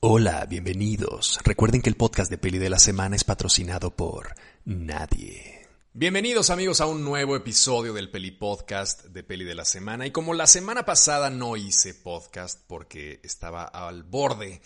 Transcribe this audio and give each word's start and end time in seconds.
Hola, 0.00 0.46
bienvenidos. 0.48 1.40
Recuerden 1.42 1.82
que 1.82 1.90
el 1.90 1.96
podcast 1.96 2.30
de 2.30 2.38
Peli 2.38 2.58
de 2.58 2.70
la 2.70 2.78
Semana 2.78 3.16
es 3.16 3.24
patrocinado 3.24 3.90
por 3.90 4.32
nadie. 4.64 5.66
Bienvenidos 5.92 6.50
amigos 6.50 6.80
a 6.80 6.86
un 6.86 7.02
nuevo 7.02 7.34
episodio 7.34 7.92
del 7.92 8.08
Peli 8.08 8.30
Podcast 8.30 9.06
de 9.06 9.24
Peli 9.24 9.44
de 9.44 9.56
la 9.56 9.64
Semana. 9.64 10.06
Y 10.06 10.12
como 10.12 10.34
la 10.34 10.46
semana 10.46 10.84
pasada 10.84 11.30
no 11.30 11.56
hice 11.56 11.94
podcast 11.94 12.60
porque 12.68 13.18
estaba 13.24 13.64
al 13.64 14.04
borde, 14.04 14.62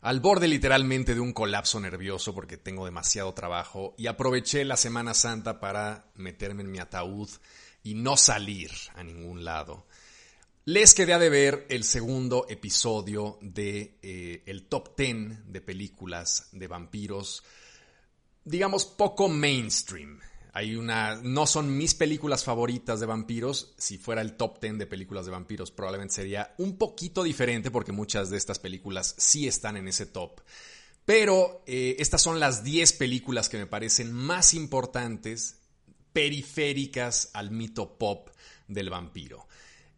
al 0.00 0.18
borde 0.18 0.48
literalmente 0.48 1.14
de 1.14 1.20
un 1.20 1.32
colapso 1.32 1.78
nervioso 1.78 2.34
porque 2.34 2.56
tengo 2.56 2.84
demasiado 2.84 3.32
trabajo 3.34 3.94
y 3.96 4.08
aproveché 4.08 4.64
la 4.64 4.76
Semana 4.76 5.14
Santa 5.14 5.60
para 5.60 6.06
meterme 6.16 6.64
en 6.64 6.72
mi 6.72 6.80
ataúd 6.80 7.28
y 7.84 7.94
no 7.94 8.16
salir 8.16 8.72
a 8.96 9.04
ningún 9.04 9.44
lado. 9.44 9.86
Les 10.64 10.94
quedé 10.94 11.18
de 11.18 11.28
ver 11.28 11.66
el 11.70 11.82
segundo 11.82 12.46
episodio 12.48 13.36
de 13.42 13.98
eh, 14.00 14.44
el 14.46 14.68
top 14.68 14.96
10 14.96 15.52
de 15.52 15.60
películas 15.60 16.50
de 16.52 16.68
vampiros, 16.68 17.42
digamos 18.44 18.84
poco 18.84 19.28
mainstream. 19.28 20.20
Hay 20.52 20.76
una, 20.76 21.16
no 21.16 21.48
son 21.48 21.76
mis 21.76 21.94
películas 21.94 22.44
favoritas 22.44 23.00
de 23.00 23.06
vampiros. 23.06 23.74
Si 23.76 23.98
fuera 23.98 24.22
el 24.22 24.36
top 24.36 24.60
10 24.60 24.78
de 24.78 24.86
películas 24.86 25.26
de 25.26 25.32
vampiros, 25.32 25.72
probablemente 25.72 26.14
sería 26.14 26.54
un 26.58 26.78
poquito 26.78 27.24
diferente 27.24 27.72
porque 27.72 27.90
muchas 27.90 28.30
de 28.30 28.36
estas 28.36 28.60
películas 28.60 29.16
sí 29.18 29.48
están 29.48 29.76
en 29.76 29.88
ese 29.88 30.06
top. 30.06 30.42
Pero 31.04 31.64
eh, 31.66 31.96
estas 31.98 32.22
son 32.22 32.38
las 32.38 32.62
10 32.62 32.92
películas 32.92 33.48
que 33.48 33.58
me 33.58 33.66
parecen 33.66 34.12
más 34.12 34.54
importantes, 34.54 35.58
periféricas 36.12 37.30
al 37.32 37.50
mito 37.50 37.98
pop 37.98 38.28
del 38.68 38.90
vampiro. 38.90 39.48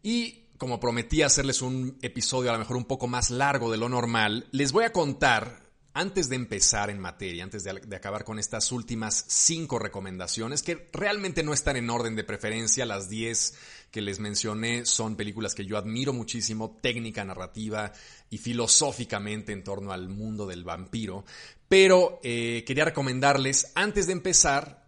Y 0.01 0.44
como 0.57 0.79
prometí 0.79 1.21
hacerles 1.21 1.61
un 1.61 1.97
episodio 2.01 2.49
a 2.49 2.53
lo 2.53 2.59
mejor 2.59 2.77
un 2.77 2.85
poco 2.85 3.07
más 3.07 3.29
largo 3.29 3.71
de 3.71 3.77
lo 3.77 3.89
normal, 3.89 4.47
les 4.51 4.71
voy 4.71 4.85
a 4.85 4.93
contar, 4.93 5.63
antes 5.93 6.27
de 6.27 6.35
empezar 6.35 6.89
en 6.89 6.99
materia, 6.99 7.43
antes 7.43 7.63
de, 7.63 7.95
acabar 7.95 8.23
con 8.23 8.37
estas 8.37 8.71
últimas 8.71 9.25
cinco 9.27 9.79
recomendaciones, 9.79 10.61
que 10.61 10.89
realmente 10.91 11.43
no 11.43 11.53
están 11.53 11.77
en 11.77 11.89
orden 11.89 12.15
de 12.15 12.23
preferencia, 12.23 12.85
las 12.85 13.09
diez 13.09 13.55
que 13.91 14.01
les 14.01 14.19
mencioné 14.19 14.85
son 14.85 15.15
películas 15.15 15.55
que 15.55 15.65
yo 15.65 15.77
admiro 15.77 16.11
muchísimo, 16.11 16.77
técnica, 16.81 17.23
narrativa 17.23 17.93
y 18.29 18.37
filosóficamente 18.37 19.53
en 19.53 19.63
torno 19.63 19.93
al 19.93 20.09
mundo 20.09 20.45
del 20.45 20.65
vampiro, 20.65 21.23
pero 21.69 22.19
eh, 22.23 22.63
quería 22.67 22.85
recomendarles, 22.85 23.71
antes 23.75 24.07
de 24.07 24.13
empezar, 24.13 24.85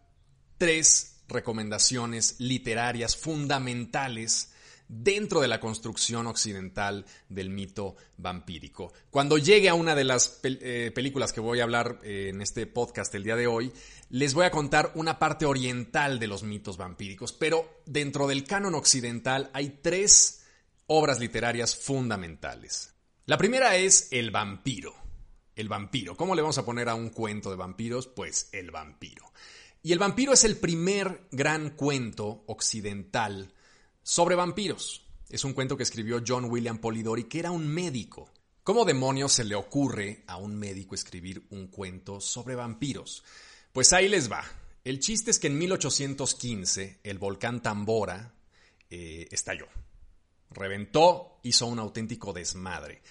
tres 0.57 1.21
recomendaciones 1.27 2.35
literarias 2.39 3.15
fundamentales 3.15 4.51
dentro 4.87 5.41
de 5.41 5.47
la 5.47 5.59
construcción 5.59 6.27
occidental 6.27 7.05
del 7.29 7.49
mito 7.49 7.95
vampírico. 8.17 8.93
Cuando 9.09 9.37
llegue 9.37 9.69
a 9.69 9.73
una 9.73 9.95
de 9.95 10.03
las 10.03 10.39
eh, 10.43 10.91
películas 10.93 11.33
que 11.33 11.41
voy 11.41 11.59
a 11.59 11.63
hablar 11.63 11.99
eh, 12.03 12.29
en 12.29 12.41
este 12.41 12.67
podcast 12.67 13.13
el 13.15 13.23
día 13.23 13.35
de 13.35 13.47
hoy, 13.47 13.71
les 14.09 14.33
voy 14.33 14.45
a 14.45 14.51
contar 14.51 14.91
una 14.95 15.19
parte 15.19 15.45
oriental 15.45 16.19
de 16.19 16.27
los 16.27 16.43
mitos 16.43 16.77
vampíricos, 16.77 17.33
pero 17.33 17.81
dentro 17.85 18.27
del 18.27 18.43
canon 18.45 18.75
occidental 18.75 19.49
hay 19.53 19.79
tres 19.81 20.45
obras 20.87 21.19
literarias 21.19 21.75
fundamentales. 21.75 22.93
La 23.25 23.37
primera 23.37 23.75
es 23.75 24.07
El 24.11 24.31
vampiro. 24.31 24.95
El 25.55 25.67
vampiro. 25.67 26.15
¿Cómo 26.15 26.35
le 26.35 26.41
vamos 26.41 26.57
a 26.59 26.65
poner 26.65 26.87
a 26.87 26.95
un 26.95 27.09
cuento 27.09 27.49
de 27.49 27.57
vampiros? 27.57 28.07
Pues 28.07 28.49
el 28.53 28.71
vampiro. 28.71 29.33
Y 29.83 29.91
el 29.91 29.99
vampiro 29.99 30.33
es 30.33 30.43
el 30.43 30.57
primer 30.57 31.27
gran 31.31 31.71
cuento 31.71 32.43
occidental 32.47 33.53
sobre 34.07 34.35
vampiros. 34.35 35.05
Es 35.27 35.43
un 35.43 35.51
cuento 35.51 35.75
que 35.75 35.83
escribió 35.83 36.23
John 36.25 36.45
William 36.45 36.77
Polidori, 36.77 37.25
que 37.25 37.39
era 37.39 37.51
un 37.51 37.67
médico. 37.67 38.31
¿Cómo 38.63 38.85
demonios 38.85 39.33
se 39.33 39.43
le 39.43 39.53
ocurre 39.53 40.23
a 40.27 40.37
un 40.37 40.55
médico 40.55 40.95
escribir 40.95 41.45
un 41.49 41.67
cuento 41.67 42.21
sobre 42.21 42.55
vampiros? 42.55 43.25
Pues 43.73 43.91
ahí 43.91 44.07
les 44.07 44.31
va. 44.31 44.45
El 44.85 45.01
chiste 45.01 45.29
es 45.29 45.39
que 45.39 45.47
en 45.47 45.57
1815 45.57 47.01
el 47.03 47.19
volcán 47.19 47.61
Tambora 47.61 48.33
eh, 48.89 49.27
estalló. 49.29 49.67
Reventó, 50.51 51.41
hizo 51.43 51.67
un 51.67 51.77
auténtico 51.77 52.31
desmadre. 52.31 53.01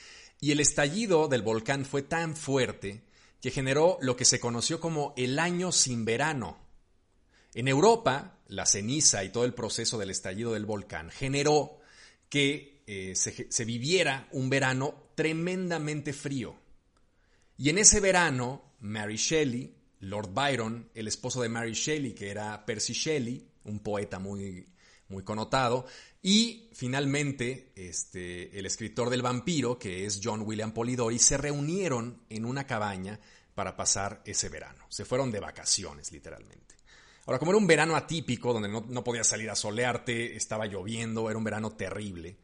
Y 0.41 0.53
el 0.53 0.61
estallido 0.61 1.29
del 1.29 1.43
volcán 1.43 1.85
fue 1.85 2.01
tan 2.01 2.35
fuerte 2.35 3.05
que 3.43 3.51
generó 3.51 3.99
lo 4.01 4.17
que 4.17 4.25
se 4.25 4.41
conoció 4.41 4.81
como 4.81 5.13
el 5.19 5.39
año 5.41 5.73
sin 5.73 6.07
verano. 6.07 6.57
En 7.53 7.69
Europa, 7.69 8.36
la 8.49 8.67
ceniza 8.67 9.25
y 9.25 9.31
todo 9.31 9.45
el 9.45 9.55
proceso 9.55 9.99
del 9.99 10.11
estallido 10.11 10.53
del 10.53 10.67
volcán 10.67 11.11
generó 11.11 11.79
que 12.29 12.83
eh, 12.87 13.15
se, 13.17 13.65
viviera 13.65 14.29
un 14.33 14.49
verano 14.49 15.11
tremendamente 15.15 16.13
frío. 16.13 16.57
Y 17.59 17.71
en 17.71 17.79
ese 17.79 18.01
verano, 18.01 18.75
Mary 18.81 19.17
Shelley, 19.17 19.75
Lord 20.01 20.33
Byron, 20.33 20.91
el 20.95 21.09
esposo 21.09 21.43
de 21.43 21.49
Mary 21.49 21.73
Shelley, 21.73 22.13
que 22.13 22.31
era 22.31 22.65
Percy 22.65 22.93
Shelley, 22.93 23.49
un 23.65 23.81
poeta 23.81 24.19
muy, 24.19 24.65
muy 25.09 25.25
connotado, 25.25 25.87
y 26.23 26.71
finalmente 26.75 27.73
este, 27.75 28.57
el 28.57 28.67
escritor 28.67 29.11
del 29.11 29.23
vampiro, 29.23 29.79
que 29.79 30.05
es 30.05 30.21
John 30.23 30.43
William 30.43 30.73
Polidori, 30.73 31.19
se 31.19 31.39
reunieron 31.39 32.23
en 32.29 32.45
una 32.45 32.67
cabaña 32.67 33.19
para 33.55 33.75
pasar 33.75 34.23
ese 34.27 34.49
verano. 34.49 34.85
Se 34.89 35.05
fueron 35.05 35.31
de 35.31 35.41
vacaciones, 35.41 36.13
literalmente. 36.13 36.76
Ahora, 37.27 37.39
como 37.39 37.51
era 37.51 37.59
un 37.59 37.67
verano 37.67 37.97
atípico, 37.97 38.53
donde 38.53 38.69
no, 38.69 38.85
no 38.89 39.05
podías 39.05 39.27
salir 39.27 39.51
a 39.51 39.57
solearte, 39.57 40.37
estaba 40.37 40.67
lloviendo, 40.67 41.29
era 41.29 41.39
un 41.39 41.45
verano 41.45 41.73
terrible, 41.73 42.39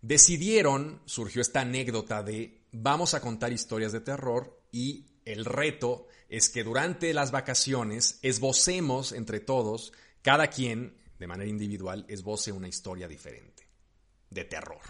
decidieron, 0.00 1.02
surgió 1.04 1.42
esta 1.42 1.60
anécdota 1.60 2.22
de 2.22 2.62
vamos 2.72 3.14
a 3.14 3.20
contar 3.20 3.52
historias 3.52 3.92
de 3.92 4.00
terror 4.00 4.62
y 4.72 5.06
el 5.24 5.44
reto 5.44 6.08
es 6.28 6.48
que 6.48 6.64
durante 6.64 7.12
las 7.12 7.30
vacaciones 7.30 8.18
esbocemos 8.22 9.12
entre 9.12 9.40
todos, 9.40 9.92
cada 10.22 10.48
quien 10.48 10.96
de 11.18 11.26
manera 11.26 11.48
individual 11.48 12.04
esboce 12.08 12.50
una 12.52 12.68
historia 12.68 13.06
diferente 13.06 13.68
de 14.30 14.44
terror. 14.44 14.82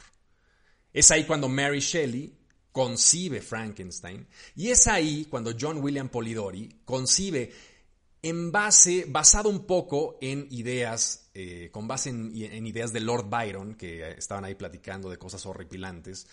Es 0.93 1.11
ahí 1.11 1.25
cuando 1.25 1.49
Mary 1.49 1.81
Shelley 1.81 2.39
concibe 2.71 3.43
Frankenstein 3.43 4.27
y 4.57 4.69
es 4.69 4.87
ahí 4.87 5.27
cuando 5.29 5.53
John 5.59 5.83
William 5.83 6.09
Polidori 6.09 6.81
concibe 6.85 7.53
en 8.23 8.53
base, 8.53 9.05
basado 9.09 9.49
un 9.49 9.67
poco 9.67 10.17
en 10.21 10.47
ideas, 10.51 11.31
eh, 11.35 11.71
con 11.73 11.89
base 11.89 12.11
en, 12.11 12.35
ideas 12.67 12.93
de 12.93 13.01
Lord 13.01 13.29
Byron, 13.29 13.75
que 13.75 14.13
estaban 14.13 14.45
ahí 14.45 14.55
platicando 14.55 15.11
de 15.11 15.19
cosas 15.19 15.45
horripilantes, 15.45 16.29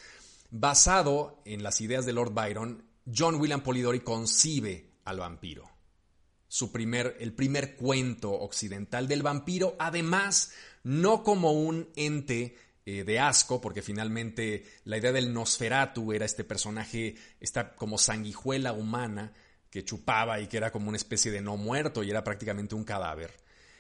basado 0.52 1.42
en 1.46 1.64
las 1.64 1.82
ideas 1.82 2.06
de 2.06 2.14
Lord 2.14 2.34
Byron, 2.34 2.86
John 3.12 3.36
William 3.36 3.62
Polidori 3.62 4.02
concibe 4.02 4.92
al 5.04 5.20
vampiro. 5.20 5.68
Su 6.48 6.72
primer, 6.72 7.18
el 7.20 7.34
primer 7.34 7.76
cuento 7.76 8.32
occidental 8.34 9.08
del 9.08 9.24
vampiro, 9.24 9.76
además, 9.80 10.54
no 10.84 11.24
como 11.24 11.54
un 11.54 11.90
ente 11.96 12.56
eh, 12.86 13.04
de 13.04 13.20
asco, 13.20 13.62
porque 13.62 13.82
finalmente 13.82 14.64
la 14.84 14.98
idea 14.98 15.12
del 15.12 15.34
Nosferatu 15.34 16.14
era 16.14 16.26
este 16.26 16.44
personaje, 16.44 17.16
esta 17.40 17.76
como 17.76 17.98
sanguijuela 17.98 18.74
humana, 18.74 19.34
que 19.70 19.86
chupaba 19.86 20.40
y 20.40 20.48
que 20.48 20.58
era 20.58 20.72
como 20.72 20.90
una 20.90 20.98
especie 20.98 21.32
de 21.32 21.42
no 21.42 21.58
muerto 21.58 22.04
y 22.04 22.10
era 22.10 22.24
prácticamente 22.24 22.76
un 22.76 22.84
cadáver. 22.84 23.32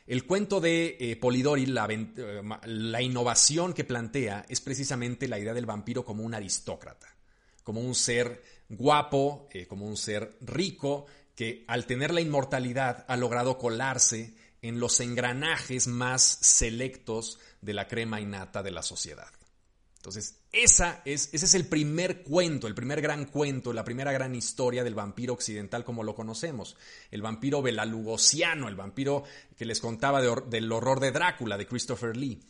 El 0.10 0.26
cuento 0.26 0.60
de 0.60 0.98
eh, 1.00 1.16
Polidori, 1.18 1.66
eh, 1.66 2.42
la, 2.66 3.02
innovación 3.02 3.74
que 3.74 3.84
plantea 3.84 4.44
es 4.50 4.60
precisamente 4.60 5.28
la 5.28 5.38
idea 5.38 5.54
del 5.54 5.68
vampiro 5.68 6.04
como 6.04 6.24
un 6.24 6.34
aristócrata, 6.34 7.16
como 7.64 7.82
un 7.82 7.94
ser 7.94 8.42
guapo, 8.70 9.48
eh, 9.52 9.68
como 9.68 9.86
un 9.86 9.98
ser 9.98 10.38
rico, 10.42 11.06
que 11.36 11.64
al 11.68 11.86
tener 11.86 12.12
la 12.12 12.22
inmortalidad 12.22 13.06
ha 13.08 13.18
logrado 13.18 13.58
colarse 13.60 14.34
en 14.64 14.80
los 14.80 15.00
engranajes 15.00 15.88
más 15.88 16.24
selectos 16.42 17.40
de 17.62 17.74
la 17.74 17.88
crema 17.88 18.20
innata 18.20 18.64
de 18.64 18.72
la 18.72 18.82
sociedad. 18.82 19.30
Entonces, 20.00 20.40
esa 20.54 21.02
es, 21.04 21.30
ese 21.34 21.46
es 21.46 21.56
el 21.56 21.68
primer 21.68 22.24
cuento, 22.24 22.68
el 22.68 22.74
primer 22.74 23.02
gran 23.02 23.26
cuento, 23.26 23.74
la 23.74 23.84
primera 23.84 24.14
gran 24.14 24.34
historia 24.34 24.82
del 24.82 24.96
vampiro 24.96 25.34
occidental 25.34 25.84
como 25.84 26.04
lo 26.04 26.16
conocemos. 26.16 26.78
El 27.12 27.22
vampiro 27.22 27.62
belalugosiano, 27.62 28.70
el 28.70 28.78
vampiro 28.78 29.26
que 29.58 29.66
les 29.66 29.82
contaba 29.82 30.22
del 30.22 30.72
horror 30.72 31.02
de 31.02 31.12
Drácula, 31.12 31.58
de 31.58 31.68
Christopher 31.68 32.16
Lee. 32.16 32.42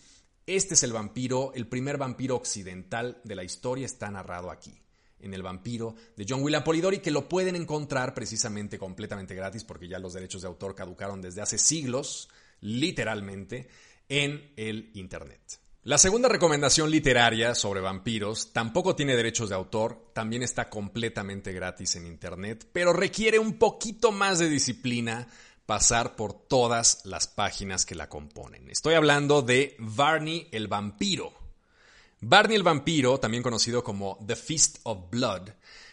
Este 0.45 0.75
es 0.75 0.83
el 0.83 0.93
vampiro, 0.93 1.51
el 1.55 1.67
primer 1.67 1.97
vampiro 1.97 2.35
occidental 2.35 3.19
de 3.23 3.35
la 3.35 3.43
historia 3.43 3.87
está 3.87 4.11
narrado 4.11 4.51
aquí, 4.51 4.79
en 5.19 5.33
el 5.33 5.41
vampiro 5.41 5.95
de 6.15 6.27
John 6.29 6.43
William 6.43 6.63
Polidori, 6.63 6.99
que 6.99 7.09
lo 7.09 7.27
pueden 7.27 7.55
encontrar 7.55 8.13
precisamente 8.13 8.77
completamente 8.77 9.33
gratis 9.33 9.63
porque 9.63 9.87
ya 9.87 9.97
los 9.97 10.13
derechos 10.13 10.43
de 10.43 10.47
autor 10.47 10.75
caducaron 10.75 11.19
desde 11.19 11.41
hace 11.41 11.57
siglos, 11.57 12.29
literalmente, 12.61 13.69
en 14.07 14.53
el 14.55 14.91
Internet. 14.93 15.59
La 15.89 15.97
segunda 15.97 16.29
recomendación 16.29 16.91
literaria 16.91 17.55
sobre 17.55 17.81
vampiros 17.81 18.53
tampoco 18.53 18.95
tiene 18.95 19.15
derechos 19.15 19.49
de 19.49 19.55
autor, 19.55 20.11
también 20.13 20.43
está 20.43 20.69
completamente 20.69 21.51
gratis 21.51 21.95
en 21.95 22.05
Internet, 22.05 22.67
pero 22.71 22.93
requiere 22.93 23.39
un 23.39 23.57
poquito 23.57 24.11
más 24.11 24.37
de 24.37 24.49
disciplina 24.49 25.27
pasar 25.65 26.15
por 26.15 26.33
todas 26.33 27.03
las 27.05 27.25
páginas 27.25 27.87
que 27.87 27.95
la 27.95 28.07
componen. 28.07 28.69
Estoy 28.69 28.93
hablando 28.93 29.41
de 29.41 29.75
Barney 29.79 30.47
el 30.51 30.67
vampiro. 30.67 31.33
Barney 32.21 32.55
el 32.55 32.61
vampiro, 32.61 33.19
también 33.19 33.41
conocido 33.41 33.83
como 33.83 34.19
The 34.23 34.35
Feast 34.35 34.81
of 34.83 35.09
Blood, 35.09 35.49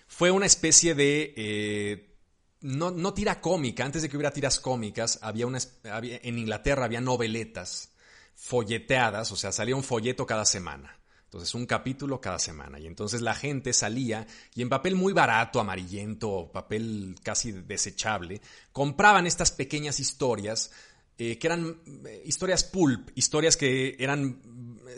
fue 0.07 0.31
una 0.31 0.45
especie 0.45 0.95
de... 0.95 1.33
Eh, 1.39 2.17
no, 2.61 3.15
tira 3.15 3.41
cómica, 3.41 3.87
antes 3.87 4.03
de 4.03 4.11
que 4.11 4.19
hubiera 4.19 4.31
tiras 4.31 4.61
cómicas, 4.61 5.21
había 5.23 5.47
en 5.85 6.39
Inglaterra 6.39 6.85
había 6.85 7.01
noveletas 7.01 7.96
folleteadas, 8.37 9.33
o 9.33 9.37
sea, 9.37 9.51
salía 9.51 9.75
un 9.75 9.83
folleto 9.83 10.27
cada 10.27 10.45
semana. 10.45 10.97
Entonces, 11.25 11.55
un 11.55 11.67
capítulo 11.67 12.21
cada 12.21 12.39
semana. 12.39 12.79
Y 12.79 12.87
entonces 12.87 13.21
la 13.21 13.35
gente 13.35 13.73
salía 13.73 14.27
y 14.55 14.63
en 14.63 14.69
papel 14.69 14.95
muy 14.95 15.13
barato, 15.13 15.59
amarillento, 15.59 16.51
papel 16.53 17.17
casi 17.23 17.51
desechable, 17.51 18.41
compraban 18.71 19.27
estas 19.27 19.51
pequeñas 19.51 19.99
historias 19.99 20.71
eh, 21.19 21.39
que 21.39 21.47
eran 21.47 21.81
eh, 22.07 22.23
historias 22.27 22.63
pulp, 22.63 23.11
historias 23.17 23.57
que 23.57 23.97
eran 23.99 24.41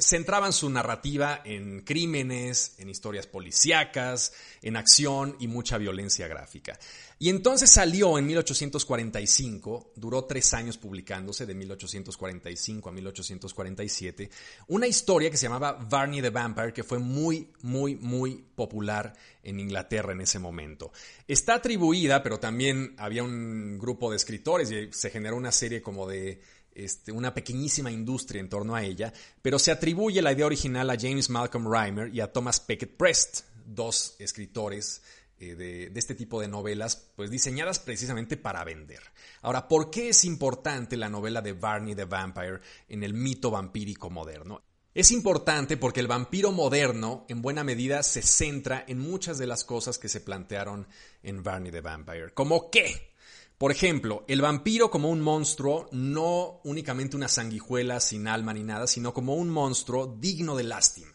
centraban 0.01 0.53
su 0.53 0.69
narrativa 0.71 1.41
en 1.45 1.83
crímenes, 1.83 2.75
en 2.79 2.89
historias 2.89 3.27
policíacas, 3.27 4.33
en 4.63 4.77
acción 4.77 5.37
y 5.41 5.49
mucha 5.49 5.79
violencia 5.79 6.29
gráfica. 6.29 6.79
Y 7.21 7.31
entonces 7.31 7.71
salió 7.71 8.17
en 8.17 8.27
1845, 8.27 9.93
duró 9.97 10.25
tres 10.25 10.55
años 10.55 10.79
publicándose, 10.79 11.47
de 11.47 11.55
1845 11.55 12.89
a 12.89 12.93
1847, 12.93 14.31
una 14.69 14.87
historia 14.87 15.29
que 15.29 15.37
se 15.37 15.47
llamaba 15.47 15.73
Barney 15.73 16.23
the 16.23 16.31
Vampire, 16.31 16.73
que 16.73 16.85
fue 16.85 17.01
muy, 17.01 17.51
muy, 17.63 17.97
muy 17.97 18.45
popular 18.55 19.13
en 19.43 19.59
Inglaterra 19.59 20.13
en 20.13 20.21
ese 20.21 20.39
momento. 20.39 20.93
Está 21.27 21.55
atribuida, 21.55 22.23
pero 22.23 22.39
también 22.39 22.95
había 22.99 23.25
un 23.25 23.79
grupo 23.79 24.11
de 24.11 24.17
escritores 24.17 24.71
y 24.71 24.93
se 24.93 25.11
generó 25.11 25.37
una 25.37 25.51
serie 25.51 25.83
como 25.83 26.07
de 26.07 26.41
este, 26.73 27.11
una 27.11 27.35
pequeñísima 27.35 27.91
industria 27.91 28.41
en 28.41 28.49
torno 28.49 28.77
a 28.77 28.85
ella, 28.85 29.13
pero 29.43 29.59
se 29.59 29.73
atribuye 29.73 30.23
la 30.23 30.31
idea 30.31 30.47
original 30.47 30.89
a 30.89 30.97
James 30.97 31.29
Malcolm 31.31 31.69
Reimer 31.69 32.15
y 32.15 32.21
a 32.21 32.33
Thomas 32.33 32.65
Becket 32.65 32.97
Prest, 32.97 33.41
dos 33.67 34.15
escritores 34.21 35.03
eh, 35.41 35.55
de, 35.55 35.91
de, 35.91 35.99
este 35.99 36.15
tipo 36.15 36.41
de 36.41 36.49
novelas, 36.49 37.11
pues 37.17 37.31
diseñadas 37.31 37.79
precisamente 37.79 38.37
para 38.37 38.65
vender. 38.65 39.03
Ahora, 39.43 39.69
¿por 39.69 39.91
qué 39.91 40.11
es 40.11 40.25
importante 40.25 40.97
la 40.97 41.09
novela 41.09 41.43
de 41.43 41.53
Barney 41.53 41.95
the 41.95 42.05
Vampire 42.05 42.61
en 42.89 43.03
el 43.03 43.15
mito 43.15 43.51
vampírico 43.51 44.11
moderno? 44.11 44.63
Es 44.95 45.13
importante 45.13 45.77
porque 45.77 46.01
el 46.01 46.09
vampiro 46.09 46.51
moderno, 46.51 47.25
en 47.29 47.41
buena 47.41 47.63
medida, 47.63 48.03
se 48.03 48.21
centra 48.21 48.85
en 48.89 48.99
muchas 48.99 49.39
de 49.39 49.47
las 49.47 49.65
cosas 49.65 49.97
que 49.97 50.09
se 50.09 50.21
plantearon 50.21 50.89
en 51.23 51.43
Barney 51.43 51.71
the 51.71 51.81
Vampire. 51.81 52.35
¿Como 52.35 52.69
qué? 52.69 53.13
Por 53.59 53.71
ejemplo, 53.71 54.25
el 54.29 54.41
vampiro 54.41 54.91
como 54.91 55.11
un 55.11 55.21
monstruo, 55.21 55.89
no 55.93 56.61
únicamente 56.65 57.17
una 57.17 57.29
sanguijuela 57.29 58.01
sin 58.01 58.29
alma 58.29 58.55
ni 58.55 58.63
nada, 58.63 58.87
sino 58.87 59.13
como 59.13 59.35
un 59.35 59.51
monstruo 59.51 60.17
digno 60.19 60.57
de 60.57 60.65
lástima, 60.65 61.15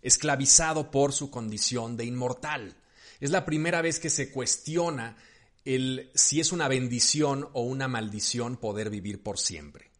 esclavizado 0.00 0.90
por 0.90 1.12
su 1.12 1.30
condición 1.30 1.96
de 1.96 2.04
inmortal. 2.04 2.76
Es 3.22 3.30
la 3.30 3.44
primera 3.44 3.82
vez 3.82 4.00
que 4.00 4.10
se 4.10 4.32
cuestiona 4.32 5.16
el 5.64 6.10
si 6.12 6.40
es 6.40 6.50
una 6.50 6.66
bendición 6.66 7.48
o 7.52 7.62
una 7.62 7.86
maldición 7.86 8.56
poder 8.56 8.90
vivir 8.90 9.22
por 9.22 9.38
siempre. 9.38 9.92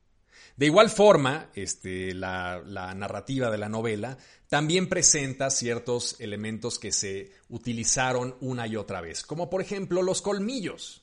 De 0.56 0.66
igual 0.66 0.90
forma, 0.90 1.48
este, 1.54 2.14
la, 2.14 2.60
la, 2.66 2.92
narrativa 2.94 3.48
de 3.48 3.58
la 3.58 3.68
novela 3.68 4.18
también 4.48 4.88
presenta 4.88 5.50
ciertos 5.50 6.16
elementos 6.18 6.80
que 6.80 6.90
se 6.90 7.30
utilizaron 7.48 8.34
una 8.40 8.66
y 8.66 8.74
otra 8.74 9.00
vez, 9.00 9.22
como 9.22 9.48
por 9.48 9.62
ejemplo 9.62 10.02
los 10.02 10.20
colmillos. 10.20 11.02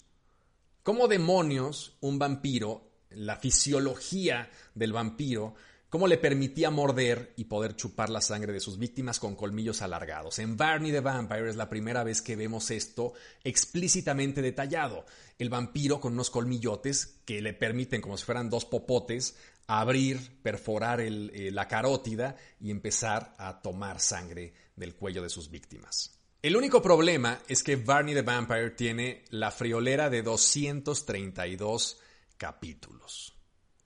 ¿Cómo 0.84 1.08
demonios 1.08 1.96
un 2.02 2.20
vampiro, 2.20 2.92
la 3.12 3.38
fisiología 3.38 4.52
del 4.76 4.92
vampiro, 4.92 5.56
cómo 5.90 6.08
le 6.08 6.18
permitía 6.18 6.70
morder 6.70 7.34
y 7.36 7.46
poder 7.46 7.76
chupar 7.76 8.10
la 8.10 8.22
sangre 8.22 8.54
de 8.54 8.60
sus 8.60 8.78
víctimas 8.78 9.20
con 9.20 9.36
colmillos 9.36 9.82
alargados? 9.82 10.40
En 10.40 10.56
Barney 10.56 10.92
the 10.92 11.02
Vampire 11.02 11.50
es 11.50 11.56
la 11.56 11.70
primera 11.70 12.04
vez 12.04 12.22
que 12.22 12.36
vemos 12.36 12.72
esto 12.72 13.14
explícitamente 13.44 14.42
detallado. 14.42 15.06
El 15.38 15.50
vampiro 15.50 16.00
con 16.00 16.14
unos 16.14 16.30
colmillotes 16.30 17.20
que 17.26 17.42
le 17.42 17.54
permiten, 17.54 18.02
como 18.02 18.18
si 18.18 18.26
fueran 18.26 18.50
dos 18.50 18.66
popotes, 18.66 19.36
abrir, 19.68 20.42
perforar 20.42 21.00
eh, 21.02 21.52
la 21.52 21.68
carótida 21.68 22.36
y 22.60 22.72
empezar 22.72 23.34
a 23.38 23.62
tomar 23.62 24.00
sangre 24.00 24.54
del 24.76 24.96
cuello 24.96 25.22
de 25.22 25.30
sus 25.30 25.50
víctimas. 25.50 26.20
El 26.42 26.56
único 26.56 26.82
problema 26.82 27.42
es 27.48 27.64
que 27.64 27.76
Barney 27.76 28.16
the 28.16 28.22
Vampire 28.22 28.72
tiene 28.72 29.26
la 29.30 29.52
friolera 29.52 30.10
de 30.10 30.24
232 30.24 32.00
capítulos. 32.38 33.39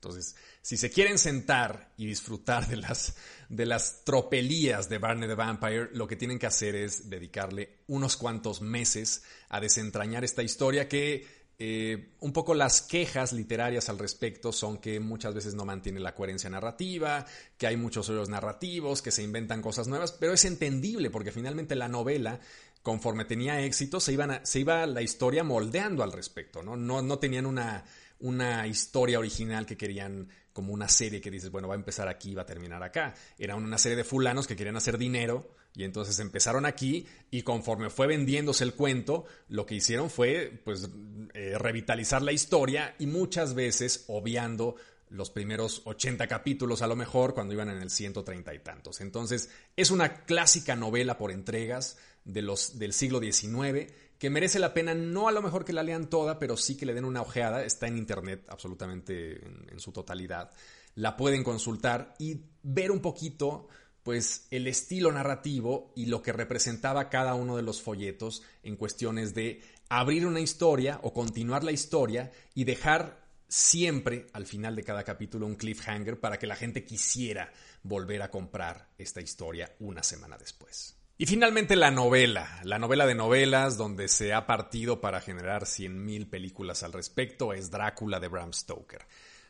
Entonces, 0.04 0.36
si 0.60 0.76
se 0.76 0.90
quieren 0.90 1.18
sentar 1.18 1.92
y 1.96 2.06
disfrutar 2.06 2.68
de 2.68 2.76
las, 2.76 3.14
de 3.48 3.64
las 3.64 4.04
tropelías 4.04 4.90
de 4.90 4.98
Barney 4.98 5.26
the 5.28 5.34
Vampire, 5.34 5.88
lo 5.94 6.06
que 6.06 6.16
tienen 6.16 6.38
que 6.38 6.46
hacer 6.46 6.76
es 6.76 7.08
dedicarle 7.08 7.78
unos 7.86 8.18
cuantos 8.18 8.60
meses 8.60 9.22
a 9.48 9.60
desentrañar 9.60 10.22
esta 10.22 10.42
historia 10.42 10.88
que 10.88 11.44
eh, 11.58 12.16
un 12.20 12.34
poco 12.34 12.52
las 12.52 12.82
quejas 12.82 13.32
literarias 13.32 13.88
al 13.88 13.98
respecto 13.98 14.52
son 14.52 14.76
que 14.76 15.00
muchas 15.00 15.32
veces 15.32 15.54
no 15.54 15.64
mantiene 15.64 16.00
la 16.00 16.14
coherencia 16.14 16.50
narrativa, 16.50 17.24
que 17.56 17.66
hay 17.66 17.78
muchos 17.78 18.08
hoyos 18.10 18.28
narrativos, 18.28 19.00
que 19.00 19.10
se 19.10 19.22
inventan 19.22 19.62
cosas 19.62 19.88
nuevas, 19.88 20.12
pero 20.12 20.34
es 20.34 20.44
entendible 20.44 21.08
porque 21.08 21.32
finalmente 21.32 21.76
la 21.76 21.88
novela, 21.88 22.40
conforme 22.82 23.24
tenía 23.24 23.62
éxito, 23.62 24.00
se, 24.00 24.18
se 24.42 24.60
iba 24.60 24.84
la 24.86 25.00
historia 25.00 25.44
moldeando 25.44 26.02
al 26.02 26.12
respecto, 26.12 26.62
¿no? 26.62 26.76
No, 26.76 27.00
no 27.00 27.18
tenían 27.18 27.46
una, 27.46 27.84
una 28.20 28.66
historia 28.66 29.18
original 29.18 29.66
que 29.66 29.76
querían 29.76 30.28
como 30.52 30.72
una 30.72 30.88
serie 30.88 31.20
que 31.20 31.30
dices, 31.30 31.50
bueno, 31.50 31.68
va 31.68 31.74
a 31.74 31.76
empezar 31.76 32.08
aquí 32.08 32.34
va 32.34 32.42
a 32.42 32.46
terminar 32.46 32.82
acá. 32.82 33.14
Era 33.38 33.56
una 33.56 33.76
serie 33.76 33.96
de 33.96 34.04
fulanos 34.04 34.46
que 34.46 34.56
querían 34.56 34.76
hacer 34.76 34.96
dinero 34.96 35.50
y 35.74 35.82
entonces 35.82 36.20
empezaron 36.20 36.64
aquí 36.64 37.06
y 37.30 37.42
conforme 37.42 37.90
fue 37.90 38.06
vendiéndose 38.06 38.62
el 38.62 38.74
cuento, 38.74 39.26
lo 39.48 39.66
que 39.66 39.74
hicieron 39.74 40.10
fue 40.10 40.62
pues 40.64 40.88
eh, 41.34 41.58
revitalizar 41.58 42.22
la 42.22 42.32
historia 42.32 42.94
y 43.00 43.06
muchas 43.06 43.54
veces 43.54 44.04
obviando 44.06 44.76
los 45.10 45.30
primeros 45.30 45.82
80 45.84 46.26
capítulos 46.28 46.82
a 46.82 46.86
lo 46.86 46.96
mejor 46.96 47.34
cuando 47.34 47.52
iban 47.52 47.68
en 47.70 47.82
el 47.82 47.90
130 47.90 48.54
y 48.54 48.58
tantos. 48.60 49.00
Entonces 49.00 49.50
es 49.76 49.90
una 49.90 50.24
clásica 50.24 50.76
novela 50.76 51.18
por 51.18 51.32
entregas 51.32 51.98
de 52.24 52.42
los, 52.42 52.78
del 52.78 52.92
siglo 52.92 53.20
XIX 53.20 53.92
que 54.24 54.30
merece 54.30 54.58
la 54.58 54.72
pena, 54.72 54.94
no 54.94 55.28
a 55.28 55.32
lo 55.32 55.42
mejor 55.42 55.66
que 55.66 55.74
la 55.74 55.82
lean 55.82 56.08
toda, 56.08 56.38
pero 56.38 56.56
sí 56.56 56.78
que 56.78 56.86
le 56.86 56.94
den 56.94 57.04
una 57.04 57.20
ojeada, 57.20 57.62
está 57.62 57.88
en 57.88 57.98
internet 57.98 58.46
absolutamente 58.48 59.34
en, 59.44 59.78
su 59.78 59.92
totalidad, 59.92 60.50
la 60.94 61.14
pueden 61.14 61.44
consultar 61.44 62.14
y 62.18 62.40
ver 62.62 62.90
un 62.90 63.00
poquito 63.00 63.68
pues 64.02 64.46
el 64.50 64.66
estilo 64.66 65.12
narrativo 65.12 65.92
y 65.94 66.06
lo 66.06 66.22
que 66.22 66.32
representaba 66.32 67.10
cada 67.10 67.34
uno 67.34 67.54
de 67.56 67.64
los 67.64 67.82
folletos 67.82 68.42
en 68.62 68.76
cuestiones 68.76 69.34
de 69.34 69.60
abrir 69.90 70.24
una 70.24 70.40
historia 70.40 71.00
o 71.02 71.12
continuar 71.12 71.62
la 71.62 71.72
historia 71.72 72.32
y 72.54 72.64
dejar 72.64 73.26
siempre 73.46 74.28
al 74.32 74.46
final 74.46 74.74
de 74.74 74.84
cada 74.84 75.04
capítulo 75.04 75.44
un 75.44 75.56
cliffhanger 75.56 76.18
para 76.18 76.38
que 76.38 76.46
la 76.46 76.56
gente 76.56 76.82
quisiera 76.82 77.52
volver 77.82 78.22
a 78.22 78.30
comprar 78.30 78.88
esta 78.96 79.20
historia 79.20 79.76
una 79.80 80.02
semana 80.02 80.38
después. 80.38 80.96
Y 81.16 81.26
finalmente 81.26 81.76
la 81.76 81.92
novela, 81.92 82.60
la 82.64 82.80
novela 82.80 83.06
de 83.06 83.14
novelas 83.14 83.76
donde 83.76 84.08
se 84.08 84.32
ha 84.32 84.46
partido 84.46 85.00
para 85.00 85.20
generar 85.20 85.62
100.000 85.62 86.28
películas 86.28 86.82
al 86.82 86.92
respecto, 86.92 87.52
es 87.52 87.70
Drácula 87.70 88.18
de 88.18 88.26
Bram 88.26 88.52
Stoker. 88.52 89.06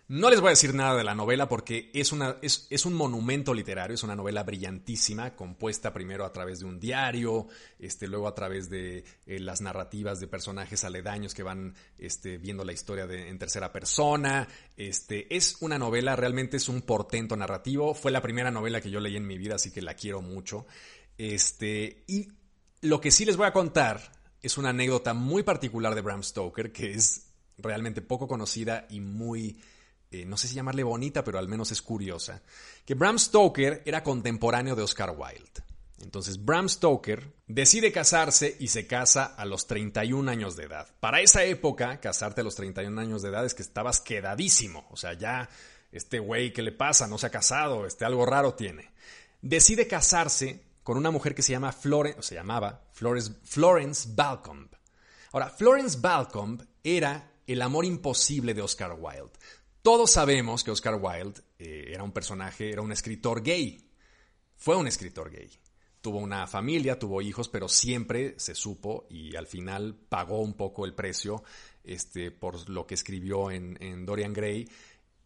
No 0.06 0.28
les 0.28 0.42
voy 0.42 0.48
a 0.48 0.50
decir 0.50 0.74
nada 0.74 0.94
de 0.94 1.04
la 1.04 1.14
novela 1.14 1.48
porque 1.48 1.90
es, 1.94 2.12
un 2.12 2.92
monumento 2.92 3.54
literario, 3.54 3.94
es 3.94 4.02
una 4.02 4.14
novela 4.14 4.42
brillantísima, 4.42 5.34
compuesta 5.34 5.94
primero 5.94 6.26
a 6.26 6.32
través 6.34 6.58
de 6.58 6.66
un 6.66 6.78
diario, 6.78 7.46
este, 7.78 8.06
luego 8.06 8.28
a 8.28 8.34
través 8.34 8.68
de 8.68 9.02
eh, 9.24 9.38
las 9.40 9.62
narrativas 9.62 10.20
de 10.20 10.26
personajes 10.26 10.84
aledaños 10.84 11.32
que 11.32 11.42
van 11.42 11.74
este, 11.96 12.36
viendo 12.36 12.66
la 12.66 12.74
historia 12.74 13.04
en 13.04 13.38
tercera 13.38 13.72
persona. 13.72 14.46
Este, 14.76 15.34
es 15.34 15.56
una 15.60 15.78
novela, 15.78 16.14
realmente 16.16 16.58
es 16.58 16.68
un 16.68 16.82
portento 16.82 17.34
narrativo. 17.34 17.94
Fue 17.94 18.12
la 18.12 18.20
primera 18.20 18.50
novela 18.50 18.82
que 18.82 18.90
yo 18.90 19.00
leí 19.00 19.16
en 19.16 19.26
mi 19.26 19.38
vida, 19.38 19.54
así 19.54 19.70
que 19.70 19.80
la 19.80 19.94
quiero 19.94 20.20
mucho. 20.20 20.66
Este, 21.18 22.04
y 22.06 22.28
lo 22.80 23.00
que 23.00 23.10
sí 23.10 23.24
les 23.24 23.36
voy 23.36 23.46
a 23.46 23.52
contar 23.52 24.12
es 24.42 24.58
una 24.58 24.70
anécdota 24.70 25.14
muy 25.14 25.42
particular 25.42 25.94
de 25.94 26.02
Bram 26.02 26.22
Stoker, 26.22 26.72
que 26.72 26.92
es 26.92 27.28
realmente 27.56 28.02
poco 28.02 28.28
conocida 28.28 28.86
y 28.90 29.00
muy, 29.00 29.60
eh, 30.10 30.24
no 30.24 30.36
sé 30.36 30.48
si 30.48 30.54
llamarle 30.54 30.82
bonita, 30.82 31.24
pero 31.24 31.38
al 31.38 31.48
menos 31.48 31.72
es 31.72 31.80
curiosa, 31.80 32.42
que 32.84 32.94
Bram 32.94 33.18
Stoker 33.18 33.82
era 33.86 34.02
contemporáneo 34.02 34.76
de 34.76 34.82
Oscar 34.82 35.14
Wilde. 35.16 35.62
Entonces 36.00 36.44
Bram 36.44 36.68
Stoker 36.68 37.32
decide 37.46 37.90
casarse 37.90 38.56
y 38.60 38.68
se 38.68 38.86
casa 38.86 39.24
a 39.24 39.46
los 39.46 39.66
31 39.66 40.30
años 40.30 40.56
de 40.56 40.64
edad. 40.64 40.88
Para 41.00 41.20
esa 41.20 41.44
época, 41.44 41.98
casarte 42.00 42.42
a 42.42 42.44
los 42.44 42.56
31 42.56 43.00
años 43.00 43.22
de 43.22 43.30
edad 43.30 43.46
es 43.46 43.54
que 43.54 43.62
estabas 43.62 44.00
quedadísimo. 44.00 44.86
O 44.90 44.96
sea, 44.96 45.14
ya 45.14 45.48
este 45.92 46.18
güey, 46.18 46.52
¿qué 46.52 46.62
le 46.62 46.72
pasa? 46.72 47.06
No 47.06 47.16
se 47.16 47.26
ha 47.28 47.30
casado, 47.30 47.86
este 47.86 48.04
algo 48.04 48.26
raro 48.26 48.54
tiene. 48.54 48.90
Decide 49.40 49.86
casarse 49.86 50.62
con 50.84 50.98
una 50.98 51.10
mujer 51.10 51.34
que 51.34 51.42
se 51.42 51.52
llama 51.52 51.72
Florence, 51.72 52.22
se 52.22 52.34
llamaba 52.34 52.84
Florence, 52.92 54.08
Balcombe. 54.14 54.76
Ahora, 55.32 55.48
Florence 55.48 55.98
Balcombe 55.98 56.64
era 56.84 57.32
el 57.46 57.62
amor 57.62 57.86
imposible 57.86 58.54
de 58.54 58.62
Oscar 58.62 58.94
Wilde. 58.96 59.32
Todos 59.82 60.12
sabemos 60.12 60.62
que 60.62 60.70
Oscar 60.70 61.00
Wilde 61.00 61.40
eh, 61.58 61.86
era 61.88 62.04
un 62.04 62.12
personaje, 62.12 62.70
era 62.70 62.82
un 62.82 62.92
escritor 62.92 63.42
gay. 63.42 63.90
Fue 64.56 64.76
un 64.76 64.86
escritor 64.86 65.30
gay. 65.30 65.50
tuvo 66.00 66.18
una 66.18 66.46
familia, 66.46 66.98
tuvo 66.98 67.22
hijos, 67.22 67.48
pero 67.48 67.66
siempre 67.66 68.34
se 68.38 68.54
supo 68.54 69.06
y 69.08 69.36
al 69.36 69.46
final 69.46 69.94
pagó 69.94 70.40
un 70.42 70.52
poco 70.52 70.84
el 70.84 70.94
precio 70.94 71.42
este, 71.82 72.30
por 72.30 72.68
lo 72.68 72.86
que 72.86 72.94
escribió 72.94 73.50
en, 73.50 74.04
Dorian 74.04 74.34
Gray, 74.34 74.68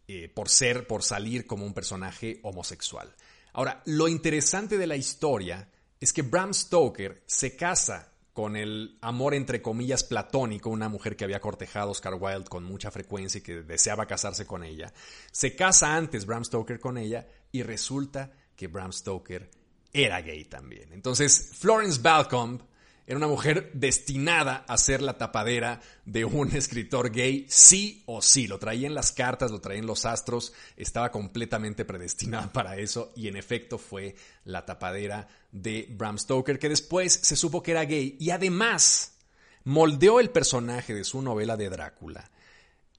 eh, 0.07 0.29
por 0.29 0.47
ser, 0.47 0.87
por 0.87 1.03
salir 1.03 1.45
como 1.45 1.65
un 1.65 1.73
personaje 1.73 2.39
homosexual. 2.43 3.13
Ahora, 3.53 3.81
lo 3.85 4.07
interesante 4.07 4.77
de 4.77 4.87
la 4.87 4.95
historia 4.95 5.69
es 5.99 6.13
que 6.13 6.21
Bram 6.21 6.53
Stoker 6.53 7.23
se 7.25 7.55
casa 7.55 8.13
con 8.33 8.55
el 8.55 8.97
amor 9.01 9.33
entre 9.33 9.61
comillas 9.61 10.03
platónico, 10.03 10.69
una 10.69 10.87
mujer 10.87 11.17
que 11.17 11.25
había 11.25 11.41
cortejado 11.41 11.89
a 11.89 11.91
Oscar 11.91 12.13
Wilde 12.13 12.47
con 12.47 12.63
mucha 12.63 12.89
frecuencia 12.89 13.39
y 13.39 13.41
que 13.41 13.63
deseaba 13.63 14.05
casarse 14.05 14.45
con 14.45 14.63
ella. 14.63 14.93
Se 15.31 15.55
casa 15.55 15.95
antes 15.95 16.25
Bram 16.25 16.45
Stoker 16.45 16.79
con 16.79 16.97
ella 16.97 17.27
y 17.51 17.63
resulta 17.63 18.31
que 18.55 18.67
Bram 18.67 18.93
Stoker 18.93 19.49
era 19.91 20.21
gay 20.21 20.45
también. 20.45 20.93
Entonces, 20.93 21.51
Florence 21.53 21.99
Balcombe 22.01 22.63
era 23.09 23.17
una 23.17 23.27
mujer 23.27 23.71
destinada 23.73 24.63
a 24.67 24.77
ser 24.77 25.01
la 25.01 25.17
tapadera 25.17 25.81
de 26.05 26.25
un 26.25 26.51
escritor 26.55 27.09
gay, 27.09 27.47
sí 27.49 28.03
o 28.05 28.21
sí. 28.21 28.45
Lo 28.45 28.59
traía 28.59 28.85
en 28.85 28.93
las 28.93 29.11
cartas, 29.11 29.49
lo 29.49 29.59
traía 29.59 29.79
en 29.79 29.87
los 29.87 30.05
astros, 30.05 30.53
estaba 30.77 31.11
completamente 31.11 31.85
predestinada 31.85 32.49
para 32.53 32.77
eso 32.77 33.11
y 33.15 33.27
en 33.27 33.35
efecto 33.35 33.79
fue 33.79 34.15
la 34.45 34.63
tapadera 34.63 35.27
de 35.51 35.87
Bram 35.89 36.19
Stoker, 36.19 36.59
que 36.59 36.69
después 36.69 37.11
se 37.11 37.35
supo 37.35 37.63
que 37.63 37.71
era 37.71 37.85
gay 37.85 38.15
y 38.19 38.29
además 38.29 39.15
moldeó 39.63 40.19
el 40.19 40.29
personaje 40.29 40.93
de 40.93 41.03
su 41.03 41.23
novela 41.23 41.57
de 41.57 41.67
Drácula 41.67 42.29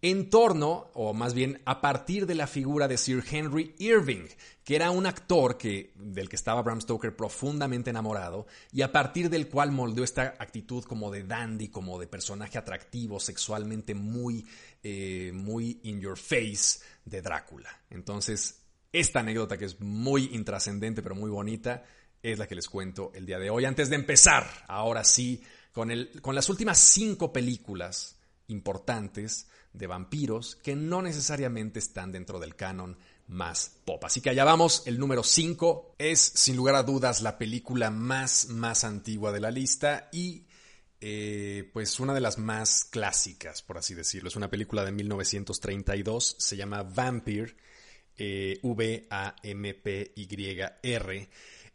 en 0.03 0.31
torno, 0.31 0.91
o 0.95 1.13
más 1.13 1.35
bien 1.35 1.61
a 1.67 1.81
partir 1.81 2.27
de 2.27 2.35
la 2.35 2.47
figura 2.47 2.89
de 2.89 2.97
Sir 2.97 3.23
Henry 3.31 3.75
Irving, 3.79 4.27
que 4.65 4.77
era 4.77 4.91
un 4.91 5.05
actor 5.07 5.59
que, 5.59 5.93
del 5.97 6.29
que 6.29 6.37
estaba 6.37 6.63
Bram 6.63 6.81
Stoker 6.81 7.15
profundamente 7.15 7.91
enamorado, 7.91 8.47
y 8.73 8.83
a 8.83 8.93
partir 8.93 9.29
del 9.29 9.49
cual 9.49 9.73
moldeó 9.73 10.03
esta 10.03 10.37
actitud 10.39 10.85
como 10.85 11.11
de 11.11 11.25
dandy, 11.25 11.69
como 11.69 11.99
de 11.99 12.07
personaje 12.07 12.57
atractivo, 12.57 13.21
sexualmente 13.21 13.95
muy, 13.95 14.47
eh, 14.83 15.33
muy 15.35 15.81
in 15.83 16.01
your 16.01 16.17
face 16.17 16.81
de 17.05 17.21
Drácula. 17.21 17.71
Entonces, 17.91 18.63
esta 18.93 19.21
anécdota 19.21 19.59
que 19.59 19.67
es 19.67 19.81
muy 19.81 20.31
intrascendente 20.33 21.03
pero 21.03 21.15
muy 21.15 21.31
bonita, 21.31 21.85
es 22.23 22.39
la 22.39 22.47
que 22.47 22.55
les 22.55 22.69
cuento 22.69 23.13
el 23.15 23.27
día 23.27 23.39
de 23.39 23.51
hoy. 23.51 23.65
Antes 23.65 23.89
de 23.89 23.97
empezar, 23.97 24.47
ahora 24.69 25.05
sí, 25.05 25.43
con, 25.73 25.91
el, 25.91 26.21
con 26.21 26.35
las 26.35 26.49
últimas 26.49 26.79
cinco 26.79 27.33
películas 27.33 28.19
importantes 28.49 29.49
de 29.73 29.87
vampiros 29.87 30.57
que 30.57 30.75
no 30.77 31.03
necesariamente 31.03 31.79
están 31.79 32.13
dentro 32.13 32.39
del 32.39 32.57
canon 32.57 32.97
más 33.29 33.79
pop. 33.85 34.05
Así 34.05 34.21
que 34.21 34.31
allá 34.31 34.45
vamos, 34.45 34.83
el 34.87 34.99
número 34.99 35.23
5 35.23 35.95
es 35.99 36.21
sin 36.21 36.57
lugar 36.57 36.75
a 36.75 36.83
dudas 36.83 37.23
la 37.23 37.39
película 37.39 37.91
más, 37.91 38.49
más 38.49 38.85
antigua 38.85 39.33
de 39.33 39.41
la 39.41 39.51
lista 39.51 40.09
y 40.13 40.47
eh, 41.01 41.71
pues 41.73 41.99
una 42.01 42.13
de 42.13 42.21
las 42.21 42.37
más 42.39 42.85
clásicas, 42.85 43.63
por 43.63 43.79
así 43.79 43.95
decirlo. 43.95 44.29
Es 44.29 44.37
una 44.37 44.51
película 44.51 44.85
de 44.85 44.93
1932, 44.93 46.37
se 46.39 46.57
llama 46.57 46.83
Vampire, 46.83 47.57
eh, 48.19 48.59
V-A-M-P-Y-R. 48.63 49.31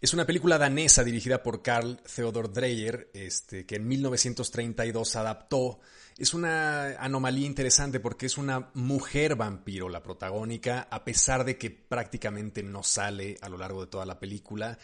Es 0.02 0.14
una 0.14 0.26
película 0.26 0.58
danesa 0.58 1.04
dirigida 1.04 1.42
por 1.42 1.64
Carl 1.64 2.00
Theodor 2.04 2.54
Dreyer, 2.54 3.10
este, 3.14 3.66
que 3.66 3.78
en 3.78 3.88
1932 3.88 5.16
adaptó 5.16 5.80
es 6.18 6.34
una 6.34 6.96
anomalía 6.98 7.46
interesante 7.46 8.00
porque 8.00 8.28
es 8.28 8.38
una 8.38 8.70
mujer 8.74 9.36
vampiro 9.36 9.90
la 9.90 10.02
protagónica, 10.02 10.88
a 10.90 11.04
pesar 11.04 11.44
de 11.44 11.58
que 11.58 11.70
prácticamente 11.72 12.64
no 12.64 12.84
sale 12.84 13.38
a 13.42 13.50
lo 13.50 13.58
largo 13.58 13.82
de 13.82 13.92
toda 13.92 14.06
la 14.06 14.18
película. 14.20 14.78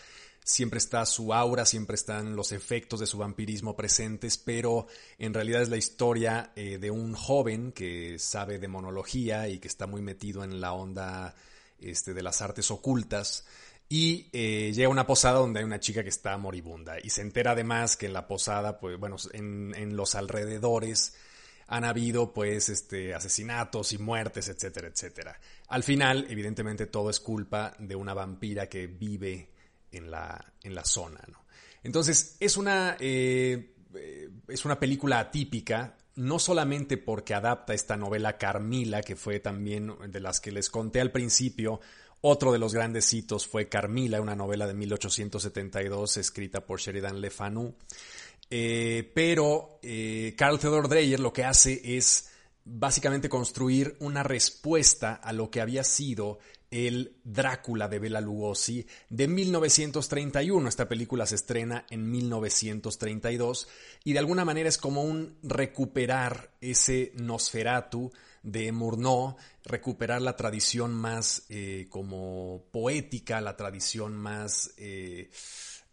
Siempre 0.44 0.80
está 0.80 1.06
su 1.06 1.34
aura, 1.34 1.66
siempre 1.66 1.96
están 1.96 2.36
los 2.36 2.52
efectos 2.52 3.00
de 3.00 3.08
su 3.08 3.20
vampirismo 3.20 3.76
presentes, 3.76 4.38
pero 4.38 4.88
en 5.20 5.34
realidad 5.34 5.62
es 5.62 5.70
la 5.70 5.78
historia 5.78 6.52
eh, 6.56 6.80
de 6.80 6.92
un 6.92 7.14
joven 7.14 7.72
que 7.72 8.20
sabe 8.20 8.60
demonología 8.60 9.48
y 9.48 9.60
que 9.60 9.68
está 9.68 9.88
muy 9.88 10.02
metido 10.02 10.44
en 10.44 10.60
la 10.60 10.74
onda 10.74 11.36
este, 11.80 12.14
de 12.14 12.24
las 12.24 12.42
artes 12.42 12.72
ocultas 12.72 13.46
y 13.92 14.30
eh, 14.32 14.72
llega 14.74 14.88
a 14.88 14.90
una 14.90 15.06
posada 15.06 15.40
donde 15.40 15.60
hay 15.60 15.66
una 15.66 15.82
chica 15.82 16.02
que 16.02 16.08
está 16.08 16.38
moribunda 16.38 16.96
y 17.04 17.10
se 17.10 17.22
entera 17.22 17.52
además 17.52 17.98
que 17.98 18.06
en 18.06 18.14
la 18.14 18.26
posada, 18.26 18.80
pues 18.80 18.98
bueno, 18.98 19.18
en, 19.34 19.76
en 19.76 19.98
los 19.98 20.16
alrededores 20.16 21.14
han 21.68 21.84
habido 21.84 22.32
pues 22.32 22.70
este, 22.70 23.14
asesinatos 23.14 23.92
y 23.92 23.98
muertes, 23.98 24.48
etcétera, 24.48 24.88
etcétera. 24.88 25.38
Al 25.68 25.84
final, 25.84 26.26
evidentemente, 26.30 26.86
todo 26.86 27.10
es 27.10 27.20
culpa 27.20 27.76
de 27.80 27.98
una 27.98 28.14
vampira 28.14 28.70
que 28.70 28.88
vive 28.88 29.50
en 29.92 30.10
la, 30.10 30.54
en 30.64 30.74
la 30.74 30.86
zona. 30.86 31.20
¿no? 31.28 31.44
Entonces, 31.84 32.38
es 32.40 32.56
una, 32.56 32.96
eh, 32.98 33.74
es 34.48 34.64
una 34.64 34.80
película 34.80 35.20
atípica, 35.20 35.98
no 36.16 36.40
solamente 36.40 36.96
porque 36.96 37.34
adapta 37.34 37.74
esta 37.74 37.98
novela 37.98 38.38
Carmila, 38.38 39.02
que 39.02 39.18
fue 39.18 39.42
también 39.42 39.94
de 40.08 40.20
las 40.22 40.40
que 40.40 40.54
les 40.54 40.70
conté 40.70 41.02
al 41.02 41.12
principio, 41.12 41.82
otro 42.22 42.52
de 42.52 42.60
los 42.60 42.74
grandes 42.74 43.12
hitos 43.14 43.48
fue 43.48 43.68
Carmila, 43.68 44.22
una 44.22 44.36
novela 44.36 44.68
de 44.68 44.74
1872 44.74 46.18
escrita 46.18 46.66
por 46.66 46.80
Sheridan 46.80 47.20
Le 47.20 47.30
Fanu. 47.30 47.76
Eh, 48.50 49.10
pero 49.16 49.80
eh, 49.82 50.34
Carl 50.38 50.60
Theodor 50.60 50.88
Dreyer 50.88 51.20
lo 51.20 51.34
que 51.34 51.46
hace 51.46 51.82
es 51.98 52.30
básicamente 52.64 53.30
construir 53.30 53.96
una 54.00 54.24
respuesta 54.24 55.14
a 55.14 55.34
lo 55.34 55.50
que 55.50 55.62
había 55.62 55.84
sido 55.84 56.40
el 56.70 57.18
Drácula 57.24 57.88
de 57.88 58.00
Bela 58.00 58.22
Lugosi 58.22 58.86
de 59.10 59.28
1931. 59.28 60.70
Esta 60.70 60.88
película 60.88 61.26
se 61.26 61.36
estrena 61.36 61.86
en 61.90 62.10
1932 62.10 63.68
y 64.04 64.14
de 64.14 64.20
alguna 64.20 64.46
manera 64.46 64.70
es 64.70 64.78
como 64.78 65.04
un 65.04 65.38
recuperar 65.44 66.52
ese 66.62 67.12
Nosferatu 67.16 68.12
de 68.44 68.72
Murnau, 68.72 69.36
recuperar 69.64 70.22
la 70.22 70.36
tradición 70.36 70.94
más 70.94 71.46
eh, 71.50 71.88
como 71.90 72.66
poética, 72.72 73.42
la 73.42 73.56
tradición 73.56 74.16
más 74.16 74.74
eh, 74.78 75.30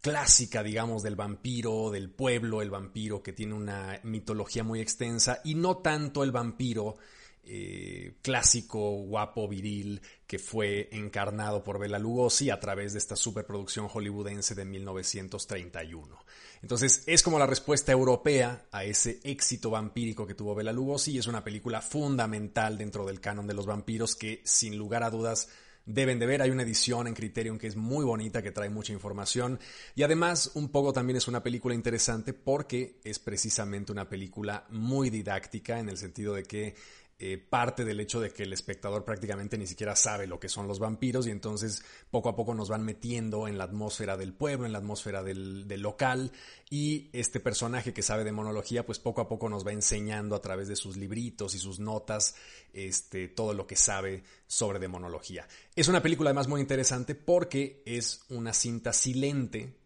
clásica, 0.01 0.63
digamos, 0.63 1.03
del 1.03 1.15
vampiro, 1.15 1.91
del 1.91 2.09
pueblo, 2.09 2.61
el 2.61 2.69
vampiro 2.69 3.21
que 3.21 3.33
tiene 3.33 3.53
una 3.53 3.99
mitología 4.03 4.63
muy 4.63 4.81
extensa 4.81 5.41
y 5.43 5.55
no 5.55 5.77
tanto 5.77 6.23
el 6.23 6.31
vampiro 6.31 6.95
eh, 7.43 8.13
clásico, 8.21 8.79
guapo, 9.03 9.47
viril, 9.47 10.01
que 10.27 10.39
fue 10.39 10.89
encarnado 10.91 11.63
por 11.63 11.79
Bela 11.79 11.97
Lugosi 11.97 12.49
a 12.49 12.59
través 12.59 12.93
de 12.93 12.99
esta 12.99 13.15
superproducción 13.15 13.87
hollywoodense 13.87 14.55
de 14.55 14.65
1931. 14.65 16.17
Entonces 16.61 17.03
es 17.07 17.23
como 17.23 17.39
la 17.39 17.47
respuesta 17.47 17.91
europea 17.91 18.65
a 18.71 18.83
ese 18.83 19.19
éxito 19.23 19.69
vampírico 19.69 20.27
que 20.27 20.35
tuvo 20.35 20.55
Bela 20.55 20.73
Lugosi 20.73 21.13
y 21.13 21.17
es 21.17 21.27
una 21.27 21.43
película 21.43 21.81
fundamental 21.81 22.77
dentro 22.77 23.05
del 23.05 23.21
canon 23.21 23.47
de 23.47 23.53
los 23.53 23.65
vampiros 23.65 24.15
que 24.15 24.41
sin 24.43 24.77
lugar 24.77 25.03
a 25.03 25.09
dudas 25.09 25.49
deben 25.89 26.19
de 26.19 26.25
ver. 26.25 26.41
Hay 26.41 26.51
una 26.51 26.63
edición 26.63 27.07
en 27.07 27.13
Criterion 27.13 27.57
que 27.57 27.67
es 27.67 27.75
muy 27.75 28.05
bonita, 28.05 28.41
que 28.41 28.51
trae 28.51 28.69
mucha 28.69 28.93
información. 28.93 29.59
Y 29.95 30.03
además, 30.03 30.51
un 30.53 30.69
poco 30.69 30.93
también 30.93 31.17
es 31.17 31.27
una 31.27 31.43
película 31.43 31.73
interesante 31.73 32.33
porque 32.33 32.99
es 33.03 33.19
precisamente 33.19 33.91
una 33.91 34.07
película 34.07 34.65
muy 34.69 35.09
didáctica 35.09 35.79
en 35.79 35.89
el 35.89 35.97
sentido 35.97 36.33
de 36.33 36.43
que 36.43 36.75
eh, 37.21 37.37
parte 37.37 37.83
del 37.83 37.99
hecho 37.99 38.21
de 38.21 38.31
que 38.31 38.43
el 38.43 38.53
espectador 38.53 39.03
prácticamente 39.03 39.57
ni 39.57 39.67
siquiera 39.67 39.93
sabe 39.97 40.25
lo 40.25 40.39
que 40.39 40.47
son 40.47 40.69
los 40.69 40.79
vampiros 40.79 41.27
y 41.27 41.31
entonces 41.31 41.83
poco 42.09 42.29
a 42.29 42.35
poco 42.37 42.53
nos 42.53 42.69
van 42.69 42.85
metiendo 42.85 43.45
en 43.49 43.57
la 43.57 43.65
atmósfera 43.65 44.15
del 44.15 44.31
pueblo, 44.31 44.65
en 44.65 44.71
la 44.71 44.77
atmósfera 44.77 45.21
del, 45.21 45.67
local 45.81 46.31
y 46.69 47.09
este 47.11 47.41
personaje 47.41 47.93
que 47.93 48.03
sabe 48.03 48.23
de 48.23 48.31
monología 48.31 48.85
pues 48.85 48.99
poco 48.99 49.19
a 49.19 49.27
poco 49.27 49.49
nos 49.49 49.67
va 49.67 49.73
enseñando 49.73 50.33
a 50.33 50.41
través 50.41 50.69
de 50.69 50.77
sus 50.77 50.95
libritos 50.95 51.55
y 51.55 51.59
sus 51.59 51.81
notas 51.81 52.35
este, 52.71 53.27
todo 53.27 53.53
lo 53.53 53.67
que 53.67 53.75
sabe 53.75 54.23
sobre 54.47 54.79
demonología. 54.79 55.45
Es 55.75 55.89
una 55.89 56.01
película 56.01 56.29
además 56.29 56.47
muy 56.47 56.61
interesante 56.61 57.15
porque 57.15 57.83
es 57.85 58.21
una 58.29 58.53
cinta 58.53 58.93
silente 58.93 59.78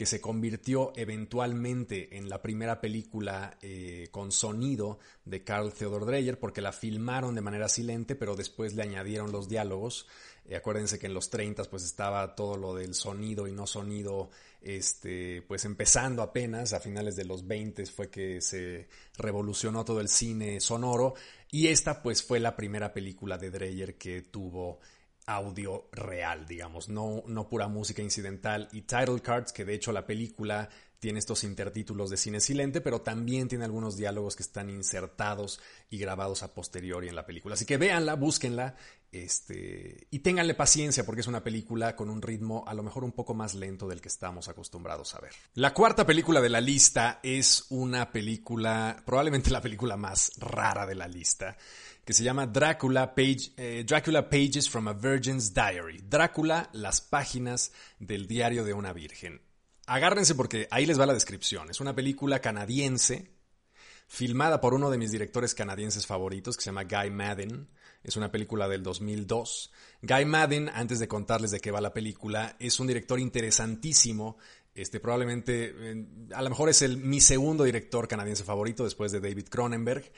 que 0.00 0.06
se 0.06 0.22
convirtió 0.22 0.94
eventualmente 0.96 2.16
en 2.16 2.30
la 2.30 2.40
primera 2.40 2.80
película 2.80 3.58
eh, 3.60 4.08
con 4.10 4.32
sonido 4.32 4.98
de 5.26 5.44
Carl 5.44 5.74
Theodor 5.74 6.06
Dreyer, 6.06 6.38
porque 6.38 6.62
la 6.62 6.72
filmaron 6.72 7.34
de 7.34 7.42
manera 7.42 7.68
silente, 7.68 8.14
pero 8.14 8.34
después 8.34 8.72
le 8.72 8.82
añadieron 8.82 9.30
los 9.30 9.46
diálogos. 9.46 10.06
Eh, 10.46 10.56
acuérdense 10.56 10.98
que 10.98 11.06
en 11.06 11.12
los 11.12 11.28
30 11.28 11.64
pues 11.64 11.84
estaba 11.84 12.34
todo 12.34 12.56
lo 12.56 12.74
del 12.74 12.94
sonido 12.94 13.46
y 13.46 13.52
no 13.52 13.66
sonido, 13.66 14.30
este, 14.62 15.42
pues 15.42 15.66
empezando 15.66 16.22
apenas, 16.22 16.72
a 16.72 16.80
finales 16.80 17.14
de 17.14 17.26
los 17.26 17.46
20 17.46 17.84
fue 17.84 18.08
que 18.08 18.40
se 18.40 18.88
revolucionó 19.18 19.84
todo 19.84 20.00
el 20.00 20.08
cine 20.08 20.60
sonoro, 20.60 21.12
y 21.50 21.66
esta 21.66 22.02
pues 22.02 22.22
fue 22.22 22.40
la 22.40 22.56
primera 22.56 22.94
película 22.94 23.36
de 23.36 23.50
Dreyer 23.50 23.98
que 23.98 24.22
tuvo 24.22 24.80
audio 25.30 25.88
real, 25.92 26.46
digamos, 26.46 26.88
no, 26.88 27.22
no 27.26 27.48
pura 27.48 27.68
música 27.68 28.02
incidental. 28.02 28.68
Y 28.72 28.82
Title 28.82 29.20
Cards, 29.20 29.52
que 29.52 29.64
de 29.64 29.74
hecho 29.74 29.92
la 29.92 30.06
película 30.06 30.68
tiene 30.98 31.18
estos 31.18 31.44
intertítulos 31.44 32.10
de 32.10 32.18
cine 32.18 32.40
silente, 32.40 32.82
pero 32.82 33.00
también 33.00 33.48
tiene 33.48 33.64
algunos 33.64 33.96
diálogos 33.96 34.36
que 34.36 34.42
están 34.42 34.68
insertados 34.68 35.58
y 35.88 35.98
grabados 35.98 36.42
a 36.42 36.52
posteriori 36.52 37.08
en 37.08 37.16
la 37.16 37.24
película. 37.24 37.54
Así 37.54 37.64
que 37.64 37.78
véanla, 37.78 38.16
búsquenla 38.16 38.76
este, 39.12 40.06
y 40.10 40.18
ténganle 40.20 40.54
paciencia 40.54 41.04
porque 41.04 41.22
es 41.22 41.26
una 41.26 41.42
película 41.42 41.96
con 41.96 42.10
un 42.10 42.20
ritmo 42.20 42.64
a 42.66 42.74
lo 42.74 42.82
mejor 42.82 43.02
un 43.02 43.12
poco 43.12 43.34
más 43.34 43.54
lento 43.54 43.88
del 43.88 44.00
que 44.00 44.08
estamos 44.08 44.48
acostumbrados 44.48 45.14
a 45.14 45.20
ver. 45.20 45.32
La 45.54 45.72
cuarta 45.72 46.04
película 46.04 46.40
de 46.40 46.50
la 46.50 46.60
lista 46.60 47.18
es 47.22 47.66
una 47.70 48.12
película, 48.12 49.02
probablemente 49.06 49.50
la 49.50 49.62
película 49.62 49.96
más 49.96 50.32
rara 50.36 50.86
de 50.86 50.94
la 50.94 51.08
lista, 51.08 51.56
que 52.04 52.12
se 52.12 52.24
llama 52.24 52.46
Drácula, 52.46 53.14
eh, 53.16 53.84
Dracula 53.86 54.28
Pages 54.28 54.68
from 54.68 54.88
a 54.88 54.92
Virgin's 54.92 55.52
Diary. 55.54 56.02
Drácula, 56.08 56.70
las 56.72 57.00
páginas 57.00 57.72
del 57.98 58.26
diario 58.26 58.64
de 58.64 58.72
una 58.72 58.92
virgen. 58.92 59.40
Agárrense 59.86 60.34
porque 60.34 60.68
ahí 60.70 60.86
les 60.86 61.00
va 61.00 61.06
la 61.06 61.14
descripción. 61.14 61.70
Es 61.70 61.80
una 61.80 61.94
película 61.94 62.40
canadiense 62.40 63.30
filmada 64.06 64.60
por 64.60 64.74
uno 64.74 64.90
de 64.90 64.98
mis 64.98 65.12
directores 65.12 65.54
canadienses 65.54 66.06
favoritos 66.06 66.56
que 66.56 66.62
se 66.62 66.70
llama 66.70 66.84
Guy 66.84 67.10
Madden. 67.10 67.68
Es 68.02 68.16
una 68.16 68.32
película 68.32 68.68
del 68.68 68.82
2002. 68.82 69.72
Guy 70.02 70.24
Madden, 70.24 70.68
antes 70.68 70.98
de 70.98 71.08
contarles 71.08 71.50
de 71.50 71.60
qué 71.60 71.70
va 71.70 71.80
la 71.80 71.92
película, 71.92 72.56
es 72.58 72.80
un 72.80 72.86
director 72.86 73.20
interesantísimo. 73.20 74.38
Este, 74.74 75.00
probablemente, 75.00 75.74
eh, 75.76 76.06
a 76.34 76.42
lo 76.42 76.50
mejor 76.50 76.70
es 76.70 76.82
el, 76.82 76.96
mi 76.96 77.20
segundo 77.20 77.64
director 77.64 78.08
canadiense 78.08 78.44
favorito 78.44 78.84
después 78.84 79.12
de 79.12 79.20
David 79.20 79.48
Cronenberg. 79.48 80.10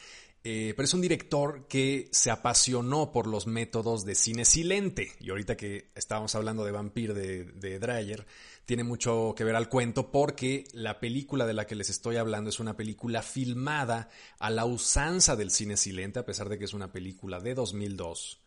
Eh, 0.44 0.74
pero 0.74 0.84
es 0.84 0.94
un 0.94 1.00
director 1.00 1.68
que 1.68 2.08
se 2.10 2.30
apasionó 2.30 3.12
por 3.12 3.28
los 3.28 3.46
métodos 3.46 4.04
de 4.04 4.16
cine 4.16 4.44
silente. 4.44 5.12
Y 5.20 5.30
ahorita 5.30 5.56
que 5.56 5.90
estábamos 5.94 6.34
hablando 6.34 6.64
de 6.64 6.72
Vampir 6.72 7.14
de, 7.14 7.44
de 7.44 7.78
Dreyer, 7.78 8.26
tiene 8.64 8.82
mucho 8.82 9.34
que 9.36 9.44
ver 9.44 9.54
al 9.54 9.68
cuento 9.68 10.10
porque 10.10 10.64
la 10.72 10.98
película 10.98 11.46
de 11.46 11.54
la 11.54 11.66
que 11.66 11.76
les 11.76 11.90
estoy 11.90 12.16
hablando 12.16 12.50
es 12.50 12.58
una 12.58 12.76
película 12.76 13.22
filmada 13.22 14.08
a 14.38 14.50
la 14.50 14.64
usanza 14.64 15.36
del 15.36 15.50
cine 15.50 15.76
silente, 15.76 16.18
a 16.18 16.26
pesar 16.26 16.48
de 16.48 16.58
que 16.58 16.64
es 16.64 16.74
una 16.74 16.92
película 16.92 17.38
de 17.38 17.54
2002. 17.54 18.40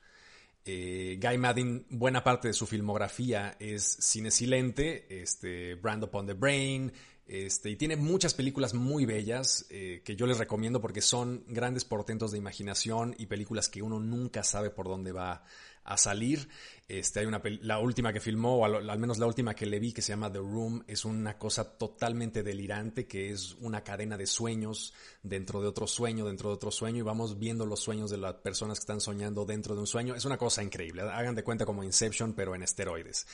Eh, 0.68 1.20
Guy 1.22 1.38
Madden, 1.38 1.86
buena 1.90 2.24
parte 2.24 2.48
de 2.48 2.54
su 2.56 2.66
filmografía 2.66 3.56
es 3.60 3.84
cine 3.84 4.32
silente, 4.32 5.06
este, 5.22 5.76
Brand 5.76 6.04
Upon 6.06 6.26
the 6.26 6.34
Brain, 6.34 6.92
este, 7.28 7.72
y 7.72 7.76
tiene 7.76 7.96
muchas 7.96 8.36
películas 8.36 8.74
muy 8.76 9.06
bellas 9.06 9.66
eh, 9.70 10.02
que 10.06 10.16
yo 10.16 10.28
les 10.28 10.38
recomiendo 10.38 10.80
porque 10.80 11.02
son 11.02 11.44
grandes 11.48 11.84
portentos 11.84 12.32
de 12.32 12.38
imaginación 12.38 13.16
y 13.18 13.26
películas 13.26 13.68
que 13.68 13.82
uno 13.82 14.00
nunca 14.00 14.44
sabe 14.44 14.70
por 14.70 14.88
dónde 14.88 15.12
va 15.12 15.44
a 15.86 15.98
salir. 15.98 16.50
Este, 16.88 17.22
hay 17.22 17.26
una 17.26 17.42
la 17.62 17.80
última 17.80 18.14
que 18.14 18.20
filmó, 18.20 18.58
o 18.58 18.66
al, 18.66 19.00
menos 19.00 19.18
la 19.18 19.26
última 19.26 19.56
que 19.56 19.66
le 19.66 19.80
vi, 19.80 19.92
que 19.92 20.04
se 20.04 20.10
llama 20.10 20.32
The 20.32 20.40
Room, 20.40 20.84
es 20.88 21.04
una 21.06 21.38
cosa 21.38 21.78
totalmente 21.78 22.44
delirante, 22.44 23.08
que 23.08 23.32
es 23.32 23.56
una 23.60 23.84
cadena 23.84 24.18
de 24.18 24.28
sueños 24.28 24.94
dentro 25.24 25.62
de 25.62 25.68
otro 25.68 25.88
sueño, 25.88 26.26
dentro 26.26 26.50
de 26.50 26.56
otro 26.56 26.70
sueño, 26.70 27.00
y 27.00 27.02
vamos 27.02 27.40
viendo 27.40 27.66
los 27.66 27.80
sueños 27.80 28.12
de 28.12 28.18
las 28.18 28.36
personas 28.36 28.80
que 28.80 28.84
están 28.84 29.02
soñando 29.02 29.46
dentro 29.46 29.74
de 29.74 29.82
un 29.82 29.88
sueño. 29.88 30.16
Es 30.16 30.26
una 30.26 30.38
cosa 30.38 30.62
increíble. 30.62 31.02
Hagan 31.02 31.34
de 31.34 31.44
cuenta 31.44 31.66
como 31.66 31.84
Inception, 31.84 32.34
pero 32.34 32.54
en 32.54 32.64
esteroides. 32.64 33.26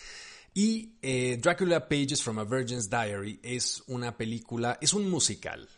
Y 0.53 0.97
eh, 1.01 1.37
Dracula 1.41 1.87
Pages 1.87 2.21
from 2.21 2.39
a 2.39 2.43
Virgin's 2.43 2.89
Diary 2.89 3.39
es 3.41 3.83
una 3.87 4.17
película, 4.17 4.77
es 4.81 4.93
un 4.93 5.09
musical. 5.09 5.69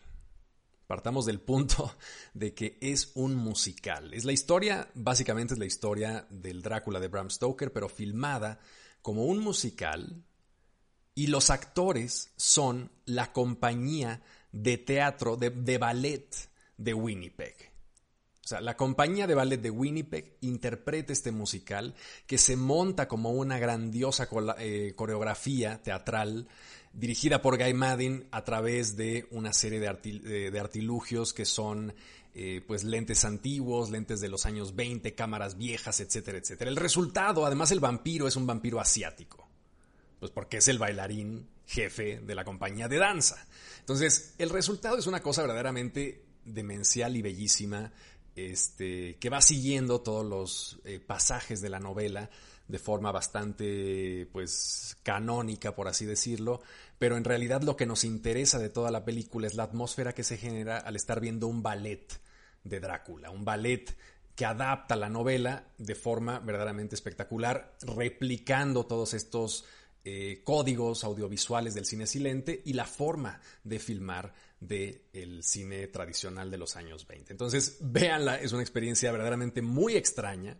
Partamos 0.88 1.26
del 1.26 1.40
punto 1.40 1.96
de 2.34 2.56
que 2.56 2.80
es 2.82 3.12
un 3.14 3.36
musical. 3.36 4.14
Es 4.14 4.26
la 4.26 4.32
historia, 4.32 4.90
básicamente 4.96 5.54
es 5.54 5.60
la 5.60 5.66
historia 5.66 6.26
del 6.30 6.64
Drácula 6.64 7.00
de 7.00 7.08
Bram 7.08 7.30
Stoker, 7.30 7.72
pero 7.72 7.88
filmada 7.88 8.60
como 9.04 9.26
un 9.26 9.40
musical. 9.40 10.24
Y 11.14 11.28
los 11.28 11.52
actores 11.52 12.32
son 12.36 12.92
la 13.06 13.32
compañía 13.32 14.24
de 14.52 14.80
teatro, 14.80 15.36
de, 15.38 15.52
de 15.52 15.78
ballet 15.78 16.36
de 16.78 16.94
Winnipeg. 16.96 17.73
O 18.44 18.48
sea, 18.48 18.60
la 18.60 18.76
compañía 18.76 19.26
de 19.26 19.36
ballet 19.36 19.62
de 19.62 19.70
Winnipeg 19.70 20.36
interpreta 20.42 21.14
este 21.14 21.32
musical 21.32 21.96
que 22.28 22.38
se 22.38 22.58
monta 22.58 23.08
como 23.08 23.32
una 23.32 23.58
grandiosa 23.58 24.28
eh, 24.60 24.92
coreografía 24.98 25.82
teatral 25.82 26.50
dirigida 26.92 27.42
por 27.42 27.58
Guy 27.58 27.74
Madden 27.74 28.28
a 28.32 28.44
través 28.44 28.98
de 28.98 29.28
una 29.32 29.54
serie 29.54 29.80
de, 29.80 30.60
artilugios 30.60 31.34
que 31.34 31.46
son 31.46 31.94
eh, 32.36 32.62
pues 32.68 32.84
lentes 32.84 33.24
antiguos, 33.24 33.90
lentes 33.90 34.20
de 34.20 34.28
los 34.28 34.46
años 34.46 34.76
20, 34.76 35.16
cámaras 35.16 35.58
viejas, 35.58 36.02
etcétera, 36.02 36.38
etcétera. 36.38 36.70
El 36.70 36.78
resultado, 36.78 37.46
además 37.46 37.72
el 37.72 37.80
vampiro 37.80 38.28
es 38.28 38.36
un 38.36 38.46
vampiro 38.46 38.82
asiático, 38.82 39.48
pues 40.20 40.32
porque 40.32 40.58
es 40.58 40.68
el 40.68 40.80
bailarín 40.80 41.48
jefe 41.66 42.20
de 42.20 42.36
la 42.36 42.44
compañía 42.44 42.90
de 42.90 42.98
danza. 42.98 43.48
Entonces, 43.80 44.36
el 44.38 44.50
resultado 44.50 44.98
es 44.98 45.08
una 45.08 45.22
cosa 45.22 45.44
verdaderamente 45.44 46.26
demencial 46.46 47.16
y 47.16 47.22
bellísima 47.22 47.92
este, 48.36 49.18
que 49.18 49.30
va 49.30 49.42
siguiendo 49.42 50.02
todos 50.02 50.26
los 50.26 50.80
eh, 50.86 51.00
pasajes 51.00 51.62
de 51.62 51.70
la 51.70 51.80
novela 51.80 52.30
de 52.68 52.80
forma 52.80 53.12
bastante, 53.12 54.28
pues, 54.32 54.98
canónica, 55.04 55.76
por 55.76 55.88
así 55.88 56.06
decirlo, 56.06 56.62
pero 56.98 57.18
en 57.18 57.24
realidad 57.24 57.62
lo 57.62 57.76
que 57.76 57.86
nos 57.86 58.04
interesa 58.04 58.58
de 58.58 58.70
toda 58.70 58.90
la 58.90 59.04
película 59.04 59.48
es 59.48 59.56
la 59.56 59.64
atmósfera 59.64 60.14
que 60.14 60.24
se 60.24 60.38
genera 60.38 60.78
al 60.78 60.96
estar 60.96 61.20
viendo 61.20 61.48
un 61.48 61.62
ballet 61.62 62.20
de 62.64 62.80
Drácula, 62.80 63.30
un 63.30 63.44
ballet 63.44 63.96
que 64.36 64.46
adapta 64.46 64.96
la 64.96 65.10
novela 65.10 65.68
de 65.78 65.96
forma 65.96 66.40
verdaderamente 66.40 66.96
espectacular, 66.96 67.76
replicando 67.82 68.86
todos 68.86 69.14
estos 69.14 69.66
eh, 70.06 70.42
códigos 70.44 71.04
audiovisuales 71.04 71.76
del 71.76 71.86
cine 71.86 72.08
silente 72.08 72.62
y 72.66 72.74
la 72.74 72.86
forma 72.86 73.40
de 73.64 73.80
filmar 73.80 74.34
del 74.68 75.44
cine 75.44 75.88
tradicional 75.88 76.50
de 76.50 76.58
los 76.58 76.76
años 76.76 77.08
20. 77.08 77.34
Entonces, 77.34 77.78
véanla, 77.82 78.40
es 78.40 78.54
una 78.54 78.62
experiencia 78.62 79.12
verdaderamente 79.12 79.62
muy 79.62 79.96
extraña, 79.96 80.58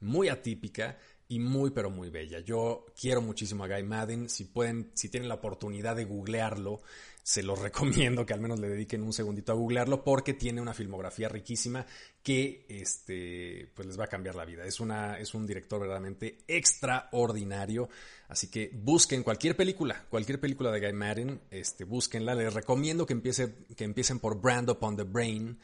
muy 0.00 0.28
atípica 0.28 0.98
y 1.28 1.38
muy 1.38 1.70
pero 1.70 1.90
muy 1.90 2.10
bella. 2.10 2.40
Yo 2.40 2.86
quiero 3.00 3.22
muchísimo 3.22 3.64
a 3.64 3.68
Guy 3.68 3.82
Madden, 3.84 4.28
si 4.28 4.44
pueden, 4.44 4.90
si 4.94 5.08
tienen 5.08 5.28
la 5.28 5.36
oportunidad 5.36 5.96
de 5.96 6.04
googlearlo, 6.04 6.82
se 7.22 7.42
los 7.42 7.58
recomiendo 7.58 8.26
que 8.26 8.34
al 8.34 8.40
menos 8.40 8.58
le 8.58 8.68
dediquen 8.68 9.02
un 9.02 9.12
segundito 9.12 9.52
a 9.52 9.54
googlearlo 9.54 10.02
porque 10.02 10.34
tiene 10.34 10.60
una 10.60 10.74
filmografía 10.74 11.28
riquísima 11.28 11.86
que 12.22 12.66
este, 12.68 13.70
pues 13.74 13.86
les 13.86 13.98
va 13.98 14.04
a 14.04 14.08
cambiar 14.08 14.34
la 14.34 14.44
vida. 14.44 14.64
Es, 14.64 14.80
una, 14.80 15.18
es 15.18 15.32
un 15.34 15.46
director 15.46 15.80
verdaderamente 15.80 16.38
extraordinario. 16.48 17.88
Así 18.28 18.48
que 18.48 18.70
busquen 18.72 19.22
cualquier 19.22 19.56
película, 19.56 20.04
cualquier 20.08 20.40
película 20.40 20.70
de 20.72 20.80
Guy 20.80 20.92
Madden, 20.92 21.40
este, 21.50 21.84
búsquenla. 21.84 22.34
Les 22.34 22.52
recomiendo 22.52 23.06
que, 23.06 23.12
empiece, 23.12 23.54
que 23.76 23.84
empiecen 23.84 24.18
por 24.18 24.40
Brand 24.40 24.70
Upon 24.70 24.96
the 24.96 25.04
Brain, 25.04 25.58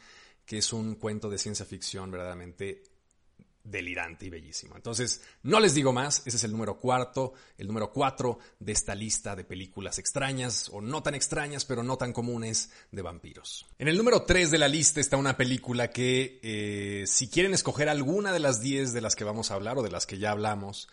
que 0.45 0.59
es 0.59 0.71
un 0.71 0.95
cuento 0.95 1.29
de 1.29 1.37
ciencia 1.37 1.65
ficción 1.65 2.09
verdaderamente 2.09 2.83
delirante 3.69 4.25
y 4.25 4.29
bellísimo. 4.29 4.75
Entonces, 4.75 5.21
no 5.43 5.59
les 5.59 5.73
digo 5.73 5.93
más, 5.93 6.23
ese 6.25 6.37
es 6.37 6.43
el 6.43 6.51
número 6.51 6.77
cuarto, 6.77 7.33
el 7.57 7.67
número 7.67 7.91
cuatro 7.91 8.39
de 8.59 8.71
esta 8.71 8.95
lista 8.95 9.35
de 9.35 9.43
películas 9.43 9.99
extrañas, 9.99 10.69
o 10.73 10.81
no 10.81 11.03
tan 11.03 11.15
extrañas, 11.15 11.65
pero 11.65 11.83
no 11.83 11.97
tan 11.97 12.13
comunes, 12.13 12.71
de 12.91 13.01
vampiros. 13.01 13.65
En 13.77 13.87
el 13.87 13.97
número 13.97 14.23
tres 14.23 14.51
de 14.51 14.57
la 14.57 14.67
lista 14.67 14.99
está 14.99 15.17
una 15.17 15.37
película 15.37 15.91
que, 15.91 16.39
eh, 16.43 17.05
si 17.07 17.27
quieren 17.27 17.53
escoger 17.53 17.89
alguna 17.89 18.31
de 18.31 18.39
las 18.39 18.61
diez 18.61 18.93
de 18.93 19.01
las 19.01 19.15
que 19.15 19.23
vamos 19.23 19.51
a 19.51 19.55
hablar, 19.55 19.77
o 19.77 19.83
de 19.83 19.91
las 19.91 20.05
que 20.05 20.17
ya 20.17 20.31
hablamos, 20.31 20.89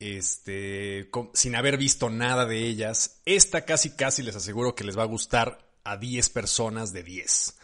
este, 0.00 1.10
sin 1.34 1.54
haber 1.54 1.76
visto 1.76 2.10
nada 2.10 2.46
de 2.46 2.66
ellas, 2.66 3.20
esta 3.26 3.64
casi 3.64 3.90
casi 3.90 4.22
les 4.22 4.34
aseguro 4.34 4.74
que 4.74 4.84
les 4.84 4.98
va 4.98 5.02
a 5.02 5.06
gustar 5.06 5.70
a 5.84 5.96
10 5.96 6.30
personas 6.30 6.92
de 6.92 7.02
10. 7.02 7.54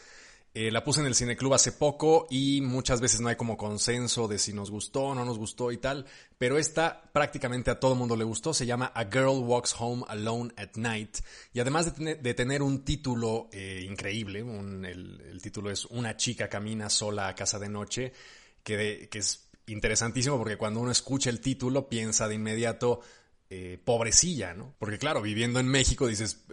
Eh, 0.58 0.70
la 0.70 0.82
puse 0.82 1.00
en 1.00 1.06
el 1.06 1.14
cineclub 1.14 1.52
hace 1.52 1.70
poco 1.70 2.26
y 2.30 2.62
muchas 2.62 3.02
veces 3.02 3.20
no 3.20 3.28
hay 3.28 3.36
como 3.36 3.58
consenso 3.58 4.26
de 4.26 4.38
si 4.38 4.54
nos 4.54 4.70
gustó 4.70 5.02
o 5.02 5.14
no 5.14 5.22
nos 5.22 5.36
gustó 5.36 5.70
y 5.70 5.76
tal, 5.76 6.06
pero 6.38 6.56
esta 6.56 7.10
prácticamente 7.12 7.70
a 7.70 7.78
todo 7.78 7.92
el 7.92 7.98
mundo 7.98 8.16
le 8.16 8.24
gustó. 8.24 8.54
Se 8.54 8.64
llama 8.64 8.90
A 8.94 9.04
Girl 9.04 9.44
Walks 9.44 9.76
Home 9.78 10.04
Alone 10.08 10.54
at 10.56 10.70
Night 10.76 11.18
y 11.52 11.60
además 11.60 11.94
de, 11.94 12.32
tener, 12.32 12.62
un 12.62 12.86
título 12.86 13.50
eh, 13.52 13.84
increíble, 13.86 14.38
el, 14.40 15.38
título 15.42 15.70
es 15.70 15.84
Una 15.84 16.16
chica 16.16 16.48
camina 16.48 16.88
sola 16.88 17.28
a 17.28 17.34
casa 17.34 17.58
de 17.58 17.68
noche, 17.68 18.14
que, 18.62 19.10
que 19.10 19.18
es 19.18 19.50
interesantísimo 19.66 20.38
porque 20.38 20.56
cuando 20.56 20.80
uno 20.80 20.90
escucha 20.90 21.28
el 21.28 21.42
título 21.42 21.86
piensa 21.86 22.28
de 22.28 22.34
inmediato 22.34 23.02
eh, 23.50 23.78
pobrecilla, 23.84 24.54
¿no? 24.54 24.74
Porque 24.78 24.98
claro, 24.98 25.20
viviendo 25.20 25.60
en 25.60 25.68
México 25.68 26.06
dices, 26.06 26.46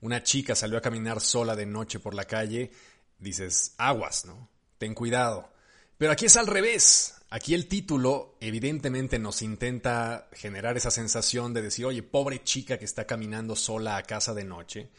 una 0.00 0.24
chica 0.24 0.56
salió 0.56 0.76
a 0.76 0.82
caminar 0.82 1.20
sola 1.20 1.54
de 1.54 1.66
noche 1.66 2.00
por 2.00 2.14
la 2.14 2.24
calle 2.24 2.72
dices, 3.18 3.74
aguas, 3.78 4.24
¿no? 4.24 4.48
Ten 4.78 4.94
cuidado. 4.94 5.52
Pero 5.98 6.12
aquí 6.12 6.26
es 6.26 6.36
al 6.36 6.46
revés. 6.46 7.14
Aquí 7.30 7.54
el 7.54 7.66
título 7.66 8.36
evidentemente 8.40 9.18
nos 9.18 9.42
intenta 9.42 10.28
generar 10.32 10.76
esa 10.76 10.90
sensación 10.90 11.52
de 11.52 11.62
decir, 11.62 11.84
oye, 11.86 12.02
pobre 12.02 12.44
chica 12.44 12.78
que 12.78 12.84
está 12.84 13.06
caminando 13.06 13.56
sola 13.56 13.96
a 13.96 14.02
casa 14.02 14.34
de 14.34 14.44
noche. 14.44 14.90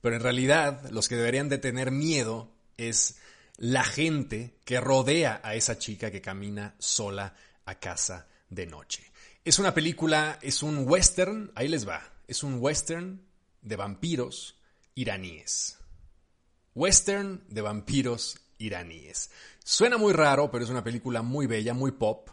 Pero 0.00 0.16
en 0.16 0.22
realidad 0.22 0.88
los 0.90 1.08
que 1.08 1.16
deberían 1.16 1.48
de 1.48 1.58
tener 1.58 1.90
miedo 1.90 2.50
es 2.76 3.16
la 3.56 3.84
gente 3.84 4.58
que 4.64 4.80
rodea 4.80 5.40
a 5.44 5.54
esa 5.54 5.78
chica 5.78 6.10
que 6.10 6.20
camina 6.20 6.74
sola 6.78 7.34
a 7.64 7.78
casa 7.78 8.28
de 8.48 8.66
noche. 8.66 9.10
Es 9.44 9.58
una 9.58 9.74
película, 9.74 10.38
es 10.40 10.62
un 10.62 10.88
western, 10.88 11.52
ahí 11.54 11.68
les 11.68 11.86
va, 11.86 12.02
es 12.26 12.42
un 12.42 12.56
western 12.58 13.20
de 13.60 13.76
vampiros 13.76 14.58
iraníes. 14.94 15.78
Western 16.74 17.44
de 17.48 17.60
vampiros 17.60 18.38
iraníes. 18.58 19.30
Suena 19.62 19.96
muy 19.96 20.12
raro, 20.12 20.50
pero 20.50 20.64
es 20.64 20.70
una 20.70 20.84
película 20.84 21.22
muy 21.22 21.46
bella, 21.46 21.74
muy 21.74 21.92
pop, 21.92 22.28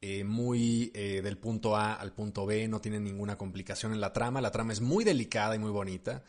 eh, 0.00 0.22
muy 0.22 0.92
eh, 0.94 1.20
del 1.22 1.38
punto 1.38 1.74
A 1.74 1.94
al 1.94 2.12
punto 2.12 2.46
B, 2.46 2.68
no 2.68 2.80
tiene 2.80 3.00
ninguna 3.00 3.36
complicación 3.36 3.92
en 3.92 4.00
la 4.00 4.12
trama. 4.12 4.40
La 4.40 4.52
trama 4.52 4.72
es 4.72 4.80
muy 4.80 5.04
delicada 5.04 5.56
y 5.56 5.58
muy 5.58 5.70
bonita. 5.70 6.22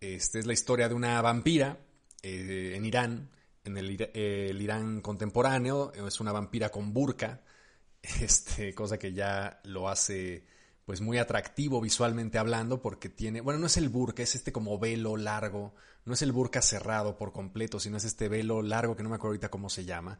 Esta 0.00 0.38
es 0.38 0.46
la 0.46 0.52
historia 0.52 0.88
de 0.88 0.94
una 0.94 1.22
vampira 1.22 1.78
eh, 2.22 2.74
en 2.76 2.84
Irán, 2.84 3.30
en 3.64 3.78
el, 3.78 4.60
Irán 4.60 5.00
contemporáneo. 5.00 5.92
Es 5.94 6.20
una 6.20 6.32
vampira 6.32 6.68
con 6.70 6.92
burka, 6.92 7.40
este, 8.02 8.74
cosa 8.74 8.98
que 8.98 9.12
ya 9.12 9.60
lo 9.64 9.88
hace 9.88 10.44
pues 10.86 11.00
muy 11.00 11.18
atractivo 11.18 11.80
visualmente 11.80 12.38
hablando 12.38 12.80
porque 12.80 13.08
tiene, 13.08 13.40
bueno, 13.40 13.58
no 13.58 13.66
es 13.66 13.76
el 13.76 13.88
burka, 13.88 14.22
es 14.22 14.36
este 14.36 14.52
como 14.52 14.78
velo 14.78 15.16
largo, 15.16 15.74
no 16.04 16.14
es 16.14 16.22
el 16.22 16.30
burka 16.30 16.62
cerrado 16.62 17.18
por 17.18 17.32
completo, 17.32 17.80
sino 17.80 17.96
es 17.96 18.04
este 18.04 18.28
velo 18.28 18.62
largo 18.62 18.96
que 18.96 19.02
no 19.02 19.08
me 19.08 19.16
acuerdo 19.16 19.32
ahorita 19.32 19.50
cómo 19.50 19.68
se 19.68 19.84
llama. 19.84 20.16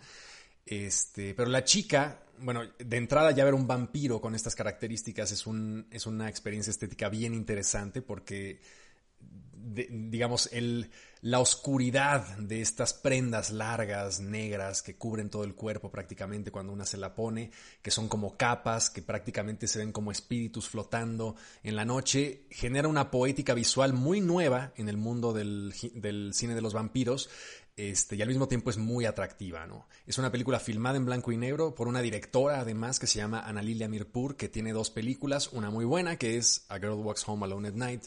Este, 0.67 1.35
pero 1.35 1.49
la 1.49 1.63
chica, 1.63 2.21
bueno, 2.41 2.63
de 2.81 2.97
entrada 2.97 3.31
ya 3.31 3.45
ver 3.45 3.55
un 3.55 3.69
vampiro 3.69 4.21
con 4.21 4.35
estas 4.35 4.57
características 4.57 5.31
es, 5.31 5.47
un, 5.47 5.87
es 5.93 6.05
una 6.05 6.29
experiencia 6.29 6.73
estética 6.73 7.09
bien 7.09 7.33
interesante 7.33 8.03
porque 8.03 8.61
digamos, 9.67 10.49
el, 10.53 10.91
la 11.23 11.41
oscuridad 11.41 12.37
de 12.39 12.61
estas 12.61 12.95
prendas 12.95 13.51
largas, 13.51 14.21
negras, 14.21 14.83
que 14.83 14.97
cubren 14.97 15.29
todo 15.29 15.45
el 15.45 15.55
cuerpo 15.55 15.91
prácticamente 15.91 16.51
cuando 16.51 16.73
una 16.73 16.85
se 16.85 16.97
la 16.97 17.15
pone, 17.15 17.51
que 17.83 17.91
son 17.91 18.09
como 18.09 18.37
capas, 18.37 18.91
que 18.91 19.03
prácticamente 19.03 19.67
se 19.67 19.81
ven 19.81 19.93
como 19.93 20.13
espíritus 20.13 20.69
flotando 20.69 21.37
en 21.63 21.75
la 21.75 21.85
noche, 21.85 22.47
genera 22.51 22.89
una 22.89 23.11
poética 23.11 23.55
visual 23.55 23.93
muy 23.93 24.21
nueva 24.21 24.73
en 24.77 24.89
el 24.89 24.97
mundo 24.97 25.33
del, 25.33 25.75
del 25.95 26.33
cine 26.33 26.55
de 26.55 26.63
los 26.63 26.75
vampiros. 26.75 27.29
Este, 27.77 28.17
y 28.17 28.23
al 28.23 28.29
mismo 28.29 28.49
tiempo 28.49 28.71
es 28.71 28.79
muy 28.79 29.05
atractiva, 29.05 29.67
¿no? 29.67 29.87
Es 30.07 30.17
una 30.17 30.33
película 30.33 30.59
filmada 30.59 30.97
en 30.97 31.05
blanco 31.05 31.31
y 31.31 31.37
negro 31.37 31.75
por 31.75 31.89
una 31.89 32.01
directora, 32.01 32.61
además, 32.61 32.99
que 32.99 33.07
se 33.07 33.19
llama 33.19 33.41
Ana 33.41 33.61
Lilia 33.61 33.87
Mirpur, 33.87 34.37
que 34.37 34.49
tiene 34.49 34.73
dos 34.73 34.91
películas, 34.91 35.53
una 35.53 35.69
muy 35.71 35.85
buena, 35.85 36.17
que 36.17 36.39
es 36.39 36.65
A 36.71 36.79
Girl 36.79 36.95
Walks 36.95 37.29
Home 37.29 37.45
Alone 37.45 37.69
at 37.69 37.75
Night, 37.75 38.05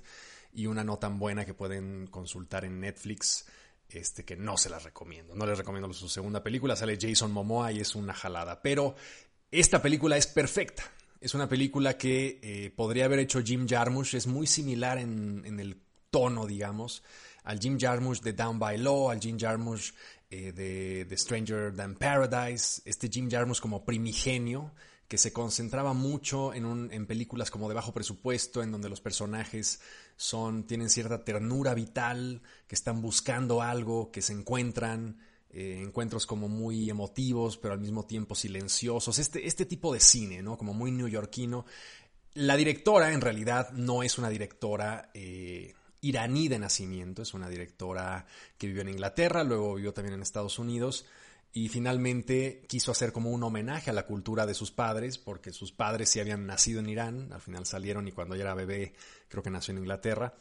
y 0.53 0.65
una 0.65 0.83
no 0.83 0.97
tan 0.97 1.19
buena 1.19 1.45
que 1.45 1.53
pueden 1.53 2.07
consultar 2.07 2.65
en 2.65 2.79
Netflix, 2.79 3.45
este, 3.89 4.23
que 4.23 4.35
no 4.35 4.57
se 4.57 4.69
las 4.69 4.83
recomiendo. 4.83 5.35
No 5.35 5.45
les 5.45 5.57
recomiendo 5.57 5.91
su 5.93 6.09
segunda 6.09 6.43
película, 6.43 6.75
sale 6.75 6.97
Jason 6.99 7.31
Momoa 7.31 7.71
y 7.71 7.79
es 7.79 7.95
una 7.95 8.13
jalada. 8.13 8.61
Pero 8.61 8.95
esta 9.51 9.81
película 9.81 10.17
es 10.17 10.27
perfecta. 10.27 10.83
Es 11.21 11.33
una 11.33 11.49
película 11.49 11.97
que 11.97 12.39
eh, 12.41 12.71
podría 12.75 13.05
haber 13.05 13.19
hecho 13.19 13.41
Jim 13.41 13.67
Jarmusch, 13.67 14.13
es 14.13 14.27
muy 14.27 14.47
similar 14.47 14.97
en, 14.97 15.43
en, 15.45 15.59
el 15.59 15.81
tono, 16.09 16.45
digamos, 16.45 17.03
al 17.43 17.59
Jim 17.59 17.77
Jarmusch 17.77 18.21
de 18.21 18.33
Down 18.33 18.57
by 18.57 18.77
Law, 18.77 19.09
al 19.09 19.19
Jim 19.19 19.37
Jarmusch 19.37 19.93
eh, 20.29 20.53
de, 20.53 21.05
de, 21.05 21.17
Stranger 21.17 21.75
Than 21.75 21.95
Paradise, 21.95 22.81
este 22.85 23.09
Jim 23.09 23.29
Jarmusch 23.29 23.59
como 23.59 23.83
primigenio, 23.83 24.71
que 25.09 25.17
se 25.17 25.33
concentraba 25.33 25.93
mucho 25.93 26.53
en, 26.53 26.65
un, 26.65 26.93
en 26.93 27.07
películas 27.07 27.49
como 27.49 27.67
de 27.67 27.73
bajo 27.73 27.91
presupuesto, 27.91 28.61
en 28.61 28.71
donde 28.71 28.89
los 28.89 29.01
personajes 29.01 29.81
son, 30.15 30.65
tienen 30.65 30.87
cierta 30.87 31.25
ternura 31.25 31.73
vital, 31.73 32.43
que 32.67 32.75
están 32.75 33.01
buscando 33.01 33.63
algo, 33.63 34.11
que 34.11 34.21
se 34.21 34.33
encuentran, 34.33 35.17
eh, 35.49 35.81
encuentros 35.83 36.27
como 36.27 36.47
muy 36.47 36.91
emotivos, 36.91 37.57
pero 37.57 37.73
al 37.73 37.79
mismo 37.79 38.05
tiempo 38.05 38.35
silenciosos. 38.35 39.17
Este, 39.17 39.47
este 39.47 39.65
tipo 39.65 39.91
de 39.91 39.99
cine, 39.99 40.43
¿no? 40.43 40.59
Como 40.59 40.75
muy 40.75 40.91
neoyorquino. 40.91 41.65
La 42.35 42.55
directora, 42.55 43.11
en 43.11 43.21
realidad, 43.21 43.71
no 43.71 44.03
es 44.03 44.19
una 44.19 44.29
directora 44.29 45.09
eh, 45.15 45.73
iraní 46.01 46.49
de 46.49 46.59
nacimiento, 46.59 47.23
es 47.23 47.33
una 47.33 47.49
directora 47.49 48.27
que 48.59 48.67
vivió 48.67 48.83
en 48.83 48.89
Inglaterra, 48.89 49.43
luego 49.43 49.73
vivió 49.73 49.91
también 49.91 50.13
en 50.13 50.21
Estados 50.21 50.59
Unidos 50.59 51.07
y 51.51 51.69
finalmente 51.69 52.63
quiso 52.67 52.91
hacer 52.91 53.11
como 53.11 53.31
un 53.31 53.43
homenaje 53.43 53.89
a 53.89 53.93
la 53.93 54.05
cultura 54.05 54.45
de 54.45 54.53
sus 54.53 54.71
padres, 54.71 55.17
porque 55.17 55.51
sus 55.51 55.71
padres 55.71 56.09
sí 56.09 56.19
habían 56.19 56.45
nacido 56.45 56.79
en 56.79 56.89
Irán, 56.89 57.33
al 57.33 57.41
final 57.41 57.65
salieron 57.65 58.07
y 58.07 58.11
cuando 58.11 58.35
ella 58.35 58.43
era 58.45 58.53
bebé 58.53 58.93
creo 59.27 59.41
que 59.41 59.49
nació 59.49 59.71
en 59.71 59.79
Inglaterra, 59.79 60.35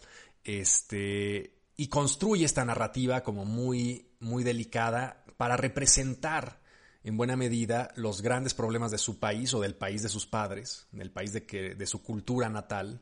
este, 0.45 1.55
y 1.77 1.89
construye 1.89 2.45
esta 2.45 2.65
narrativa 2.65 3.23
como 3.23 3.45
muy, 3.45 4.11
muy 4.21 4.45
delicada 4.45 5.25
para 5.37 5.57
representar 5.57 6.61
en 7.05 7.17
buena 7.17 7.37
medida 7.37 7.91
los 7.97 8.21
grandes 8.21 8.53
problemas 8.53 8.91
de 8.91 8.99
su 8.99 9.19
país 9.19 9.55
o 9.55 9.61
del 9.61 9.77
país 9.77 10.03
de 10.03 10.09
sus 10.11 10.27
padres, 10.27 10.89
del 10.93 11.11
país 11.11 11.33
de, 11.33 11.47
que, 11.47 11.75
de 11.75 11.87
su 11.87 12.03
cultura 12.03 12.51
natal, 12.51 13.01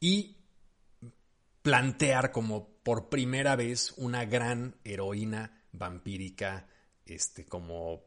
y 0.00 0.38
plantear 1.62 2.32
como 2.32 2.68
por 2.82 3.08
primera 3.08 3.56
vez 3.56 3.92
una 3.96 4.24
gran 4.24 4.76
heroína 4.84 5.62
vampírica 5.72 6.68
este, 7.06 7.44
como 7.46 8.02